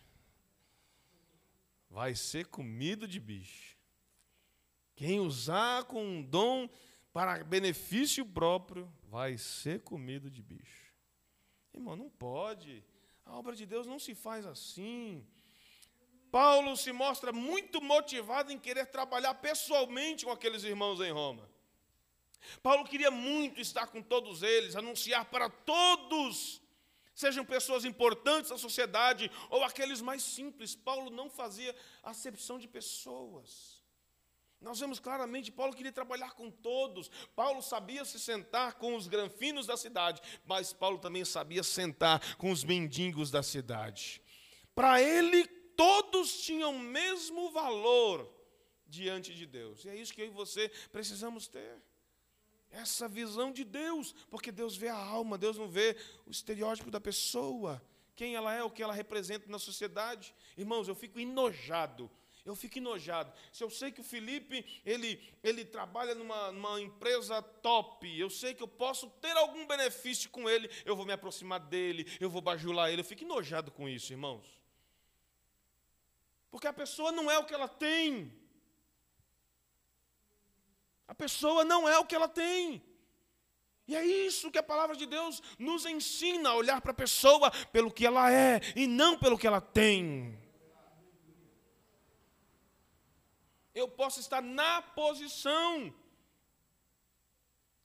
Vai 1.89 2.15
ser 2.15 2.47
comido 2.49 3.09
de 3.09 3.19
bicho. 3.19 3.79
Quem 4.95 5.21
usar 5.21 5.85
com 5.85 6.05
um 6.05 6.23
dom 6.23 6.69
para 7.17 7.43
benefício 7.43 8.27
próprio, 8.27 8.93
vai 9.09 9.39
ser 9.39 9.81
comido 9.81 10.31
de 10.31 10.43
bicho. 10.43 10.93
Irmão, 11.73 11.97
não 11.97 12.11
pode. 12.11 12.85
A 13.25 13.39
obra 13.39 13.57
de 13.57 13.65
Deus 13.65 13.87
não 13.87 13.99
se 13.99 14.15
faz 14.15 14.45
assim. 14.45 15.27
Paulo 16.31 16.77
se 16.77 16.93
mostra 16.93 17.33
muito 17.33 17.81
motivado 17.81 18.53
em 18.53 18.59
querer 18.59 18.85
trabalhar 18.85 19.33
pessoalmente 19.37 20.27
com 20.27 20.31
aqueles 20.31 20.63
irmãos 20.63 21.01
em 21.01 21.11
Roma. 21.11 21.49
Paulo 22.63 22.85
queria 22.85 23.11
muito 23.11 23.63
estar 23.63 23.87
com 23.87 24.03
todos 24.03 24.43
eles, 24.43 24.77
anunciar 24.77 25.25
para 25.25 25.49
todos 25.49 26.61
sejam 27.15 27.47
pessoas 27.47 27.87
importantes 27.87 28.51
da 28.51 28.59
sociedade 28.59 29.31
ou 29.49 29.65
aqueles 29.65 30.03
mais 30.03 30.23
simples. 30.23 30.77
Paulo 30.77 31.09
não 31.09 31.31
fazia 31.31 31.75
acepção 32.03 32.59
de 32.59 32.69
pessoas. 32.69 33.76
Nós 34.67 34.81
vemos 34.81 34.99
claramente, 34.99 35.53
Paulo 35.53 35.73
queria 35.73 35.93
trabalhar 35.93 36.33
com 36.33 36.51
todos. 36.51 37.09
Paulo 37.37 37.63
sabia 37.63 38.05
se 38.05 38.19
sentar 38.19 38.75
com 38.75 38.97
os 38.97 39.07
granfinos 39.07 39.65
da 39.65 39.77
cidade, 39.77 40.21
mas 40.45 40.73
Paulo 40.73 40.99
também 40.99 41.25
sabia 41.25 41.63
sentar 41.63 42.37
com 42.37 42.51
os 42.51 42.65
mendigos 42.65 43.31
da 43.31 43.45
cidade. 43.45 44.21
Para 44.75 45.01
ele, 45.01 45.47
todos 45.77 46.41
tinham 46.41 46.75
o 46.75 46.81
mesmo 46.81 47.49
valor 47.53 48.29
diante 48.89 49.33
de 49.33 49.47
Deus. 49.47 49.85
E 49.85 49.89
é 49.89 49.95
isso 49.95 50.13
que 50.13 50.23
eu 50.23 50.27
e 50.27 50.31
você 50.31 50.69
precisamos 50.91 51.47
ter 51.47 51.81
essa 52.69 53.07
visão 53.07 53.53
de 53.53 53.63
Deus, 53.63 54.17
porque 54.29 54.51
Deus 54.51 54.77
vê 54.77 54.89
a 54.89 54.97
alma, 54.97 55.39
Deus 55.39 55.57
não 55.57 55.69
vê 55.69 55.97
o 56.27 56.31
estereótipo 56.33 56.91
da 56.91 57.01
pessoa, 57.01 57.81
quem 58.17 58.35
ela 58.35 58.53
é, 58.53 58.65
o 58.65 58.71
que 58.71 58.83
ela 58.83 58.93
representa 58.93 59.49
na 59.49 59.61
sociedade. 59.61 60.35
Irmãos, 60.57 60.89
eu 60.89 60.95
fico 60.97 61.21
enojado. 61.21 62.11
Eu 62.47 62.55
fico 62.55 62.79
enojado. 62.79 63.33
Se 63.53 63.65
eu 63.65 63.69
sei 63.69 63.91
que 63.91 64.01
o 64.01 64.05
Felipe, 64.05 64.65
ele, 64.87 65.21
ele 65.43 65.65
trabalha 65.65 66.15
numa, 66.15 66.53
numa 66.53 66.81
empresa 66.81 67.43
top, 67.43 68.09
eu 68.17 68.31
sei 68.31 68.55
que 68.55 68.63
eu 68.63 68.69
posso 68.69 69.11
ter 69.21 69.37
algum 69.37 69.67
benefício 69.67 70.31
com 70.31 70.49
ele, 70.49 70.71
eu 70.85 70.95
vou 70.95 71.05
me 71.05 71.13
aproximar 71.13 71.59
dele, 71.59 72.07
eu 72.21 72.31
vou 72.31 72.41
bajular 72.41 72.89
ele. 72.89 73.01
Eu 73.01 73.05
fico 73.05 73.25
enojado 73.25 73.73
com 73.73 73.89
isso, 73.89 74.13
irmãos. 74.13 74.47
Porque 76.49 76.69
a 76.69 76.73
pessoa 76.73 77.11
não 77.11 77.29
é 77.29 77.37
o 77.37 77.45
que 77.45 77.53
ela 77.53 77.67
tem. 77.67 78.33
A 81.09 81.15
pessoa 81.17 81.65
não 81.65 81.89
é 81.89 81.99
o 81.99 82.07
que 82.07 82.15
ela 82.15 82.29
tem. 82.29 82.81
E 83.89 83.97
é 83.97 84.05
isso 84.05 84.53
que 84.53 84.59
a 84.59 84.63
palavra 84.63 84.95
de 84.95 85.07
Deus 85.07 85.43
nos 85.59 85.85
ensina 85.85 86.51
a 86.51 86.55
olhar 86.55 86.81
para 86.81 86.93
a 86.93 86.95
pessoa 86.95 87.51
pelo 87.73 87.91
que 87.91 88.07
ela 88.07 88.33
é 88.33 88.61
e 88.77 88.87
não 88.87 89.19
pelo 89.19 89.37
que 89.37 89.47
ela 89.49 89.61
tem. 89.61 90.46
Eu 93.81 93.87
posso 94.01 94.19
estar 94.21 94.43
na 94.43 94.81
posição 94.81 95.95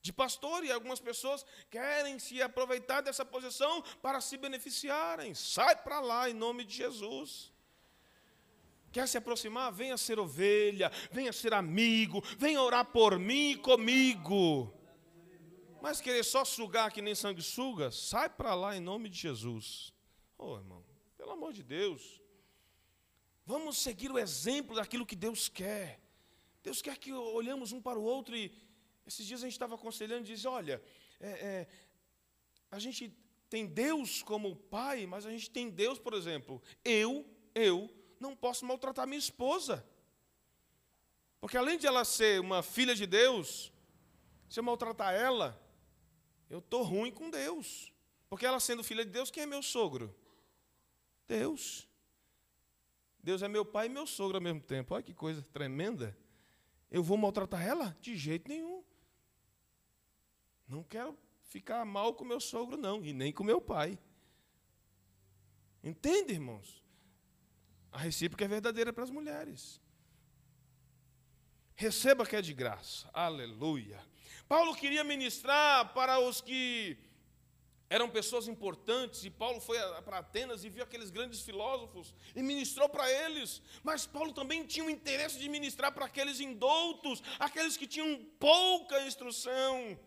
de 0.01 0.13
pastor 0.13 0.63
e 0.63 0.71
algumas 0.71 1.01
pessoas 1.01 1.45
querem 1.69 2.17
se 2.17 2.41
aproveitar 2.41 3.01
dessa 3.01 3.25
posição 3.25 3.81
para 4.01 4.21
se 4.21 4.37
beneficiarem. 4.37 5.33
Sai 5.35 5.75
para 5.75 5.99
lá 5.99 6.29
em 6.29 6.33
nome 6.33 6.63
de 6.63 6.75
Jesus. 6.75 7.51
Quer 8.89 9.05
se 9.05 9.17
aproximar? 9.17 9.69
Venha 9.73 9.97
ser 9.97 10.17
ovelha, 10.17 10.89
venha 11.11 11.33
ser 11.33 11.53
amigo, 11.53 12.23
venha 12.37 12.61
orar 12.61 12.85
por 12.85 13.19
mim 13.19 13.51
e 13.51 13.57
comigo. 13.57 14.73
Mas 15.81 15.99
querer 15.99 16.23
só 16.23 16.45
sugar 16.45 16.91
que 16.93 17.01
nem 17.01 17.15
sanguessuga, 17.15 17.91
sai 17.91 18.29
para 18.29 18.53
lá 18.53 18.77
em 18.77 18.79
nome 18.79 19.09
de 19.09 19.17
Jesus. 19.17 19.93
Oh, 20.37 20.55
irmão, 20.55 20.85
pelo 21.17 21.31
amor 21.31 21.51
de 21.51 21.63
Deus. 21.63 22.20
Vamos 23.45 23.77
seguir 23.77 24.11
o 24.11 24.19
exemplo 24.19 24.75
daquilo 24.75 25.05
que 25.05 25.15
Deus 25.15 25.49
quer. 25.49 25.99
Deus 26.63 26.81
quer 26.81 26.97
que 26.97 27.11
olhamos 27.11 27.71
um 27.71 27.81
para 27.81 27.99
o 27.99 28.03
outro 28.03 28.35
e 28.35 28.53
esses 29.05 29.25
dias 29.25 29.41
a 29.41 29.45
gente 29.45 29.53
estava 29.53 29.75
aconselhando 29.75 30.23
e 30.23 30.33
diz, 30.33 30.45
olha, 30.45 30.81
é, 31.19 31.29
é, 31.29 31.67
a 32.69 32.79
gente 32.79 33.13
tem 33.49 33.65
Deus 33.65 34.21
como 34.23 34.55
pai, 34.55 35.05
mas 35.05 35.25
a 35.25 35.31
gente 35.31 35.49
tem 35.49 35.69
Deus, 35.69 35.99
por 35.99 36.13
exemplo, 36.13 36.61
eu, 36.85 37.25
eu 37.53 37.89
não 38.19 38.35
posso 38.35 38.65
maltratar 38.65 39.07
minha 39.07 39.19
esposa. 39.19 39.85
Porque 41.39 41.57
além 41.57 41.77
de 41.77 41.87
ela 41.87 42.05
ser 42.05 42.39
uma 42.39 42.61
filha 42.61 42.93
de 42.93 43.07
Deus, 43.07 43.73
se 44.47 44.59
eu 44.59 44.63
maltratar 44.63 45.13
ela, 45.13 45.59
eu 46.49 46.59
estou 46.59 46.83
ruim 46.83 47.11
com 47.11 47.29
Deus. 47.29 47.91
Porque 48.29 48.45
ela 48.45 48.59
sendo 48.59 48.83
filha 48.83 49.03
de 49.03 49.11
Deus, 49.11 49.31
quem 49.31 49.43
é 49.43 49.45
meu 49.45 49.63
sogro? 49.63 50.15
Deus. 51.27 51.87
Deus 53.23 53.41
é 53.41 53.47
meu 53.47 53.63
pai 53.63 53.85
e 53.85 53.89
meu 53.89 54.07
sogro 54.07 54.37
ao 54.37 54.43
mesmo 54.43 54.61
tempo. 54.61 54.93
Olha 54.93 55.03
que 55.03 55.13
coisa 55.13 55.41
tremenda. 55.53 56.17
Eu 56.89 57.03
vou 57.03 57.17
maltratar 57.17 57.65
ela? 57.65 57.95
De 58.01 58.15
jeito 58.15 58.49
nenhum. 58.49 58.83
Não 60.67 60.83
quero 60.83 61.17
ficar 61.43 61.85
mal 61.85 62.13
com 62.13 62.23
meu 62.23 62.39
sogro, 62.39 62.77
não, 62.77 63.03
e 63.03 63.13
nem 63.13 63.31
com 63.31 63.43
meu 63.43 63.61
pai. 63.61 63.99
Entende, 65.83 66.33
irmãos? 66.33 66.83
A 67.91 67.97
recíproca 67.97 68.45
é 68.45 68.47
verdadeira 68.47 68.93
para 68.93 69.03
as 69.03 69.09
mulheres. 69.09 69.81
Receba 71.75 72.25
que 72.25 72.35
é 72.35 72.41
de 72.41 72.53
graça. 72.53 73.09
Aleluia. 73.13 73.99
Paulo 74.47 74.75
queria 74.75 75.03
ministrar 75.03 75.93
para 75.93 76.19
os 76.19 76.41
que 76.41 76.97
eram 77.95 78.09
pessoas 78.09 78.47
importantes, 78.47 79.25
e 79.25 79.29
Paulo 79.29 79.59
foi 79.59 79.77
para 80.03 80.19
Atenas 80.19 80.63
e 80.63 80.69
viu 80.69 80.81
aqueles 80.81 81.09
grandes 81.09 81.41
filósofos 81.41 82.15
e 82.33 82.41
ministrou 82.41 82.87
para 82.87 83.05
eles. 83.11 83.61
Mas 83.83 84.07
Paulo 84.07 84.31
também 84.31 84.65
tinha 84.65 84.85
o 84.85 84.89
interesse 84.89 85.37
de 85.37 85.49
ministrar 85.49 85.91
para 85.91 86.05
aqueles 86.05 86.39
indoutos, 86.39 87.21
aqueles 87.37 87.75
que 87.75 87.85
tinham 87.85 88.23
pouca 88.39 89.05
instrução. 89.05 89.99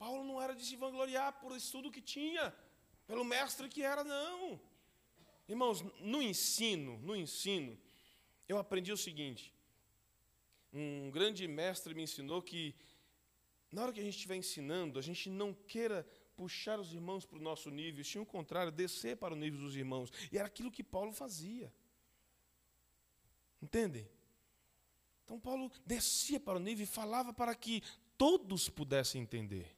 Paulo 0.00 0.24
não 0.24 0.42
era 0.42 0.52
de 0.52 0.64
se 0.64 0.74
vangloriar 0.74 1.34
por 1.34 1.56
estudo 1.56 1.92
que 1.92 2.02
tinha, 2.02 2.52
pelo 3.06 3.24
mestre 3.24 3.68
que 3.68 3.84
era, 3.84 4.02
não. 4.02 4.60
Irmãos, 5.48 5.80
no 6.00 6.20
ensino, 6.20 6.98
no 6.98 7.14
ensino, 7.14 7.78
eu 8.48 8.58
aprendi 8.58 8.90
o 8.90 8.96
seguinte. 8.96 9.54
Um 10.72 11.08
grande 11.12 11.46
mestre 11.46 11.94
me 11.94 12.02
ensinou 12.02 12.42
que 12.42 12.74
na 13.70 13.82
hora 13.82 13.92
que 13.92 14.00
a 14.00 14.02
gente 14.02 14.16
estiver 14.16 14.36
ensinando, 14.36 14.98
a 14.98 15.02
gente 15.02 15.30
não 15.30 15.54
queira 15.54 16.06
puxar 16.36 16.80
os 16.80 16.92
irmãos 16.92 17.24
para 17.24 17.38
o 17.38 17.42
nosso 17.42 17.70
nível, 17.70 18.02
sim 18.04 18.18
o 18.18 18.26
contrário, 18.26 18.72
descer 18.72 19.16
para 19.16 19.34
o 19.34 19.36
nível 19.36 19.60
dos 19.60 19.76
irmãos. 19.76 20.10
E 20.32 20.38
era 20.38 20.46
aquilo 20.46 20.70
que 20.70 20.82
Paulo 20.82 21.12
fazia. 21.12 21.72
Entendem? 23.62 24.08
Então 25.24 25.38
Paulo 25.38 25.70
descia 25.86 26.40
para 26.40 26.58
o 26.58 26.60
nível 26.60 26.84
e 26.84 26.86
falava 26.86 27.32
para 27.32 27.54
que 27.54 27.82
todos 28.16 28.68
pudessem 28.68 29.22
entender. 29.22 29.76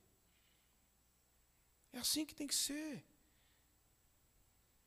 É 1.93 1.99
assim 1.99 2.25
que 2.25 2.35
tem 2.35 2.47
que 2.47 2.55
ser. 2.55 3.05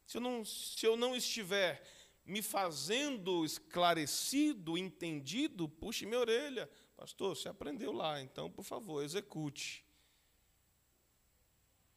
Se 0.07 0.17
eu 0.17 0.21
não, 0.21 0.43
se 0.43 0.85
eu 0.85 0.97
não 0.97 1.15
estiver 1.15 1.85
me 2.25 2.41
fazendo 2.41 3.45
esclarecido, 3.45 4.77
entendido, 4.77 5.69
puxe 5.69 6.05
minha 6.05 6.19
orelha. 6.19 6.69
Pastor, 6.95 7.35
você 7.35 7.49
aprendeu 7.49 7.91
lá, 7.91 8.21
então, 8.21 8.49
por 8.49 8.63
favor, 8.63 9.03
execute. 9.03 9.85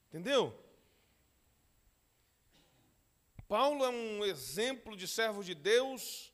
Entendeu? 0.09 0.59
Paulo 3.47 3.85
é 3.85 3.89
um 3.89 4.25
exemplo 4.25 4.97
de 4.97 5.09
servo 5.09 5.43
de 5.43 5.55
Deus 5.55 6.33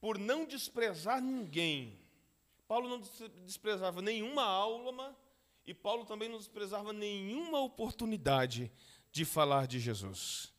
por 0.00 0.18
não 0.18 0.44
desprezar 0.44 1.20
ninguém. 1.20 1.98
Paulo 2.68 2.88
não 2.88 3.00
desprezava 3.44 4.00
nenhuma 4.00 4.44
aula 4.44 5.16
e 5.66 5.74
Paulo 5.74 6.04
também 6.04 6.28
não 6.28 6.38
desprezava 6.38 6.92
nenhuma 6.92 7.60
oportunidade 7.60 8.70
de 9.10 9.24
falar 9.24 9.66
de 9.66 9.78
Jesus, 9.78 10.52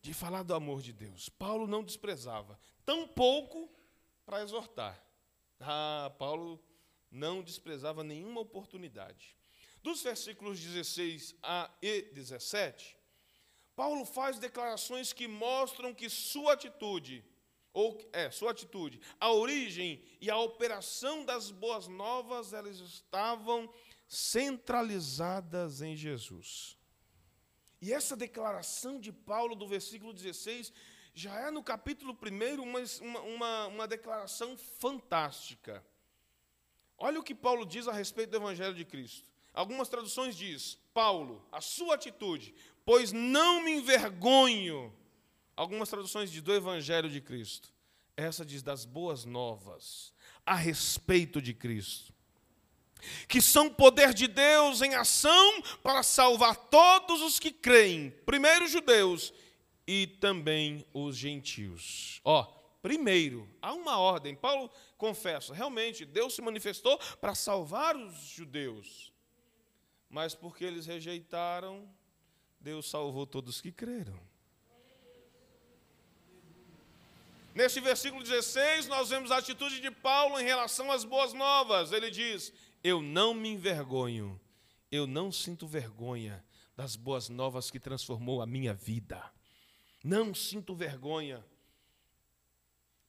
de 0.00 0.12
falar 0.14 0.42
do 0.42 0.54
amor 0.54 0.82
de 0.82 0.92
Deus. 0.92 1.28
Paulo 1.28 1.66
não 1.66 1.84
desprezava, 1.84 2.58
tampouco 2.84 3.70
para 4.24 4.42
exortar. 4.42 5.03
Ah, 5.66 6.12
Paulo 6.18 6.62
não 7.10 7.42
desprezava 7.42 8.04
nenhuma 8.04 8.40
oportunidade. 8.40 9.36
Dos 9.82 10.02
versículos 10.02 10.60
16 10.60 11.36
a 11.42 11.70
e 11.80 12.02
17, 12.12 12.96
Paulo 13.76 14.04
faz 14.04 14.38
declarações 14.38 15.12
que 15.12 15.28
mostram 15.28 15.94
que 15.94 16.08
sua 16.08 16.52
atitude, 16.54 17.24
ou 17.72 17.98
é, 18.12 18.30
sua 18.30 18.50
atitude, 18.52 19.00
a 19.18 19.32
origem 19.32 20.02
e 20.20 20.30
a 20.30 20.38
operação 20.38 21.24
das 21.24 21.50
boas 21.50 21.88
novas, 21.88 22.52
elas 22.52 22.78
estavam 22.78 23.72
centralizadas 24.06 25.82
em 25.82 25.96
Jesus. 25.96 26.78
E 27.80 27.92
essa 27.92 28.16
declaração 28.16 28.98
de 28.98 29.12
Paulo 29.12 29.54
do 29.54 29.66
versículo 29.66 30.12
16 30.12 30.72
já 31.14 31.38
é 31.38 31.50
no 31.50 31.62
capítulo 31.62 32.18
1 32.20 32.60
uma, 32.60 32.80
uma, 33.20 33.66
uma 33.68 33.88
declaração 33.88 34.56
fantástica. 34.56 35.84
Olha 36.98 37.20
o 37.20 37.22
que 37.22 37.34
Paulo 37.34 37.64
diz 37.64 37.86
a 37.86 37.92
respeito 37.92 38.30
do 38.30 38.36
Evangelho 38.36 38.74
de 38.74 38.84
Cristo. 38.84 39.30
Algumas 39.52 39.88
traduções 39.88 40.36
diz, 40.36 40.76
Paulo, 40.92 41.46
a 41.52 41.60
sua 41.60 41.94
atitude, 41.94 42.52
pois 42.84 43.12
não 43.12 43.62
me 43.62 43.76
envergonho. 43.76 44.92
Algumas 45.56 45.88
traduções 45.88 46.32
diz 46.32 46.42
do 46.42 46.52
Evangelho 46.52 47.08
de 47.08 47.20
Cristo. 47.20 47.72
Essa 48.16 48.44
diz 48.44 48.62
das 48.62 48.84
boas 48.84 49.24
novas 49.24 50.12
a 50.44 50.56
respeito 50.56 51.40
de 51.40 51.54
Cristo. 51.54 52.12
Que 53.28 53.40
são 53.40 53.70
poder 53.70 54.12
de 54.12 54.26
Deus 54.26 54.82
em 54.82 54.94
ação 54.94 55.62
para 55.82 56.02
salvar 56.02 56.56
todos 56.56 57.20
os 57.22 57.38
que 57.38 57.52
creem, 57.52 58.10
primeiro 58.24 58.66
judeus 58.66 59.32
e 59.86 60.06
também 60.06 60.84
os 60.92 61.16
gentios. 61.16 62.20
Ó, 62.24 62.44
primeiro, 62.82 63.48
há 63.60 63.72
uma 63.72 63.98
ordem. 63.98 64.34
Paulo 64.34 64.70
confessa, 64.96 65.54
realmente 65.54 66.04
Deus 66.04 66.34
se 66.34 66.42
manifestou 66.42 66.98
para 67.20 67.34
salvar 67.34 67.96
os 67.96 68.14
judeus. 68.28 69.12
Mas 70.08 70.34
porque 70.34 70.64
eles 70.64 70.86
rejeitaram, 70.86 71.88
Deus 72.60 72.88
salvou 72.88 73.26
todos 73.26 73.60
que 73.60 73.72
creram. 73.72 74.18
Neste 77.54 77.78
versículo 77.78 78.22
16, 78.22 78.88
nós 78.88 79.10
vemos 79.10 79.30
a 79.30 79.36
atitude 79.38 79.80
de 79.80 79.90
Paulo 79.90 80.40
em 80.40 80.44
relação 80.44 80.90
às 80.90 81.04
boas 81.04 81.32
novas. 81.32 81.92
Ele 81.92 82.10
diz: 82.10 82.52
Eu 82.82 83.00
não 83.00 83.32
me 83.32 83.48
envergonho, 83.50 84.40
eu 84.90 85.06
não 85.06 85.30
sinto 85.30 85.66
vergonha 85.66 86.44
das 86.76 86.96
boas 86.96 87.28
novas 87.28 87.70
que 87.70 87.78
transformou 87.78 88.42
a 88.42 88.46
minha 88.46 88.74
vida. 88.74 89.22
Não 90.04 90.34
sinto 90.34 90.74
vergonha. 90.74 91.42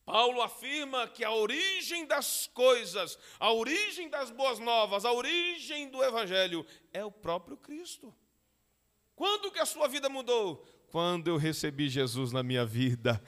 Paulo 0.05 0.41
afirma 0.41 1.09
que 1.09 1.25
a 1.25 1.31
origem 1.33 2.05
das 2.05 2.47
coisas, 2.53 3.19
a 3.37 3.51
origem 3.51 4.07
das 4.07 4.31
boas 4.31 4.59
novas, 4.59 5.03
a 5.03 5.11
origem 5.11 5.89
do 5.89 6.01
evangelho 6.01 6.65
é 6.93 7.03
o 7.03 7.11
próprio 7.11 7.57
Cristo. 7.57 8.15
Quando 9.13 9.51
que 9.51 9.59
a 9.59 9.65
sua 9.65 9.89
vida 9.89 10.07
mudou? 10.07 10.65
Quando 10.89 11.27
eu 11.27 11.37
recebi 11.37 11.89
Jesus 11.89 12.31
na 12.31 12.43
minha 12.43 12.65
vida. 12.65 13.21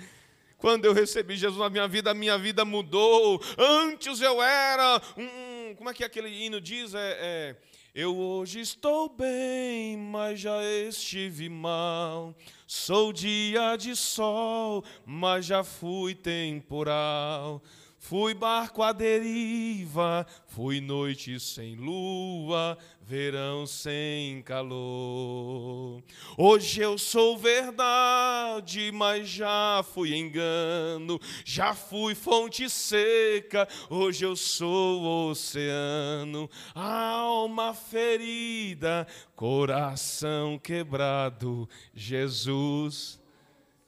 Quando 0.57 0.85
eu 0.85 0.93
recebi 0.93 1.35
Jesus 1.35 1.59
na 1.59 1.69
minha 1.69 1.87
vida, 1.87 2.11
a 2.11 2.13
minha 2.13 2.37
vida 2.37 2.63
mudou. 2.63 3.41
Antes 3.57 4.21
eu 4.21 4.41
era 4.41 5.01
um. 5.17 5.75
Como 5.75 5.89
é 5.89 5.93
que 5.93 6.03
aquele 6.03 6.29
hino 6.29 6.61
diz? 6.61 6.95
É, 6.95 7.17
é, 7.19 7.55
eu 7.93 8.17
hoje 8.17 8.59
estou 8.59 9.09
bem, 9.09 9.97
mas 9.97 10.39
já 10.39 10.63
estive 10.63 11.49
mal. 11.49 12.35
Sou 12.69 13.13
dia 13.13 13.77
de 13.77 13.95
sol, 13.95 14.83
mas 15.05 15.45
já 15.45 15.63
fui 15.63 16.13
temporal. 16.13 17.63
Fui 18.07 18.33
barco 18.33 18.81
à 18.81 18.93
deriva, 18.93 20.25
fui 20.47 20.79
noite 20.79 21.37
sem 21.41 21.75
lua, 21.75 22.77
verão 23.01 23.67
sem 23.67 24.41
calor. 24.43 26.01
Hoje 26.37 26.79
eu 26.79 26.97
sou 26.97 27.37
verdade, 27.37 28.93
mas 28.93 29.27
já 29.27 29.83
fui 29.93 30.15
engano, 30.15 31.19
já 31.43 31.73
fui 31.73 32.15
fonte 32.15 32.69
seca, 32.69 33.67
hoje 33.89 34.23
eu 34.23 34.37
sou 34.37 35.29
oceano, 35.29 36.49
alma 36.73 37.73
ferida, 37.73 39.05
coração 39.35 40.57
quebrado, 40.57 41.67
Jesus 41.93 43.16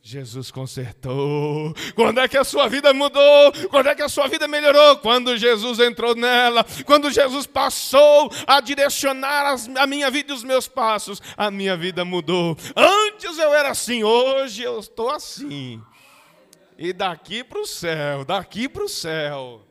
Jesus 0.10 0.50
consertou. 0.50 1.72
Quando 1.94 2.20
é 2.20 2.28
que 2.28 2.36
a 2.36 2.44
sua 2.44 2.68
vida 2.68 2.92
mudou? 2.92 3.52
Quando 3.70 3.90
é 3.90 3.94
que 3.94 4.02
a 4.02 4.10
sua 4.10 4.28
vida 4.28 4.48
melhorou? 4.48 4.98
Quando 4.98 5.38
Jesus 5.38 5.78
entrou 5.78 6.16
nela. 6.16 6.66
Quando 6.84 7.12
Jesus 7.12 7.46
passou 7.46 8.28
a 8.48 8.60
direcionar 8.60 9.56
a 9.78 9.86
minha 9.86 10.10
vida 10.10 10.34
e 10.34 10.36
os 10.36 10.44
meus 10.44 10.68
passos, 10.68 11.22
a 11.38 11.52
minha 11.52 11.78
vida 11.78 12.04
mudou. 12.04 12.58
Antes 12.76 13.38
eu 13.38 13.54
era 13.54 13.70
assim, 13.70 14.04
hoje 14.04 14.64
eu 14.64 14.80
estou 14.80 15.12
assim. 15.12 15.80
E 16.76 16.92
daqui 16.92 17.44
para 17.44 17.60
o 17.60 17.68
céu, 17.68 18.26
daqui 18.26 18.68
para 18.68 18.86
o 18.86 18.90
céu. 18.90 19.62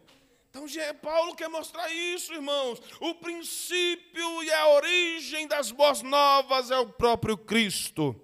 Então, 0.51 0.67
Paulo 1.03 1.35
quer 1.35 1.49
mostrar 1.49 1.91
isso, 1.93 2.33
irmãos. 2.33 2.81
O 3.01 3.13
princípio 3.17 4.45
e 4.45 4.53
a 4.53 4.69
origem 4.69 5.49
das 5.49 5.73
boas 5.73 6.01
novas 6.01 6.71
é 6.71 6.79
o 6.79 6.87
próprio 6.87 7.37
Cristo. 7.37 8.15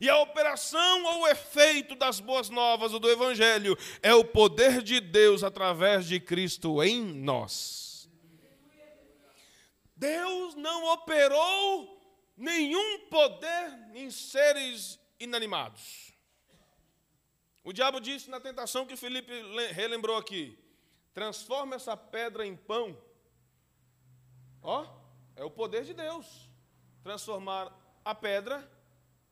E 0.00 0.08
a 0.08 0.18
operação 0.18 1.04
ou 1.04 1.22
o 1.22 1.28
efeito 1.28 1.94
das 1.94 2.20
boas 2.20 2.50
novas 2.50 2.92
ou 2.92 3.00
do 3.00 3.10
Evangelho 3.10 3.76
é 4.02 4.14
o 4.14 4.24
poder 4.24 4.82
de 4.82 5.00
Deus 5.00 5.42
através 5.42 6.06
de 6.06 6.20
Cristo 6.20 6.82
em 6.82 7.02
nós. 7.02 8.10
Deus 9.96 10.54
não 10.54 10.92
operou 10.92 11.96
nenhum 12.36 13.08
poder 13.08 13.90
em 13.94 14.10
seres 14.10 15.00
inanimados. 15.18 16.12
O 17.64 17.72
diabo 17.72 17.98
disse 17.98 18.28
na 18.28 18.38
tentação 18.38 18.84
que 18.86 18.94
Felipe 18.94 19.32
relembrou 19.72 20.16
aqui: 20.16 20.58
transforma 21.14 21.74
essa 21.74 21.96
pedra 21.96 22.46
em 22.46 22.54
pão. 22.54 22.96
Ó, 24.62 24.86
é 25.34 25.42
o 25.42 25.50
poder 25.50 25.84
de 25.84 25.94
Deus 25.94 26.50
transformar 27.02 27.72
a 28.04 28.14
pedra 28.14 28.70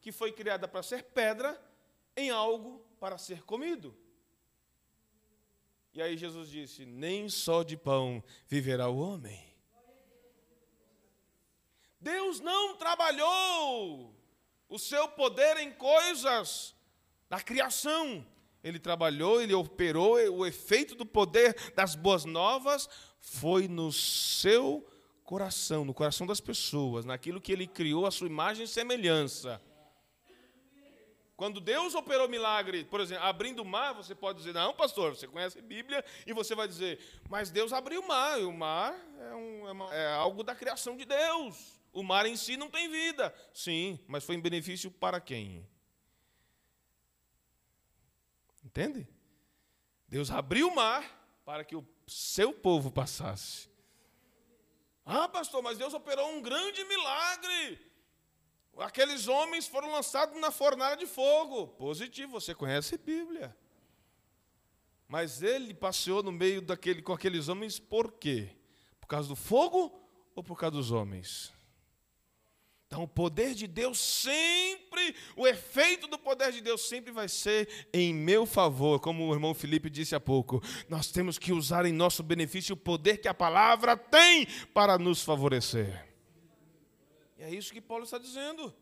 que 0.05 0.13
foi 0.13 0.31
criada 0.33 0.69
para 0.69 0.83
ser 0.83 1.03
pedra 1.03 1.59
em 2.15 2.29
algo 2.29 2.87
para 3.01 3.17
ser 3.17 3.43
comido. 3.43 3.97
E 5.95 6.03
aí 6.03 6.15
Jesus 6.15 6.51
disse: 6.51 6.85
Nem 6.85 7.27
só 7.31 7.63
de 7.63 7.75
pão 7.75 8.23
viverá 8.47 8.87
o 8.87 8.99
homem. 8.99 9.43
Deus 11.99 12.39
não 12.39 12.77
trabalhou 12.77 14.15
o 14.69 14.79
seu 14.79 15.09
poder 15.09 15.57
em 15.57 15.73
coisas 15.73 16.77
da 17.31 17.41
criação. 17.41 18.27
Ele 18.63 18.79
trabalhou, 18.79 19.41
ele 19.41 19.55
operou, 19.55 20.17
o 20.17 20.45
efeito 20.45 20.95
do 20.95 21.07
poder 21.07 21.73
das 21.75 21.95
boas 21.95 22.27
novas 22.27 22.91
foi 23.19 23.69
no 23.69 23.91
seu 23.91 24.87
coração, 25.23 25.83
no 25.83 25.95
coração 25.95 26.27
das 26.27 26.43
pessoas, 26.43 27.07
naquilo 27.07 27.41
que 27.41 27.53
ele 27.53 27.67
criou 27.67 28.05
a 28.05 28.11
sua 28.11 28.27
imagem 28.27 28.65
e 28.65 28.69
semelhança. 28.69 29.63
Quando 31.37 31.61
Deus 31.61 31.95
operou 31.95 32.29
milagre, 32.29 32.85
por 32.85 33.01
exemplo, 33.01 33.25
abrindo 33.25 33.61
o 33.61 33.65
mar, 33.65 33.93
você 33.93 34.15
pode 34.15 34.39
dizer, 34.39 34.55
não, 34.55 34.73
pastor, 34.73 35.17
você 35.17 35.27
conhece 35.27 35.59
a 35.59 35.63
Bíblia, 35.63 36.05
e 36.27 36.33
você 36.33 36.55
vai 36.55 36.69
dizer, 36.69 37.01
mas 37.29 37.51
Deus 37.51 37.73
abriu 37.73 38.01
o 38.01 38.07
mar, 38.07 38.41
e 38.41 38.45
o 38.45 38.53
mar 38.53 38.95
é, 39.19 39.35
um, 39.35 39.69
é, 39.69 39.73
uma, 39.73 39.95
é 39.95 40.13
algo 40.15 40.45
da 40.45 40.55
criação 40.55 40.97
de 40.97 41.05
Deus. 41.05 41.81
O 41.93 42.03
mar 42.03 42.27
em 42.27 42.37
si 42.37 42.57
não 42.57 42.71
tem 42.71 42.89
vida. 42.89 43.35
Sim, 43.53 43.99
mas 44.07 44.25
foi 44.25 44.37
em 44.37 44.41
benefício 44.41 44.91
para 44.91 45.21
quem? 45.21 45.69
Entende? 48.65 49.07
Deus 50.09 50.31
abriu 50.31 50.69
o 50.69 50.75
mar 50.75 51.05
para 51.45 51.65
que 51.65 51.75
o 51.75 51.85
seu 52.07 52.53
povo 52.53 52.91
passasse. 52.91 53.69
Ah, 55.05 55.29
pastor, 55.29 55.63
mas 55.63 55.79
Deus 55.79 55.93
operou 55.93 56.31
um 56.31 56.41
grande 56.41 56.85
milagre. 56.85 57.94
Aqueles 58.79 59.29
homens 59.29 59.67
foram 59.67 59.93
lançados 59.93 60.39
na 60.41 60.51
fornalha 60.51 60.97
de 60.97 61.07
fogo. 61.07 61.69
Positivo, 61.69 62.33
você 62.33 62.55
conhece 62.55 62.97
a 62.97 62.99
Bíblia. 62.99 63.57
Mas 65.07 65.43
ele 65.43 65.73
passeou 65.73 66.23
no 66.23 66.33
meio 66.33 66.61
daquele, 66.61 67.03
com 67.03 67.13
aqueles 67.13 67.49
homens 67.49 67.79
por 67.79 68.13
quê? 68.13 68.49
Por 69.01 69.07
causa 69.07 69.29
do 69.29 69.37
fogo 69.37 69.93
ou 70.35 70.43
por 70.43 70.59
causa 70.59 70.77
dos 70.77 70.91
homens? 70.91 71.53
Então, 72.87 73.05
o 73.05 73.09
poder 73.09 73.55
de 73.55 73.67
Deus 73.67 73.99
sempre, 73.99 75.17
o 75.37 75.49
efeito 75.49 76.07
do 76.07 76.19
poder 76.19 76.53
de 76.53 76.61
Deus 76.61 76.89
sempre 76.89 77.11
vai 77.11 77.29
ser 77.29 77.89
em 77.93 78.15
meu 78.15 78.47
favor, 78.47 79.01
como 79.01 79.27
o 79.29 79.35
irmão 79.35 79.53
Felipe 79.53 79.91
disse 79.91 80.15
há 80.15 80.21
pouco. 80.21 80.63
Nós 80.89 81.09
temos 81.09 81.39
que 81.39 81.53
usar 81.53 81.87
em 81.87 81.93
nosso 81.93 82.23
benefício 82.23 82.75
o 82.75 82.77
poder 82.77 83.19
que 83.19 83.27
a 83.27 83.35
palavra 83.35 83.97
tem 83.97 84.47
para 84.73 84.97
nos 84.97 85.23
favorecer. 85.23 86.14
E 87.37 87.43
é 87.43 87.51
isso 87.51 87.73
que 87.73 87.81
Paulo 87.81 88.05
está 88.05 88.19
dizendo. 88.19 88.75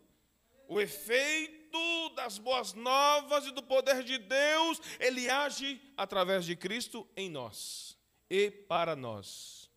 O 0.68 0.80
efeito 0.80 2.08
das 2.14 2.38
boas 2.38 2.72
novas 2.72 3.46
e 3.46 3.50
do 3.50 3.62
poder 3.62 4.02
de 4.02 4.18
Deus, 4.18 4.80
ele 5.00 5.28
age 5.28 5.80
através 5.96 6.44
de 6.44 6.56
Cristo 6.56 7.06
em 7.16 7.28
nós 7.28 7.96
e 8.30 8.50
para 8.50 8.96
nós. 8.96 9.70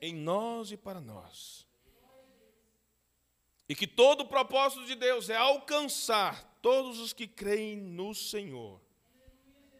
Em 0.00 0.14
nós 0.14 0.72
e 0.72 0.76
para 0.76 1.00
nós. 1.00 1.66
E 3.68 3.74
que 3.74 3.86
todo 3.86 4.22
o 4.22 4.28
propósito 4.28 4.84
de 4.84 4.94
Deus 4.94 5.30
é 5.30 5.36
alcançar 5.36 6.58
todos 6.60 6.98
os 6.98 7.12
que 7.12 7.26
creem 7.26 7.76
no 7.76 8.14
Senhor. 8.14 8.80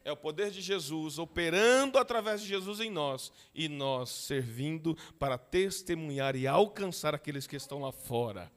É 0.05 0.11
o 0.11 0.17
poder 0.17 0.51
de 0.51 0.61
Jesus 0.61 1.19
operando 1.19 1.97
através 1.97 2.41
de 2.41 2.49
Jesus 2.49 2.81
em 2.81 2.91
nós 2.91 3.33
e 3.55 3.69
nós 3.69 4.11
servindo 4.11 4.97
para 5.19 5.39
testemunhar 5.39 6.35
e 6.35 6.47
alcançar 6.47 7.15
aqueles 7.15 7.47
que 7.47 7.55
estão 7.55 7.81
lá 7.81 7.93
fora. 7.93 8.51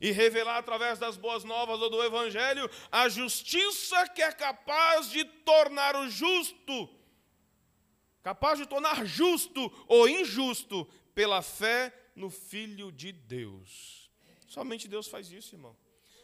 E 0.00 0.12
revelar 0.12 0.58
através 0.58 0.98
das 0.98 1.16
boas 1.16 1.42
novas 1.42 1.80
ou 1.82 1.90
do 1.90 2.02
Evangelho 2.04 2.70
a 2.92 3.08
justiça 3.08 4.08
que 4.08 4.22
é 4.22 4.30
capaz 4.30 5.10
de 5.10 5.24
tornar 5.24 5.96
o 5.96 6.08
justo, 6.08 6.88
capaz 8.22 8.60
de 8.60 8.66
tornar 8.66 9.04
justo 9.04 9.72
ou 9.88 10.08
injusto 10.08 10.86
pela 11.12 11.42
fé 11.42 11.92
no 12.14 12.30
Filho 12.30 12.92
de 12.92 13.10
Deus. 13.10 14.08
Somente 14.46 14.86
Deus 14.86 15.08
faz 15.08 15.32
isso, 15.32 15.56
irmão. 15.56 15.76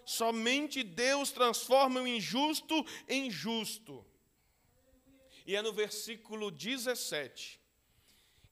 Somente 0.07 0.85
Deus 0.85 1.33
transforma 1.33 2.01
o 2.01 2.07
injusto 2.07 2.87
em 3.09 3.29
justo. 3.29 4.05
E 5.45 5.55
é 5.55 5.63
no 5.63 5.73
versículo 5.73 6.51
17 6.51 7.61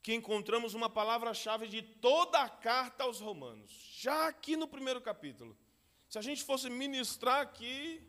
que 0.02 0.12
encontramos 0.12 0.74
uma 0.74 0.90
palavra-chave 0.90 1.68
de 1.68 1.80
toda 1.80 2.40
a 2.40 2.48
carta 2.48 3.04
aos 3.04 3.20
Romanos, 3.20 3.70
já 4.00 4.26
aqui 4.26 4.56
no 4.56 4.66
primeiro 4.66 5.00
capítulo. 5.00 5.56
Se 6.08 6.18
a 6.18 6.22
gente 6.22 6.42
fosse 6.42 6.68
ministrar 6.68 7.40
aqui, 7.40 8.02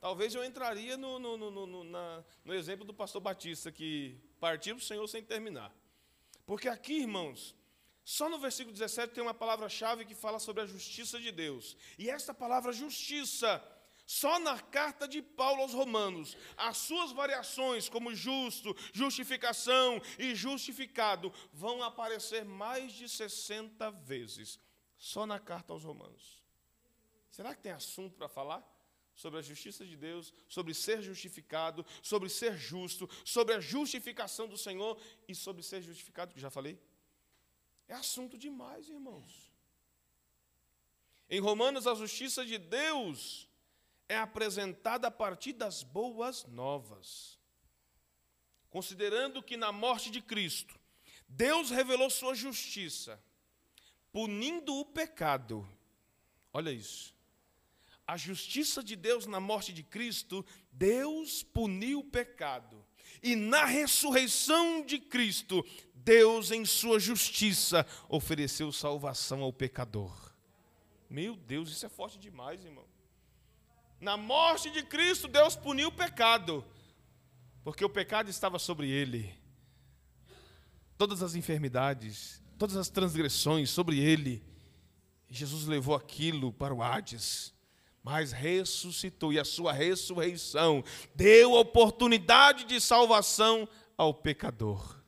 talvez 0.00 0.32
eu 0.34 0.44
entraria 0.44 0.96
no, 0.96 1.18
no, 1.18 1.36
no, 1.36 1.66
no, 1.66 1.84
na, 1.84 2.24
exemplo 2.46 2.84
do 2.84 2.94
pastor 2.94 3.20
Batista, 3.20 3.72
que 3.72 4.16
partiu 4.38 4.76
para 4.76 4.82
o 4.82 4.86
Senhor 4.86 5.06
sem 5.08 5.24
terminar. 5.24 5.74
Porque 6.46 6.68
aqui, 6.68 7.00
irmãos, 7.00 7.54
só 8.04 8.28
no 8.28 8.38
versículo 8.38 8.72
17 8.72 9.12
tem 9.12 9.22
uma 9.22 9.34
palavra-chave 9.34 10.04
que 10.04 10.14
fala 10.14 10.38
sobre 10.38 10.62
a 10.62 10.66
justiça 10.66 11.18
de 11.18 11.32
Deus. 11.32 11.76
E 11.98 12.08
esta 12.08 12.32
palavra 12.32 12.72
justiça, 12.72 13.62
só 14.06 14.38
na 14.38 14.60
carta 14.60 15.08
de 15.08 15.22
Paulo 15.22 15.62
aos 15.62 15.72
Romanos, 15.72 16.36
as 16.56 16.76
suas 16.76 17.10
variações, 17.12 17.88
como 17.88 18.14
justo, 18.14 18.76
justificação 18.92 20.00
e 20.18 20.34
justificado, 20.34 21.32
vão 21.52 21.82
aparecer 21.82 22.44
mais 22.44 22.92
de 22.92 23.08
60 23.08 23.90
vezes. 23.90 24.60
Só 24.96 25.26
na 25.26 25.38
carta 25.38 25.72
aos 25.72 25.84
Romanos. 25.84 26.42
Será 27.30 27.54
que 27.54 27.62
tem 27.62 27.72
assunto 27.72 28.16
para 28.16 28.28
falar? 28.28 28.62
Sobre 29.14 29.38
a 29.38 29.42
justiça 29.42 29.86
de 29.86 29.96
Deus, 29.96 30.32
sobre 30.48 30.74
ser 30.74 31.00
justificado, 31.00 31.86
sobre 32.02 32.28
ser 32.28 32.56
justo, 32.58 33.08
sobre 33.24 33.54
a 33.54 33.60
justificação 33.60 34.48
do 34.48 34.58
Senhor 34.58 35.00
e 35.28 35.34
sobre 35.34 35.62
ser 35.62 35.80
justificado, 35.80 36.34
que 36.34 36.40
já 36.40 36.50
falei? 36.50 36.78
É 37.86 37.94
assunto 37.94 38.36
demais, 38.36 38.88
irmãos. 38.88 39.52
Em 41.30 41.40
Romanos, 41.40 41.86
a 41.86 41.94
justiça 41.94 42.44
de 42.44 42.58
Deus 42.58 43.48
é 44.08 44.16
apresentada 44.16 45.08
a 45.08 45.10
partir 45.10 45.52
das 45.52 45.82
boas 45.82 46.44
novas. 46.46 47.38
Considerando 48.70 49.42
que 49.42 49.56
na 49.56 49.72
morte 49.72 50.10
de 50.10 50.20
Cristo, 50.20 50.78
Deus 51.28 51.70
revelou 51.70 52.10
sua 52.10 52.34
justiça, 52.34 53.22
punindo 54.12 54.74
o 54.74 54.84
pecado. 54.84 55.66
Olha 56.52 56.70
isso. 56.70 57.14
A 58.06 58.16
justiça 58.16 58.82
de 58.82 58.96
Deus 58.96 59.26
na 59.26 59.40
morte 59.40 59.72
de 59.72 59.82
Cristo, 59.82 60.44
Deus 60.70 61.42
puniu 61.42 62.00
o 62.00 62.04
pecado. 62.04 62.84
E 63.22 63.34
na 63.34 63.64
ressurreição 63.64 64.84
de 64.84 64.98
Cristo, 64.98 65.64
Deus, 65.94 66.50
em 66.50 66.66
sua 66.66 67.00
justiça, 67.00 67.86
ofereceu 68.08 68.70
salvação 68.70 69.42
ao 69.42 69.52
pecador. 69.52 70.34
Meu 71.08 71.34
Deus, 71.34 71.70
isso 71.70 71.86
é 71.86 71.88
forte 71.88 72.18
demais, 72.18 72.64
irmão. 72.64 72.84
Na 74.04 74.18
morte 74.18 74.70
de 74.70 74.82
Cristo, 74.82 75.26
Deus 75.26 75.56
puniu 75.56 75.88
o 75.88 75.90
pecado, 75.90 76.62
porque 77.62 77.82
o 77.82 77.88
pecado 77.88 78.28
estava 78.28 78.58
sobre 78.58 78.90
ele. 78.90 79.34
Todas 80.98 81.22
as 81.22 81.34
enfermidades, 81.34 82.42
todas 82.58 82.76
as 82.76 82.90
transgressões 82.90 83.70
sobre 83.70 83.98
ele. 83.98 84.44
Jesus 85.30 85.64
levou 85.64 85.94
aquilo 85.94 86.52
para 86.52 86.74
o 86.74 86.82
Hades, 86.82 87.54
mas 88.02 88.30
ressuscitou, 88.30 89.32
e 89.32 89.38
a 89.38 89.44
sua 89.44 89.72
ressurreição 89.72 90.84
deu 91.14 91.54
oportunidade 91.54 92.64
de 92.64 92.82
salvação 92.82 93.66
ao 93.96 94.12
pecador. 94.12 95.00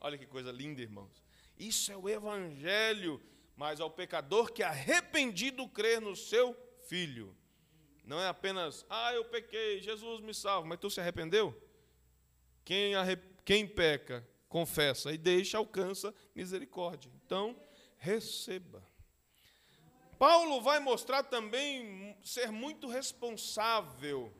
Olha 0.00 0.18
que 0.18 0.26
coisa 0.26 0.50
linda, 0.50 0.82
irmãos. 0.82 1.24
Isso 1.56 1.92
é 1.92 1.96
o 1.96 2.08
Evangelho, 2.08 3.22
mas 3.56 3.80
ao 3.80 3.92
pecador 3.92 4.52
que 4.52 4.64
arrependido 4.64 5.68
crer 5.68 6.00
no 6.00 6.16
seu 6.16 6.52
Filho. 6.88 7.43
Não 8.04 8.20
é 8.20 8.28
apenas, 8.28 8.84
ah, 8.90 9.14
eu 9.14 9.24
pequei, 9.24 9.80
Jesus 9.80 10.20
me 10.20 10.34
salva, 10.34 10.66
mas 10.66 10.78
tu 10.78 10.90
se 10.90 11.00
arrependeu? 11.00 11.58
Quem, 12.64 12.94
arre... 12.94 13.16
Quem 13.44 13.66
peca, 13.66 14.26
confessa 14.48 15.12
e 15.12 15.18
deixa, 15.18 15.58
alcança 15.58 16.14
misericórdia. 16.34 17.10
Então, 17.24 17.58
receba. 17.96 18.82
Paulo 20.18 20.60
vai 20.60 20.78
mostrar 20.78 21.22
também 21.24 22.16
ser 22.22 22.50
muito 22.50 22.88
responsável 22.88 24.32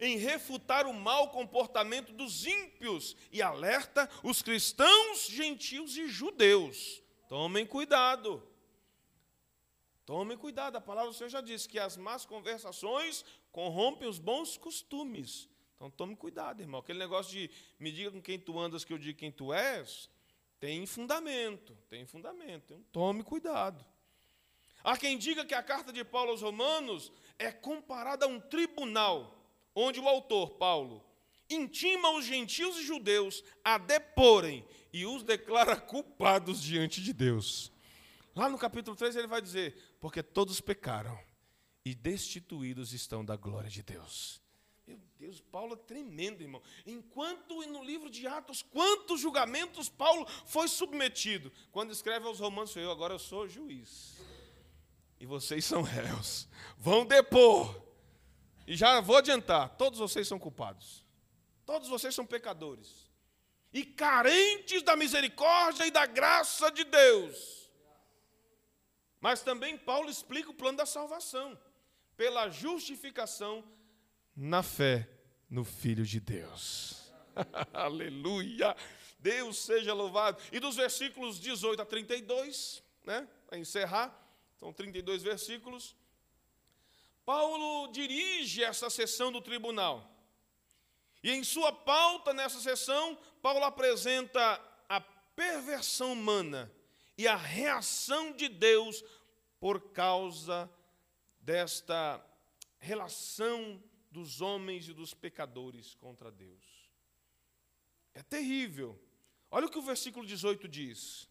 em 0.00 0.16
refutar 0.16 0.86
o 0.86 0.92
mau 0.92 1.30
comportamento 1.30 2.12
dos 2.12 2.44
ímpios 2.44 3.16
e 3.30 3.40
alerta 3.40 4.08
os 4.22 4.42
cristãos, 4.42 5.26
gentios 5.26 5.96
e 5.96 6.08
judeus. 6.08 7.00
Tomem 7.28 7.64
cuidado. 7.64 8.42
Tomem 10.04 10.36
cuidado, 10.36 10.76
a 10.76 10.80
palavra 10.80 11.10
do 11.10 11.16
Senhor 11.16 11.30
já 11.30 11.40
disse 11.40 11.68
que 11.68 11.78
as 11.78 11.96
más 11.96 12.24
conversações 12.24 13.24
corrompem 13.52 14.08
os 14.08 14.18
bons 14.18 14.56
costumes. 14.56 15.48
Então 15.76 15.90
tome 15.90 16.16
cuidado, 16.16 16.60
irmão. 16.60 16.80
Aquele 16.80 16.98
negócio 16.98 17.32
de 17.32 17.50
me 17.78 17.90
diga 17.92 18.10
com 18.10 18.20
quem 18.20 18.38
tu 18.38 18.58
andas 18.58 18.84
que 18.84 18.92
eu 18.92 18.98
digo 18.98 19.18
quem 19.18 19.30
tu 19.30 19.52
és, 19.52 20.10
tem 20.58 20.86
fundamento, 20.86 21.76
tem 21.88 22.06
fundamento. 22.06 22.72
Então, 22.72 22.84
tome 22.92 23.22
cuidado. 23.22 23.84
Há 24.84 24.96
quem 24.96 25.16
diga 25.16 25.44
que 25.44 25.54
a 25.54 25.62
carta 25.62 25.92
de 25.92 26.04
Paulo 26.04 26.30
aos 26.30 26.42
Romanos 26.42 27.12
é 27.38 27.52
comparada 27.52 28.26
a 28.26 28.28
um 28.28 28.40
tribunal 28.40 29.38
onde 29.74 30.00
o 30.00 30.08
autor, 30.08 30.50
Paulo, 30.50 31.04
intima 31.48 32.10
os 32.10 32.24
gentios 32.24 32.76
e 32.76 32.84
judeus 32.84 33.42
a 33.64 33.78
deporem 33.78 34.64
e 34.92 35.06
os 35.06 35.22
declara 35.22 35.76
culpados 35.76 36.62
diante 36.62 37.00
de 37.00 37.12
Deus. 37.12 37.72
Lá 38.34 38.48
no 38.48 38.58
capítulo 38.58 38.96
3 38.96 39.16
ele 39.16 39.26
vai 39.26 39.42
dizer: 39.42 39.96
Porque 40.00 40.22
todos 40.22 40.60
pecaram 40.60 41.18
e 41.84 41.94
destituídos 41.94 42.92
estão 42.92 43.24
da 43.24 43.36
glória 43.36 43.68
de 43.68 43.82
Deus. 43.82 44.40
Meu 44.86 44.98
Deus, 45.18 45.40
Paulo 45.40 45.74
é 45.74 45.76
tremendo, 45.76 46.42
irmão. 46.42 46.62
Enquanto 46.84 47.64
no 47.66 47.84
livro 47.84 48.10
de 48.10 48.26
Atos, 48.26 48.62
quantos 48.62 49.20
julgamentos 49.20 49.88
Paulo 49.88 50.26
foi 50.46 50.66
submetido. 50.66 51.52
Quando 51.70 51.92
escreve 51.92 52.26
aos 52.26 52.40
Romanos, 52.40 52.74
eu 52.74 52.90
agora 52.90 53.14
eu 53.14 53.18
sou 53.18 53.48
juiz. 53.48 54.16
E 55.20 55.26
vocês 55.26 55.64
são 55.64 55.82
réus. 55.82 56.48
Vão 56.76 57.06
depor. 57.06 57.80
E 58.66 58.74
já 58.74 59.00
vou 59.00 59.16
adiantar: 59.16 59.76
todos 59.76 59.98
vocês 59.98 60.26
são 60.26 60.38
culpados. 60.38 61.06
Todos 61.64 61.88
vocês 61.88 62.14
são 62.14 62.26
pecadores. 62.26 63.10
E 63.72 63.84
carentes 63.84 64.82
da 64.82 64.96
misericórdia 64.96 65.86
e 65.86 65.90
da 65.90 66.06
graça 66.06 66.70
de 66.70 66.84
Deus. 66.84 67.61
Mas 69.22 69.40
também 69.40 69.78
Paulo 69.78 70.10
explica 70.10 70.50
o 70.50 70.54
plano 70.54 70.78
da 70.78 70.84
salvação. 70.84 71.56
Pela 72.16 72.50
justificação 72.50 73.64
na 74.34 74.64
fé 74.64 75.08
no 75.48 75.64
Filho 75.64 76.04
de 76.04 76.18
Deus. 76.18 77.12
Aleluia! 77.72 78.76
Deus 79.20 79.58
seja 79.58 79.94
louvado. 79.94 80.42
E 80.50 80.58
dos 80.58 80.74
versículos 80.74 81.38
18 81.38 81.80
a 81.80 81.86
32, 81.86 82.82
né, 83.04 83.28
para 83.46 83.56
encerrar, 83.56 84.12
são 84.56 84.72
32 84.72 85.22
versículos. 85.22 85.94
Paulo 87.24 87.92
dirige 87.92 88.64
essa 88.64 88.90
sessão 88.90 89.30
do 89.30 89.40
tribunal. 89.40 90.10
E 91.22 91.30
em 91.30 91.44
sua 91.44 91.72
pauta 91.72 92.34
nessa 92.34 92.60
sessão, 92.60 93.16
Paulo 93.40 93.64
apresenta 93.64 94.60
a 94.88 95.00
perversão 95.00 96.12
humana 96.12 96.68
e 97.22 97.28
a 97.28 97.36
reação 97.36 98.32
de 98.32 98.48
Deus 98.48 99.04
por 99.60 99.92
causa 99.92 100.68
desta 101.38 102.20
relação 102.80 103.80
dos 104.10 104.40
homens 104.40 104.88
e 104.88 104.92
dos 104.92 105.14
pecadores 105.14 105.94
contra 105.94 106.32
Deus. 106.32 106.90
É 108.12 108.24
terrível. 108.24 109.00
Olha 109.52 109.66
o 109.66 109.70
que 109.70 109.78
o 109.78 109.82
versículo 109.82 110.26
18 110.26 110.66
diz. 110.66 111.30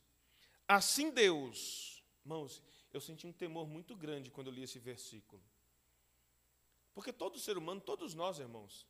Assim 0.66 1.12
Deus, 1.12 2.02
irmãos, 2.24 2.64
eu 2.94 3.02
senti 3.02 3.28
um 3.28 3.34
temor 3.34 3.68
muito 3.68 3.94
grande 3.94 4.32
quando 4.32 4.48
eu 4.48 4.54
li 4.54 4.64
esse 4.64 4.80
versículo. 4.80 5.44
Porque 6.94 7.12
todo 7.12 7.38
ser 7.38 7.58
humano, 7.58 7.82
todos 7.82 8.14
nós, 8.14 8.40
irmãos, 8.40 8.88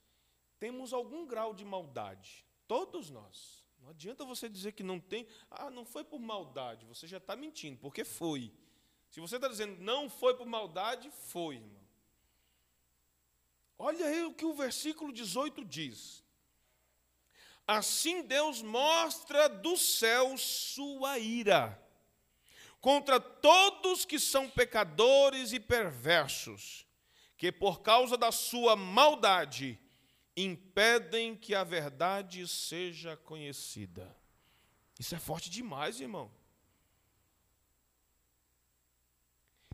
temos 0.59 0.93
algum 0.93 1.25
grau 1.25 1.51
de 1.51 1.65
maldade. 1.65 2.45
Todos 2.67 3.09
nós. 3.09 3.60
Não 3.81 3.89
adianta 3.89 4.23
você 4.23 4.47
dizer 4.47 4.71
que 4.73 4.83
não 4.83 4.99
tem. 4.99 5.27
Ah, 5.49 5.69
não 5.69 5.83
foi 5.83 6.03
por 6.03 6.19
maldade. 6.19 6.85
Você 6.85 7.07
já 7.07 7.17
está 7.17 7.35
mentindo, 7.35 7.77
porque 7.79 8.03
foi. 8.03 8.53
Se 9.09 9.19
você 9.19 9.35
está 9.35 9.47
dizendo 9.47 9.81
não 9.81 10.09
foi 10.09 10.35
por 10.35 10.45
maldade, 10.45 11.11
foi, 11.11 11.55
irmão. 11.55 11.81
Olha 13.77 14.05
aí 14.05 14.23
o 14.23 14.33
que 14.33 14.45
o 14.45 14.53
versículo 14.53 15.11
18 15.11 15.65
diz. 15.65 16.23
Assim 17.67 18.21
Deus 18.21 18.61
mostra 18.61 19.49
do 19.49 19.75
céu 19.75 20.37
sua 20.37 21.17
ira 21.17 21.81
contra 22.79 23.19
todos 23.19 24.05
que 24.05 24.19
são 24.19 24.49
pecadores 24.49 25.53
e 25.53 25.59
perversos, 25.59 26.85
que 27.37 27.51
por 27.51 27.81
causa 27.81 28.17
da 28.17 28.31
sua 28.31 28.75
maldade 28.75 29.79
impedem 30.35 31.35
que 31.35 31.53
a 31.53 31.63
verdade 31.63 32.47
seja 32.47 33.17
conhecida. 33.17 34.15
Isso 34.99 35.15
é 35.15 35.19
forte 35.19 35.49
demais, 35.49 35.99
irmão. 35.99 36.31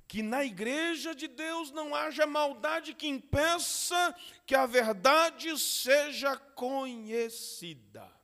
Que 0.08 0.24
na 0.24 0.44
igreja 0.44 1.14
de 1.14 1.28
Deus 1.28 1.70
não 1.72 1.94
haja 1.94 2.26
maldade 2.26 2.94
que 2.94 3.08
impeça 3.08 4.16
que 4.46 4.56
a 4.56 4.66
verdade 4.66 5.58
seja 5.60 6.38
conhecida. 6.38 8.17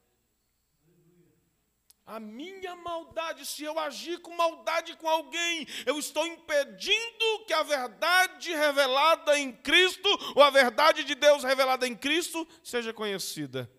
A 2.06 2.20
minha 2.20 2.76
maldade, 2.76 3.46
se 3.46 3.64
eu 3.64 3.80
agir 3.80 4.20
com 4.20 4.36
maldade 4.36 4.96
com 4.98 5.08
alguém, 5.08 5.66
eu 5.86 5.98
estou 5.98 6.28
impedindo 6.28 7.46
que 7.48 7.54
a 7.54 7.64
verdade 7.64 8.52
revelada 8.52 9.40
em 9.40 9.54
Cristo, 9.54 10.10
ou 10.36 10.44
a 10.44 10.50
verdade 10.50 11.06
de 11.06 11.16
Deus 11.16 11.44
revelada 11.44 11.88
em 11.88 11.96
Cristo, 11.96 12.46
seja 12.62 12.94
conhecida. 12.94 13.72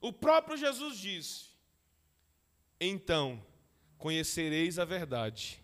O 0.00 0.12
próprio 0.12 0.56
Jesus 0.56 0.96
disse: 0.96 1.50
Então 2.80 3.44
conhecereis 3.98 4.78
a 4.78 4.86
verdade, 4.86 5.62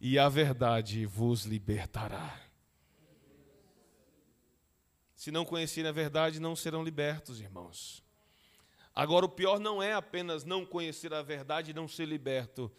e 0.00 0.20
a 0.20 0.28
verdade 0.28 1.04
vos 1.04 1.44
libertará. 1.44 2.40
Se 5.16 5.32
não 5.32 5.44
conhecerem 5.44 5.88
a 5.88 5.92
verdade, 5.92 6.38
não 6.38 6.54
serão 6.54 6.84
libertos, 6.84 7.40
irmãos. 7.40 8.01
Agora, 8.94 9.24
o 9.24 9.28
pior 9.28 9.58
não 9.58 9.82
é 9.82 9.94
apenas 9.94 10.44
não 10.44 10.66
conhecer 10.66 11.14
a 11.14 11.22
verdade 11.22 11.70
e 11.70 11.74
não 11.74 11.88
ser 11.88 12.06
liberto, 12.06 12.70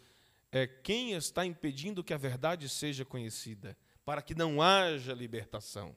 é 0.52 0.66
quem 0.66 1.12
está 1.12 1.44
impedindo 1.44 2.04
que 2.04 2.14
a 2.14 2.18
verdade 2.18 2.68
seja 2.68 3.04
conhecida, 3.04 3.76
para 4.04 4.22
que 4.22 4.34
não 4.34 4.62
haja 4.62 5.12
libertação 5.12 5.96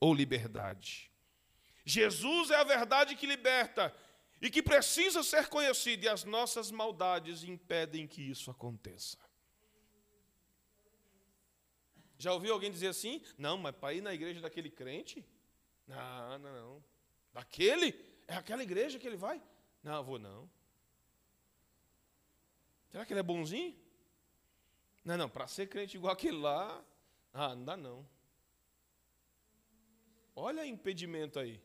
ou 0.00 0.14
liberdade. 0.14 1.10
Jesus 1.84 2.50
é 2.50 2.56
a 2.56 2.64
verdade 2.64 3.14
que 3.14 3.26
liberta 3.26 3.94
e 4.40 4.48
que 4.48 4.62
precisa 4.62 5.22
ser 5.22 5.48
conhecida, 5.48 6.06
e 6.06 6.08
as 6.08 6.24
nossas 6.24 6.70
maldades 6.70 7.44
impedem 7.44 8.06
que 8.06 8.22
isso 8.22 8.50
aconteça. 8.50 9.18
Já 12.18 12.32
ouviu 12.32 12.54
alguém 12.54 12.70
dizer 12.70 12.88
assim? 12.88 13.22
Não, 13.36 13.58
mas 13.58 13.74
para 13.74 13.92
ir 13.92 14.00
na 14.00 14.14
igreja 14.14 14.40
daquele 14.40 14.70
crente? 14.70 15.24
Não, 15.86 16.38
não, 16.38 16.52
não. 16.52 16.84
Daquele? 17.32 17.92
É 18.30 18.36
aquela 18.36 18.62
igreja 18.62 18.96
que 18.96 19.08
ele 19.08 19.16
vai? 19.16 19.42
Não, 19.82 20.04
vou 20.04 20.16
não. 20.16 20.48
Será 22.88 23.04
que 23.04 23.12
ele 23.12 23.18
é 23.18 23.24
bonzinho? 23.24 23.76
Não, 25.04 25.16
não, 25.16 25.28
para 25.28 25.48
ser 25.48 25.68
crente 25.68 25.96
igual 25.96 26.12
aquele 26.12 26.36
lá, 26.36 26.80
ah, 27.32 27.56
não 27.56 27.64
dá 27.64 27.76
não. 27.76 28.08
Olha 30.36 30.62
o 30.62 30.64
impedimento 30.66 31.40
aí. 31.40 31.60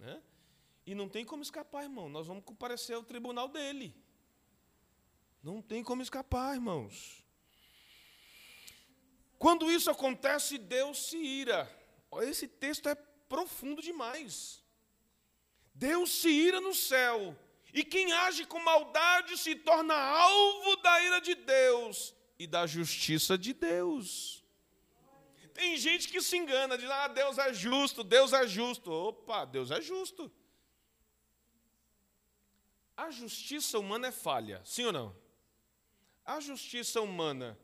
Né? 0.00 0.20
E 0.84 0.92
não 0.92 1.08
tem 1.08 1.24
como 1.24 1.44
escapar, 1.44 1.84
irmão. 1.84 2.08
Nós 2.08 2.26
vamos 2.26 2.42
comparecer 2.44 2.96
ao 2.96 3.04
tribunal 3.04 3.46
dele. 3.46 3.94
Não 5.40 5.62
tem 5.62 5.84
como 5.84 6.02
escapar, 6.02 6.56
irmãos. 6.56 7.24
Quando 9.38 9.70
isso 9.70 9.88
acontece, 9.92 10.58
Deus 10.58 11.06
se 11.06 11.18
ira. 11.18 11.70
Esse 12.22 12.48
texto 12.48 12.88
é 12.88 12.96
profundo 13.32 13.80
demais. 13.80 14.62
Deus 15.74 16.10
se 16.10 16.28
ira 16.28 16.60
no 16.60 16.74
céu, 16.74 17.34
e 17.72 17.82
quem 17.82 18.12
age 18.12 18.44
com 18.44 18.60
maldade 18.62 19.38
se 19.38 19.54
torna 19.56 19.94
alvo 19.94 20.76
da 20.76 21.02
ira 21.02 21.18
de 21.18 21.34
Deus 21.34 22.14
e 22.38 22.46
da 22.46 22.66
justiça 22.66 23.38
de 23.38 23.54
Deus. 23.54 24.44
Tem 25.54 25.78
gente 25.78 26.08
que 26.08 26.20
se 26.20 26.36
engana, 26.36 26.76
diz: 26.76 26.90
ah, 26.90 27.08
Deus 27.08 27.38
é 27.38 27.54
justo, 27.54 28.04
Deus 28.04 28.34
é 28.34 28.46
justo. 28.46 28.92
Opa, 28.92 29.46
Deus 29.46 29.70
é 29.70 29.80
justo. 29.80 30.30
A 32.94 33.10
justiça 33.10 33.78
humana 33.78 34.08
é 34.08 34.12
falha, 34.12 34.60
sim 34.62 34.84
ou 34.84 34.92
não? 34.92 35.16
A 36.22 36.38
justiça 36.38 37.00
humana 37.00 37.58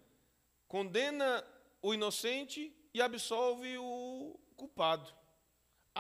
condena 0.67 1.47
o 1.83 1.93
inocente 1.93 2.75
e 2.95 3.03
absolve 3.03 3.77
o 3.77 4.41
culpado. 4.57 5.18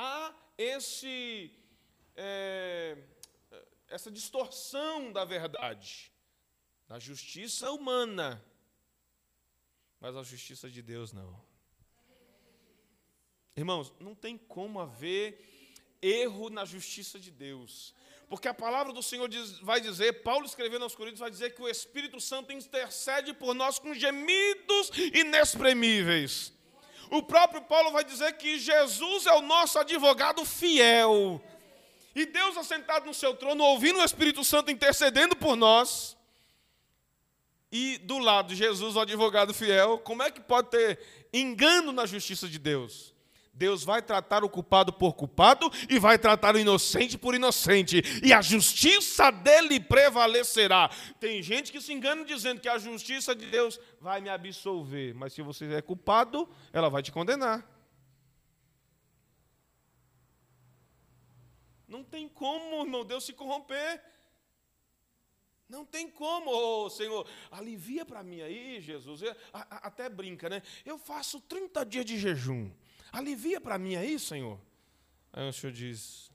Há 0.00 0.32
esse 0.56 1.50
é, 2.14 2.96
essa 3.88 4.12
distorção 4.12 5.10
da 5.10 5.24
verdade, 5.24 6.12
da 6.86 7.00
justiça 7.00 7.72
humana, 7.72 8.40
mas 9.98 10.14
a 10.14 10.22
justiça 10.22 10.70
de 10.70 10.82
Deus 10.82 11.12
não. 11.12 11.36
Irmãos, 13.56 13.92
não 13.98 14.14
tem 14.14 14.38
como 14.38 14.78
haver 14.78 15.44
erro 16.00 16.48
na 16.48 16.64
justiça 16.64 17.18
de 17.18 17.32
Deus. 17.32 17.92
Porque 18.28 18.46
a 18.46 18.54
palavra 18.54 18.92
do 18.92 19.02
Senhor 19.02 19.28
diz, 19.28 19.58
vai 19.58 19.80
dizer, 19.80 20.22
Paulo 20.22 20.46
escrevendo 20.46 20.84
aos 20.84 20.94
Coríntios, 20.94 21.18
vai 21.18 21.30
dizer 21.30 21.56
que 21.56 21.62
o 21.62 21.68
Espírito 21.68 22.20
Santo 22.20 22.52
intercede 22.52 23.34
por 23.34 23.52
nós 23.52 23.80
com 23.80 23.92
gemidos 23.92 24.92
inexprimíveis. 25.12 26.56
O 27.10 27.22
próprio 27.22 27.62
Paulo 27.62 27.90
vai 27.90 28.04
dizer 28.04 28.32
que 28.34 28.58
Jesus 28.58 29.26
é 29.26 29.32
o 29.32 29.42
nosso 29.42 29.78
advogado 29.78 30.44
fiel. 30.44 31.42
E 32.14 32.26
Deus 32.26 32.56
assentado 32.56 33.06
no 33.06 33.14
seu 33.14 33.34
trono, 33.34 33.62
ouvindo 33.64 34.00
o 34.00 34.04
Espírito 34.04 34.44
Santo 34.44 34.70
intercedendo 34.70 35.36
por 35.36 35.56
nós. 35.56 36.16
E 37.70 37.98
do 37.98 38.18
lado 38.18 38.48
de 38.48 38.56
Jesus, 38.56 38.96
o 38.96 39.00
advogado 39.00 39.52
fiel, 39.52 39.98
como 39.98 40.22
é 40.22 40.30
que 40.30 40.40
pode 40.40 40.70
ter 40.70 40.98
engano 41.32 41.92
na 41.92 42.06
justiça 42.06 42.48
de 42.48 42.58
Deus? 42.58 43.14
Deus 43.58 43.82
vai 43.82 44.00
tratar 44.00 44.44
o 44.44 44.48
culpado 44.48 44.92
por 44.92 45.14
culpado 45.14 45.68
e 45.90 45.98
vai 45.98 46.16
tratar 46.16 46.54
o 46.54 46.58
inocente 46.60 47.18
por 47.18 47.34
inocente, 47.34 48.00
e 48.22 48.32
a 48.32 48.40
justiça 48.40 49.32
dele 49.32 49.80
prevalecerá. 49.80 50.88
Tem 51.18 51.42
gente 51.42 51.72
que 51.72 51.80
se 51.80 51.92
engana 51.92 52.24
dizendo 52.24 52.60
que 52.60 52.68
a 52.68 52.78
justiça 52.78 53.34
de 53.34 53.46
Deus 53.46 53.80
vai 54.00 54.20
me 54.20 54.28
absolver, 54.28 55.12
mas 55.12 55.32
se 55.32 55.42
você 55.42 55.64
é 55.74 55.82
culpado, 55.82 56.48
ela 56.72 56.88
vai 56.88 57.02
te 57.02 57.10
condenar. 57.10 57.68
Não 61.88 62.04
tem 62.04 62.28
como, 62.28 62.84
irmão, 62.84 63.04
Deus 63.04 63.24
se 63.24 63.32
corromper. 63.32 64.00
Não 65.68 65.84
tem 65.84 66.08
como, 66.08 66.50
oh, 66.50 66.88
Senhor, 66.88 67.26
alivia 67.50 68.04
para 68.06 68.22
mim 68.22 68.40
aí, 68.40 68.80
Jesus. 68.80 69.20
Eu, 69.20 69.34
a, 69.52 69.76
a, 69.76 69.76
até 69.88 70.08
brinca, 70.08 70.48
né? 70.48 70.62
Eu 70.84 70.96
faço 70.96 71.40
30 71.40 71.84
dias 71.84 72.04
de 72.04 72.18
jejum. 72.18 72.70
Alivia 73.10 73.60
para 73.60 73.78
mim 73.78 73.96
aí, 73.96 74.18
Senhor. 74.18 74.60
Aí 75.32 75.48
o 75.48 75.52
Senhor 75.52 75.72
diz: 75.72 76.30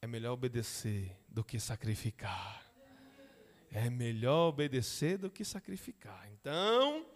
é 0.00 0.06
melhor 0.06 0.32
obedecer 0.32 1.16
do 1.28 1.44
que 1.44 1.58
sacrificar. 1.58 2.64
É 3.72 3.88
melhor 3.88 4.48
obedecer 4.48 5.18
do 5.18 5.30
que 5.30 5.44
sacrificar. 5.44 6.28
Então, 6.32 7.06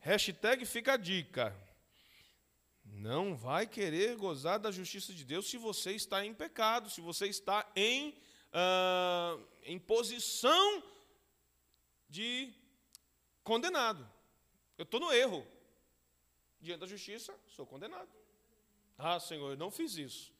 hashtag 0.00 0.64
fica 0.64 0.94
a 0.94 0.96
dica. 0.96 1.54
não 2.84 3.34
vai 3.34 3.66
querer 3.66 4.16
gozar 4.16 4.58
da 4.58 4.70
justiça 4.70 5.12
de 5.12 5.24
Deus 5.24 5.50
se 5.50 5.58
você 5.58 5.92
está 5.92 6.24
em 6.24 6.32
pecado, 6.32 6.88
se 6.88 7.00
você 7.00 7.26
está 7.26 7.68
em, 7.74 8.10
uh, 8.52 9.42
em 9.64 9.78
posição 9.78 10.82
de 12.08 12.54
condenado. 13.42 14.08
Eu 14.78 14.84
estou 14.84 15.00
no 15.00 15.12
erro. 15.12 15.46
Diante 16.66 16.80
da 16.80 16.86
justiça, 16.86 17.32
sou 17.46 17.64
condenado. 17.64 18.10
Ah, 18.98 19.20
Senhor, 19.20 19.50
eu 19.50 19.56
não 19.56 19.70
fiz 19.70 19.96
isso. 19.96 20.34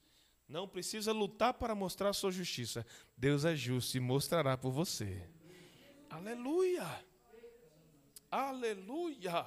Não 0.49 0.66
precisa 0.66 1.12
lutar 1.12 1.55
para 1.55 1.72
mostrar 1.72 2.09
a 2.09 2.12
sua 2.12 2.33
justiça. 2.33 2.85
Deus 3.16 3.45
é 3.45 3.55
justo 3.55 3.97
e 3.97 4.01
mostrará 4.01 4.59
por 4.59 4.72
você. 4.72 5.31
Aleluia! 6.11 6.85
Aleluia! 8.29 9.47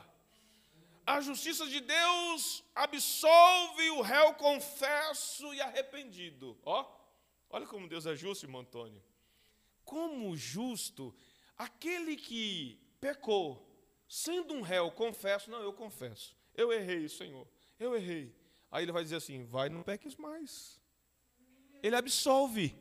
A 1.06 1.20
justiça 1.20 1.68
de 1.68 1.82
Deus 1.82 2.64
absolve 2.74 3.90
o 3.90 4.02
réu 4.02 4.34
confesso 4.36 5.54
e 5.54 5.60
arrependido. 5.60 6.58
Ó, 6.64 6.90
olha 7.50 7.68
como 7.68 7.90
Deus 7.90 8.06
é 8.06 8.16
justo, 8.16 8.46
irmão 8.46 8.62
Antônio. 8.62 9.04
Como 9.84 10.34
justo, 10.38 11.14
aquele 11.58 12.16
que 12.16 12.80
pecou, 13.02 13.70
sendo 14.08 14.54
um 14.54 14.62
réu, 14.62 14.90
confesso, 14.92 15.52
não, 15.52 15.62
eu 15.62 15.74
confesso. 15.74 16.39
Eu 16.60 16.74
errei, 16.74 17.08
Senhor. 17.08 17.48
Eu 17.80 17.96
errei. 17.96 18.36
Aí 18.70 18.84
ele 18.84 18.92
vai 18.92 19.02
dizer 19.02 19.16
assim: 19.16 19.46
vai, 19.46 19.70
não 19.70 19.82
peques 19.82 20.18
mais. 20.18 20.78
Ele 21.82 21.96
absolve. 21.96 22.76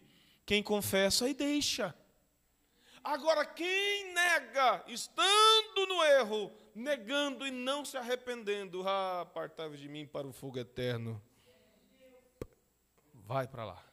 Quem 0.45 0.65
confessa 0.65 1.29
e 1.29 1.35
deixa. 1.35 1.95
Agora, 3.05 3.47
quem 3.47 4.13
nega, 4.13 4.85
estando 4.89 5.87
no 5.87 6.03
erro, 6.03 6.53
negando 6.75 7.47
e 7.47 7.53
não 7.53 7.85
se 7.85 7.97
arrependendo, 7.97 8.87
ah, 8.89 9.21
apartai 9.21 9.71
de 9.71 9.89
mim 9.89 10.05
para 10.05 10.27
o 10.27 10.33
fogo 10.33 10.59
eterno. 10.59 11.23
Vai 13.15 13.47
para 13.47 13.65
lá. 13.65 13.85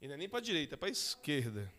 E 0.00 0.08
não 0.08 0.14
é 0.14 0.16
nem 0.18 0.28
para 0.28 0.40
a 0.40 0.42
direita, 0.42 0.74
é 0.74 0.76
para 0.76 0.88
a 0.88 0.90
esquerda. 0.90 1.72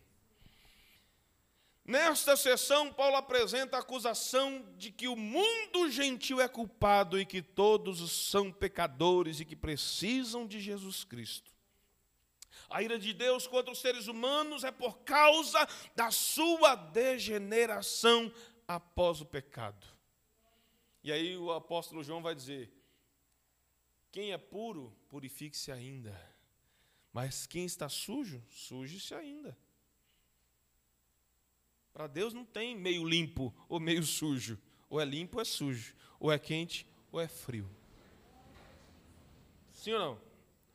Nesta 1.88 2.36
sessão, 2.36 2.92
Paulo 2.92 3.16
apresenta 3.16 3.78
a 3.78 3.80
acusação 3.80 4.62
de 4.76 4.92
que 4.92 5.08
o 5.08 5.16
mundo 5.16 5.90
gentil 5.90 6.38
é 6.38 6.46
culpado 6.46 7.18
e 7.18 7.24
que 7.24 7.40
todos 7.40 8.12
são 8.28 8.52
pecadores 8.52 9.40
e 9.40 9.44
que 9.46 9.56
precisam 9.56 10.46
de 10.46 10.60
Jesus 10.60 11.02
Cristo. 11.02 11.50
A 12.68 12.82
ira 12.82 12.98
de 12.98 13.14
Deus 13.14 13.46
contra 13.46 13.72
os 13.72 13.80
seres 13.80 14.06
humanos 14.06 14.64
é 14.64 14.70
por 14.70 14.98
causa 14.98 15.66
da 15.96 16.10
sua 16.10 16.74
degeneração 16.74 18.30
após 18.66 19.22
o 19.22 19.24
pecado. 19.24 19.86
E 21.02 21.10
aí 21.10 21.38
o 21.38 21.50
apóstolo 21.52 22.04
João 22.04 22.20
vai 22.20 22.34
dizer: 22.34 22.70
quem 24.12 24.32
é 24.32 24.36
puro, 24.36 24.94
purifique-se 25.08 25.72
ainda. 25.72 26.14
Mas 27.14 27.46
quem 27.46 27.64
está 27.64 27.88
sujo, 27.88 28.44
suje-se 28.50 29.14
ainda. 29.14 29.56
Para 31.98 32.06
Deus 32.06 32.32
não 32.32 32.44
tem 32.44 32.76
meio 32.76 33.04
limpo 33.04 33.52
ou 33.68 33.80
meio 33.80 34.04
sujo. 34.04 34.56
Ou 34.88 35.00
é 35.00 35.04
limpo 35.04 35.38
ou 35.38 35.42
é 35.42 35.44
sujo. 35.44 35.96
Ou 36.20 36.30
é 36.30 36.38
quente 36.38 36.86
ou 37.10 37.20
é 37.20 37.26
frio. 37.26 37.68
Sim 39.72 39.94
ou 39.94 39.98
não? 39.98 40.20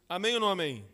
Amém 0.09 0.33
ou 0.33 0.41
não 0.41 0.49
amém? 0.49 0.85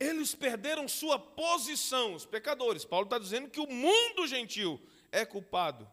Eles 0.00 0.34
perderam 0.34 0.88
sua 0.88 1.16
posição, 1.16 2.14
os 2.14 2.26
pecadores. 2.26 2.84
Paulo 2.84 3.04
está 3.04 3.16
dizendo 3.16 3.48
que 3.48 3.60
o 3.60 3.68
mundo 3.68 4.26
gentil 4.26 4.84
é 5.12 5.24
culpado. 5.24 5.88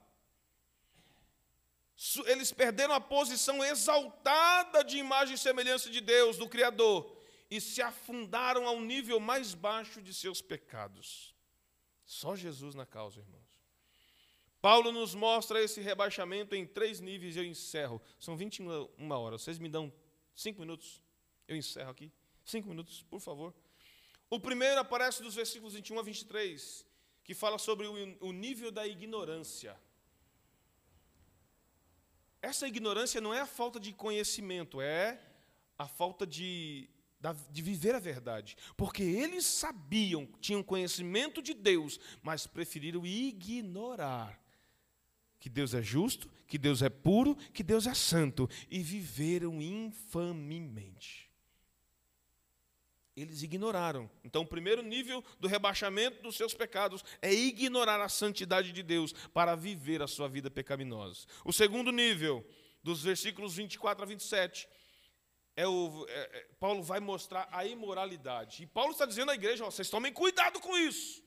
Eles 2.26 2.52
perderam 2.52 2.96
a 2.96 3.00
posição 3.00 3.64
exaltada 3.64 4.84
de 4.84 4.98
imagem 4.98 5.36
e 5.36 5.38
semelhança 5.38 5.92
de 5.92 6.02
Deus, 6.02 6.38
do 6.38 6.50
Criador, 6.50 7.16
e 7.52 7.62
se 7.62 7.84
afundaram 7.84 8.66
ao 8.66 8.82
nível 8.82 9.20
mais 9.20 9.54
baixo 9.54 10.02
de 10.02 10.12
seus 10.12 10.42
pecados. 10.42 11.31
Só 12.12 12.36
Jesus 12.36 12.76
na 12.76 12.86
causa, 12.86 13.22
irmãos. 13.22 13.64
Paulo 14.62 14.92
nos 14.92 15.16
mostra 15.16 15.64
esse 15.64 15.80
rebaixamento 15.80 16.54
em 16.54 16.68
três 16.68 17.00
níveis 17.00 17.38
e 17.38 17.40
eu 17.40 17.46
encerro. 17.46 18.02
São 18.20 18.36
21 18.36 19.10
horas. 19.12 19.42
Vocês 19.42 19.58
me 19.58 19.70
dão 19.70 19.90
cinco 20.36 20.60
minutos? 20.60 21.02
Eu 21.48 21.56
encerro 21.56 21.90
aqui. 21.90 22.12
Cinco 22.44 22.68
minutos, 22.68 23.02
por 23.04 23.22
favor. 23.22 23.54
O 24.30 24.42
primeiro 24.42 24.82
aparece 24.82 25.24
dos 25.24 25.36
versículos 25.36 25.74
21 25.74 26.00
a 26.00 26.02
23, 26.04 26.86
que 27.24 27.34
fala 27.34 27.58
sobre 27.58 27.88
o, 27.88 28.32
nível 28.34 28.74
da 28.74 28.86
ignorância. 28.86 29.80
Essa 32.42 32.68
ignorância 32.68 33.22
não 33.22 33.34
é 33.34 33.40
a 33.40 33.48
falta 33.48 33.80
de 33.80 33.94
conhecimento, 33.94 34.82
é 34.82 35.18
a 35.78 35.88
falta 35.88 36.28
de, 36.28 36.90
de 37.52 37.62
viver 37.62 37.96
a 37.96 38.00
verdade. 38.00 38.56
Porque 38.76 39.04
eles 39.04 39.46
sabiam, 39.46 40.28
tinham 40.40 40.64
conhecimento 40.64 41.42
de 41.42 41.54
Deus, 41.54 42.00
mas 42.22 42.48
preferiram 42.48 43.06
ignorar 43.06 44.40
que 45.40 45.50
Deus 45.50 45.74
é 45.74 45.82
justo, 45.82 46.30
que 46.48 46.58
Deus 46.58 46.82
é 46.82 46.90
puro, 46.90 47.36
que 47.54 47.64
Deus 47.64 47.88
é 47.88 47.94
santo, 47.94 48.50
e 48.70 48.80
viveram 48.80 49.62
infamemente 49.62 51.32
eles 53.16 53.44
ignoraram. 53.44 54.10
Então, 54.24 54.44
o 54.44 54.48
primeiro 54.48 54.82
nível 54.82 55.24
do 55.40 55.48
rebaixamento 55.48 56.22
dos 56.22 56.36
seus 56.36 56.54
pecados 56.54 57.04
é 57.22 57.34
ignorar 57.34 58.02
a 58.02 58.10
santidade 58.10 58.72
de 58.72 58.82
Deus 58.82 59.14
para 59.34 59.56
viver 59.56 60.02
a 60.02 60.08
sua 60.08 60.28
vida 60.28 60.50
pecaminosa. 60.50 61.28
O 61.44 61.52
segundo 61.52 61.92
nível, 61.92 62.46
dos 62.84 63.04
versículos 63.04 63.56
24 63.56 64.04
a 64.04 64.08
27, 64.08 64.68
é 65.62 65.68
o, 65.68 66.06
é, 66.08 66.20
é, 66.20 66.48
Paulo 66.60 66.82
vai 66.84 67.00
mostrar 67.00 67.48
a 67.52 67.66
imoralidade. 67.66 68.64
E 68.64 68.68
Paulo 68.68 68.92
está 68.92 69.06
dizendo 69.06 69.32
à 69.32 69.36
igreja: 69.36 69.66
ó, 69.66 69.72
vocês 69.72 69.90
tomem 69.90 70.12
cuidado 70.12 70.60
com 70.60 70.78
isso. 70.78 71.24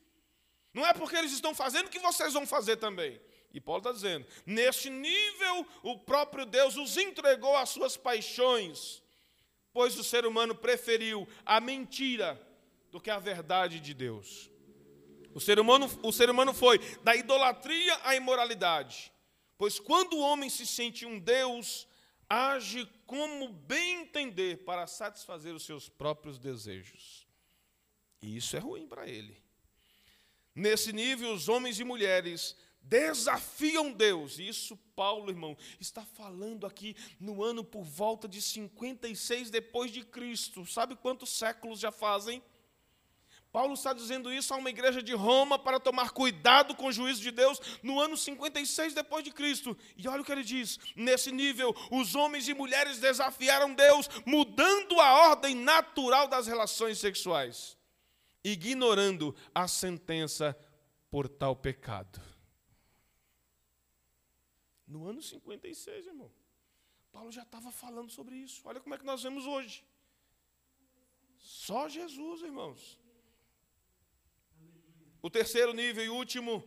Não 0.73 0.87
é 0.87 0.93
porque 0.93 1.17
eles 1.17 1.33
estão 1.33 1.55
fazendo 1.55 1.91
que 1.91 1.99
vocês 1.99 2.33
vão 2.33 2.47
fazer 2.47 2.77
também. 2.77 3.21
E 3.53 3.61
Paulo 3.61 3.81
está 3.81 3.93
dizendo: 3.93 4.27
neste 4.47 4.91
nível, 4.91 5.67
o 5.83 5.99
próprio 5.99 6.45
Deus 6.45 6.77
os 6.77 6.97
entregou 6.97 7.57
às 7.57 7.71
suas 7.71 7.97
paixões 7.97 9.05
pois 9.75 9.99
o 9.99 10.05
ser 10.05 10.25
humano 10.25 10.55
preferiu 10.55 11.29
a 11.45 11.61
mentira 11.61 12.41
do 12.93 13.01
que 13.01 13.11
a 13.11 13.19
verdade 13.19 13.81
de 13.81 13.93
Deus. 13.93 14.49
O 15.35 15.41
ser 15.41 15.59
humano, 15.59 15.91
o 16.01 16.13
ser 16.13 16.31
humano 16.31 16.55
foi 16.55 16.79
da 17.03 17.17
idolatria 17.17 17.99
à 18.05 18.15
imoralidade, 18.15 19.13
pois 19.59 19.81
quando 19.81 20.15
o 20.15 20.21
homem 20.21 20.49
se 20.49 20.65
sente 20.65 21.05
um 21.05 21.19
Deus, 21.19 21.89
age 22.35 22.87
como 23.07 23.49
bem 23.49 24.03
entender 24.03 24.65
para 24.65 24.87
satisfazer 24.87 25.55
os 25.55 25.65
seus 25.65 25.89
próprios 25.89 26.39
desejos. 26.39 27.27
E 28.21 28.37
isso 28.37 28.57
é 28.57 28.59
ruim 28.59 28.87
para 28.87 29.09
ele. 29.09 29.37
Nesse 30.55 30.93
nível, 30.93 31.33
os 31.33 31.49
homens 31.49 31.79
e 31.79 31.85
mulheres 31.85 32.57
desafiam 32.81 33.93
Deus. 33.93 34.39
Isso 34.39 34.77
Paulo, 34.97 35.31
irmão, 35.31 35.57
está 35.81 36.05
falando 36.05 36.67
aqui 36.67 36.97
no 37.21 37.43
ano 37.43 37.63
por 37.63 37.85
volta 37.85 38.29
de 38.29 38.43
56 38.43 39.51
depois 39.51 39.91
de 39.91 40.05
Cristo. 40.05 40.67
Sabe 40.67 40.97
quantos 40.97 41.31
séculos 41.31 41.79
já 41.79 41.93
fazem? 41.93 42.43
Paulo 43.55 43.75
está 43.75 43.93
dizendo 43.93 44.33
isso 44.33 44.53
a 44.53 44.57
uma 44.57 44.69
igreja 44.69 45.01
de 45.01 45.15
Roma 45.15 45.57
para 45.57 45.79
tomar 45.79 46.11
cuidado 46.11 46.75
com 46.75 46.87
o 46.87 46.93
juízo 46.93 47.23
de 47.23 47.31
Deus 47.31 47.61
no 47.85 48.01
ano 48.01 48.17
56 48.17 48.95
depois 48.95 49.23
de 49.23 49.31
Cristo. 49.31 49.79
E 49.97 50.09
olha 50.09 50.23
o 50.23 50.25
que 50.25 50.33
ele 50.33 50.43
diz: 50.43 50.77
nesse 50.97 51.31
nível, 51.31 51.73
os 51.89 52.17
homens 52.17 52.49
e 52.49 52.53
mulheres 52.53 52.99
desafiaram 52.99 53.73
Deus, 53.73 54.09
mudando 54.27 54.99
a 55.01 55.29
ordem 55.29 55.55
natural 55.55 56.27
das 56.27 56.49
relações 56.49 56.99
sexuais, 56.99 57.79
ignorando 58.43 59.33
a 59.55 59.69
sentença 59.69 60.59
por 61.09 61.29
tal 61.29 61.55
pecado. 61.55 62.21
No 64.85 65.07
ano 65.07 65.23
56, 65.23 66.09
irmão. 66.09 66.29
Paulo 67.13 67.31
já 67.31 67.45
estava 67.45 67.71
falando 67.71 68.11
sobre 68.11 68.35
isso. 68.35 68.63
Olha 68.65 68.81
como 68.81 68.97
é 68.97 68.99
que 68.99 69.07
nós 69.07 69.23
vemos 69.23 69.47
hoje. 69.47 69.87
Só 71.39 71.89
Jesus, 71.89 72.43
irmãos. 72.43 73.04
O 75.25 75.31
terceiro 75.31 75.73
nível 75.73 76.05
e 76.05 76.11
último, 76.11 76.63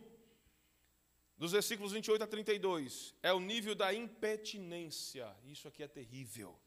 dos 1.36 1.52
versículos 1.52 1.92
28 1.92 2.24
a 2.24 2.26
32, 2.26 3.14
é 3.22 3.32
o 3.32 3.38
nível 3.38 3.72
da 3.72 3.94
impetinência. 3.94 5.32
Isso 5.44 5.68
aqui 5.68 5.80
é 5.80 5.86
terrível. 5.86 6.58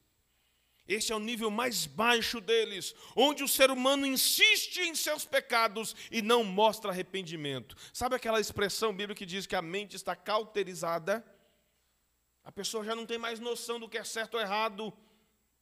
Esse 0.88 1.12
é 1.12 1.16
o 1.18 1.20
nível 1.20 1.52
mais 1.52 1.86
baixo 1.86 2.40
deles, 2.40 2.96
onde 3.14 3.44
o 3.44 3.48
ser 3.48 3.70
humano 3.70 4.06
insiste 4.06 4.78
em 4.78 4.96
seus 4.96 5.26
pecados 5.26 5.94
e 6.10 6.22
não 6.22 6.46
mostra 6.46 6.92
arrependimento. 6.92 7.76
Sabe 7.92 8.16
aquela 8.16 8.40
expressão 8.40 8.96
bíblica 8.96 9.20
que 9.20 9.26
diz 9.26 9.46
que 9.46 9.58
a 9.58 9.62
mente 9.62 9.98
está 9.98 10.16
cauterizada? 10.16 11.22
A 12.42 12.54
pessoa 12.54 12.86
já 12.86 12.96
não 12.96 13.06
tem 13.06 13.18
mais 13.18 13.38
noção 13.38 13.82
do 13.82 13.90
que 13.90 13.98
é 13.98 14.04
certo 14.06 14.36
ou 14.36 14.40
errado. 14.40 14.94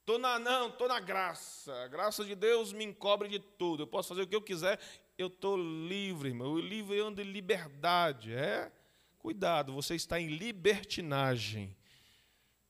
Tô 0.05 0.19
na 0.19 0.37
não, 0.37 0.69
tô 0.69 0.87
na 0.87 0.99
graça. 0.99 1.73
A 1.85 1.87
graça 1.87 2.23
de 2.23 2.35
Deus 2.35 2.71
me 2.71 2.85
encobre 2.85 3.27
de 3.27 3.39
tudo. 3.39 3.81
Eu 3.81 3.87
posso 3.87 4.09
fazer 4.09 4.21
o 4.21 4.27
que 4.27 4.35
eu 4.35 4.43
quiser. 4.43 4.79
Eu 5.19 5.27
estou 5.27 5.57
livre, 5.57 6.29
irmão. 6.29 6.53
O 6.53 6.59
livre 6.61 6.97
anda 7.01 7.21
em 7.21 7.29
liberdade. 7.29 8.33
É? 8.33 8.71
Cuidado, 9.17 9.73
você 9.73 9.93
está 9.93 10.17
em 10.17 10.27
libertinagem. 10.27 11.75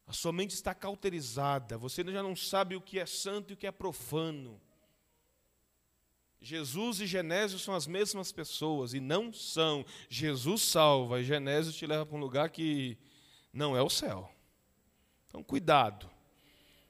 A 0.07 0.13
sua 0.13 0.33
mente 0.33 0.55
está 0.55 0.73
cauterizada, 0.73 1.77
você 1.77 2.03
já 2.03 2.23
não 2.23 2.35
sabe 2.35 2.75
o 2.75 2.81
que 2.81 2.97
é 2.97 3.05
santo 3.05 3.51
e 3.51 3.53
o 3.53 3.57
que 3.57 3.67
é 3.67 3.71
profano. 3.71 4.59
Jesus 6.41 6.99
e 7.01 7.05
Genésio 7.05 7.59
são 7.59 7.75
as 7.75 7.85
mesmas 7.85 8.31
pessoas 8.31 8.95
e 8.95 8.99
não 8.99 9.31
são. 9.31 9.85
Jesus 10.09 10.63
salva 10.63 11.21
e 11.21 11.23
Genésio 11.23 11.71
te 11.71 11.85
leva 11.85 12.03
para 12.03 12.17
um 12.17 12.19
lugar 12.19 12.49
que 12.49 12.97
não 13.53 13.77
é 13.77 13.83
o 13.83 13.89
céu. 13.91 14.27
Então, 15.27 15.43
cuidado. 15.43 16.09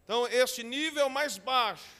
Então, 0.05 0.25
este 0.27 0.63
nível 0.63 1.09
mais 1.09 1.37
baixo, 1.37 1.98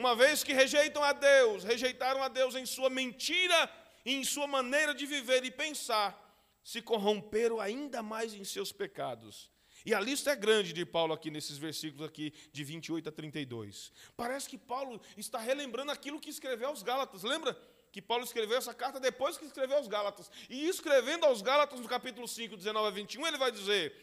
uma 0.00 0.16
vez 0.16 0.42
que 0.42 0.54
rejeitam 0.54 1.04
a 1.04 1.12
Deus, 1.12 1.62
rejeitaram 1.62 2.22
a 2.22 2.28
Deus 2.28 2.54
em 2.54 2.64
sua 2.64 2.88
mentira 2.88 3.70
e 4.04 4.14
em 4.14 4.24
sua 4.24 4.46
maneira 4.46 4.94
de 4.94 5.04
viver 5.04 5.44
e 5.44 5.50
pensar, 5.50 6.18
se 6.64 6.80
corromperam 6.80 7.60
ainda 7.60 8.02
mais 8.02 8.32
em 8.32 8.42
seus 8.42 8.72
pecados. 8.72 9.50
E 9.84 9.94
a 9.94 10.00
lista 10.00 10.30
é 10.30 10.36
grande 10.36 10.72
de 10.72 10.84
Paulo 10.86 11.12
aqui 11.12 11.30
nesses 11.30 11.58
versículos 11.58 12.06
aqui 12.06 12.32
de 12.50 12.64
28 12.64 13.08
a 13.10 13.12
32. 13.12 13.92
Parece 14.16 14.48
que 14.48 14.56
Paulo 14.58 15.00
está 15.16 15.38
relembrando 15.38 15.92
aquilo 15.92 16.20
que 16.20 16.30
escreveu 16.30 16.68
aos 16.68 16.82
Gálatas. 16.82 17.22
Lembra 17.22 17.56
que 17.92 18.00
Paulo 18.00 18.24
escreveu 18.24 18.56
essa 18.56 18.72
carta 18.72 18.98
depois 18.98 19.36
que 19.36 19.44
escreveu 19.44 19.76
aos 19.76 19.88
Gálatas? 19.88 20.30
E 20.48 20.66
escrevendo 20.66 21.24
aos 21.24 21.42
Gálatas 21.42 21.78
no 21.80 21.88
capítulo 21.88 22.26
5, 22.26 22.56
19 22.56 22.88
a 22.88 22.90
21, 22.90 23.26
ele 23.26 23.38
vai 23.38 23.52
dizer 23.52 23.94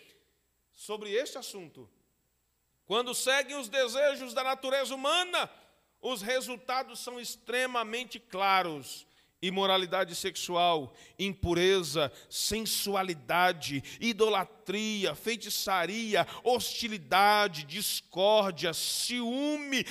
sobre 0.74 1.12
este 1.12 1.38
assunto: 1.38 1.90
quando 2.86 3.14
seguem 3.14 3.58
os 3.58 3.70
desejos 3.70 4.34
da 4.34 4.44
natureza 4.44 4.94
humana, 4.96 5.50
os 6.02 6.22
resultados 6.22 7.00
são 7.00 7.20
extremamente 7.20 8.20
claros. 8.20 9.06
Imoralidade 9.40 10.16
sexual, 10.16 10.96
impureza, 11.20 12.12
sensualidade, 12.28 13.84
idolatria, 14.02 15.14
feitiçaria, 15.14 16.26
hostilidade, 16.44 17.64
discórdia, 17.64 18.74
ciúme, 18.74 19.86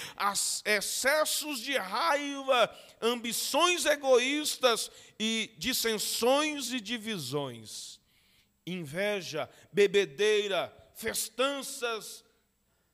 excessos 0.64 1.60
de 1.60 1.78
raiva, 1.78 2.76
ambições 3.00 3.86
egoístas 3.86 4.90
e 5.16 5.54
dissensões 5.56 6.72
e 6.72 6.80
divisões, 6.80 8.00
inveja, 8.66 9.48
bebedeira, 9.72 10.76
festanças 10.96 12.25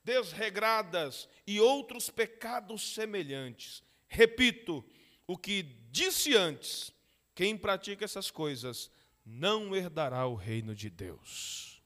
desregradas 0.04 1.28
e 1.46 1.60
outros 1.60 2.10
pecados 2.10 2.94
semelhantes. 2.94 3.82
Repito, 4.08 4.84
o 5.26 5.36
que 5.36 5.62
disse 5.90 6.36
antes: 6.36 6.92
quem 7.34 7.56
pratica 7.56 8.04
essas 8.04 8.30
coisas 8.30 8.90
não 9.24 9.74
herdará 9.74 10.26
o 10.26 10.34
reino 10.34 10.74
de 10.74 10.90
Deus. 10.90 11.82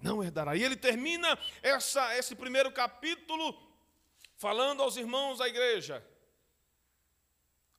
Não 0.00 0.22
herdará. 0.22 0.54
E 0.54 0.62
ele 0.62 0.76
termina 0.76 1.38
essa, 1.62 2.16
esse 2.18 2.34
primeiro 2.34 2.70
capítulo 2.70 3.58
falando 4.36 4.82
aos 4.82 4.96
irmãos 4.96 5.38
da 5.38 5.48
igreja. 5.48 6.04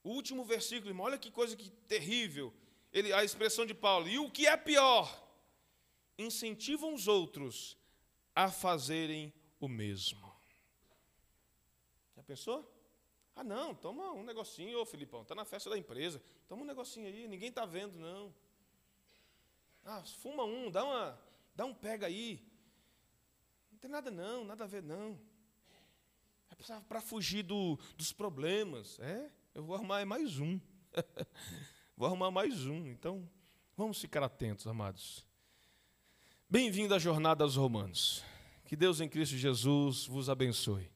O 0.04 0.10
último 0.10 0.44
versículo, 0.44 0.90
irmão, 0.90 1.06
olha 1.06 1.18
que 1.18 1.30
coisa 1.30 1.56
que 1.56 1.70
terrível. 1.88 2.54
Ele, 2.92 3.14
a 3.14 3.24
expressão 3.24 3.66
de 3.66 3.74
Paulo. 3.74 4.08
E 4.08 4.18
o 4.18 4.30
que 4.30 4.48
é 4.48 4.58
pior? 4.58 5.24
Incentivam 6.18 6.94
os 6.94 7.08
outros 7.08 7.78
a 8.36 8.52
fazerem 8.52 9.34
o 9.60 9.68
mesmo. 9.70 10.30
Já 12.16 12.22
pensou? 12.24 12.72
Ah, 13.36 13.44
não, 13.44 13.74
toma 13.74 14.12
um 14.12 14.24
negocinho, 14.24 14.80
ô 14.80 14.86
Filipão, 14.86 15.22
está 15.22 15.34
na 15.34 15.46
festa 15.46 15.70
da 15.70 15.78
empresa. 15.78 16.22
Toma 16.48 16.64
um 16.64 16.66
negocinho 16.66 17.08
aí, 17.08 17.28
ninguém 17.28 17.50
está 17.50 17.66
vendo, 17.66 17.98
não. 17.98 18.34
Ah, 19.84 20.04
fuma 20.04 20.44
um, 20.44 20.70
dá, 20.70 20.84
uma, 20.84 21.20
dá 21.56 21.66
um 21.66 21.74
pega 21.74 22.08
aí. 22.08 22.46
Não 23.72 23.80
tem 23.80 23.90
nada 23.90 24.12
não, 24.12 24.44
nada 24.44 24.64
a 24.64 24.68
ver 24.68 24.84
não. 24.84 25.20
É 26.50 26.80
para 26.88 27.02
fugir 27.02 27.44
do, 27.44 27.78
dos 27.98 28.14
problemas. 28.14 29.00
É, 29.00 29.30
eu 29.54 29.64
vou 29.64 29.76
arrumar 29.76 30.06
mais 30.06 30.40
um. 30.40 30.60
vou 31.96 32.08
arrumar 32.08 32.32
mais 32.32 32.66
um. 32.66 32.88
Então, 32.88 33.30
vamos 33.76 34.00
ficar 34.00 34.24
atentos, 34.24 34.66
amados. 34.66 35.25
Bem-vindo 36.48 36.94
à 36.94 37.00
jornada 37.00 37.44
aos 37.44 37.56
Romanos. 37.56 38.24
Que 38.66 38.76
Deus 38.76 39.02
em 39.02 39.10
Cristo 39.10 39.36
Jesus 39.36 40.06
vos 40.06 40.30
abençoe. 40.30 40.92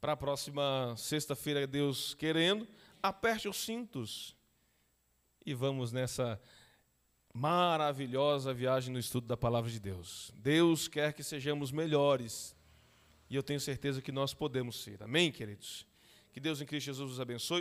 Para 0.00 0.12
a 0.12 0.16
próxima 0.16 0.94
sexta-feira, 0.96 1.66
Deus 1.66 2.14
querendo, 2.14 2.66
aperte 3.02 3.46
os 3.46 3.58
cintos 3.58 4.34
e 5.44 5.52
vamos 5.52 5.92
nessa 5.92 6.40
maravilhosa 7.34 8.54
viagem 8.54 8.90
no 8.90 8.98
estudo 8.98 9.26
da 9.26 9.36
palavra 9.36 9.70
de 9.70 9.78
Deus. 9.78 10.32
Deus 10.36 10.88
quer 10.88 11.12
que 11.12 11.22
sejamos 11.22 11.70
melhores 11.70 12.56
e 13.28 13.36
eu 13.36 13.42
tenho 13.42 13.60
certeza 13.60 14.00
que 14.00 14.10
nós 14.10 14.32
podemos 14.32 14.82
ser. 14.82 15.02
Amém, 15.02 15.30
queridos? 15.30 15.86
Que 16.32 16.40
Deus 16.40 16.62
em 16.62 16.66
Cristo 16.66 16.86
Jesus 16.86 17.12
os 17.12 17.20
abençoe. 17.20 17.50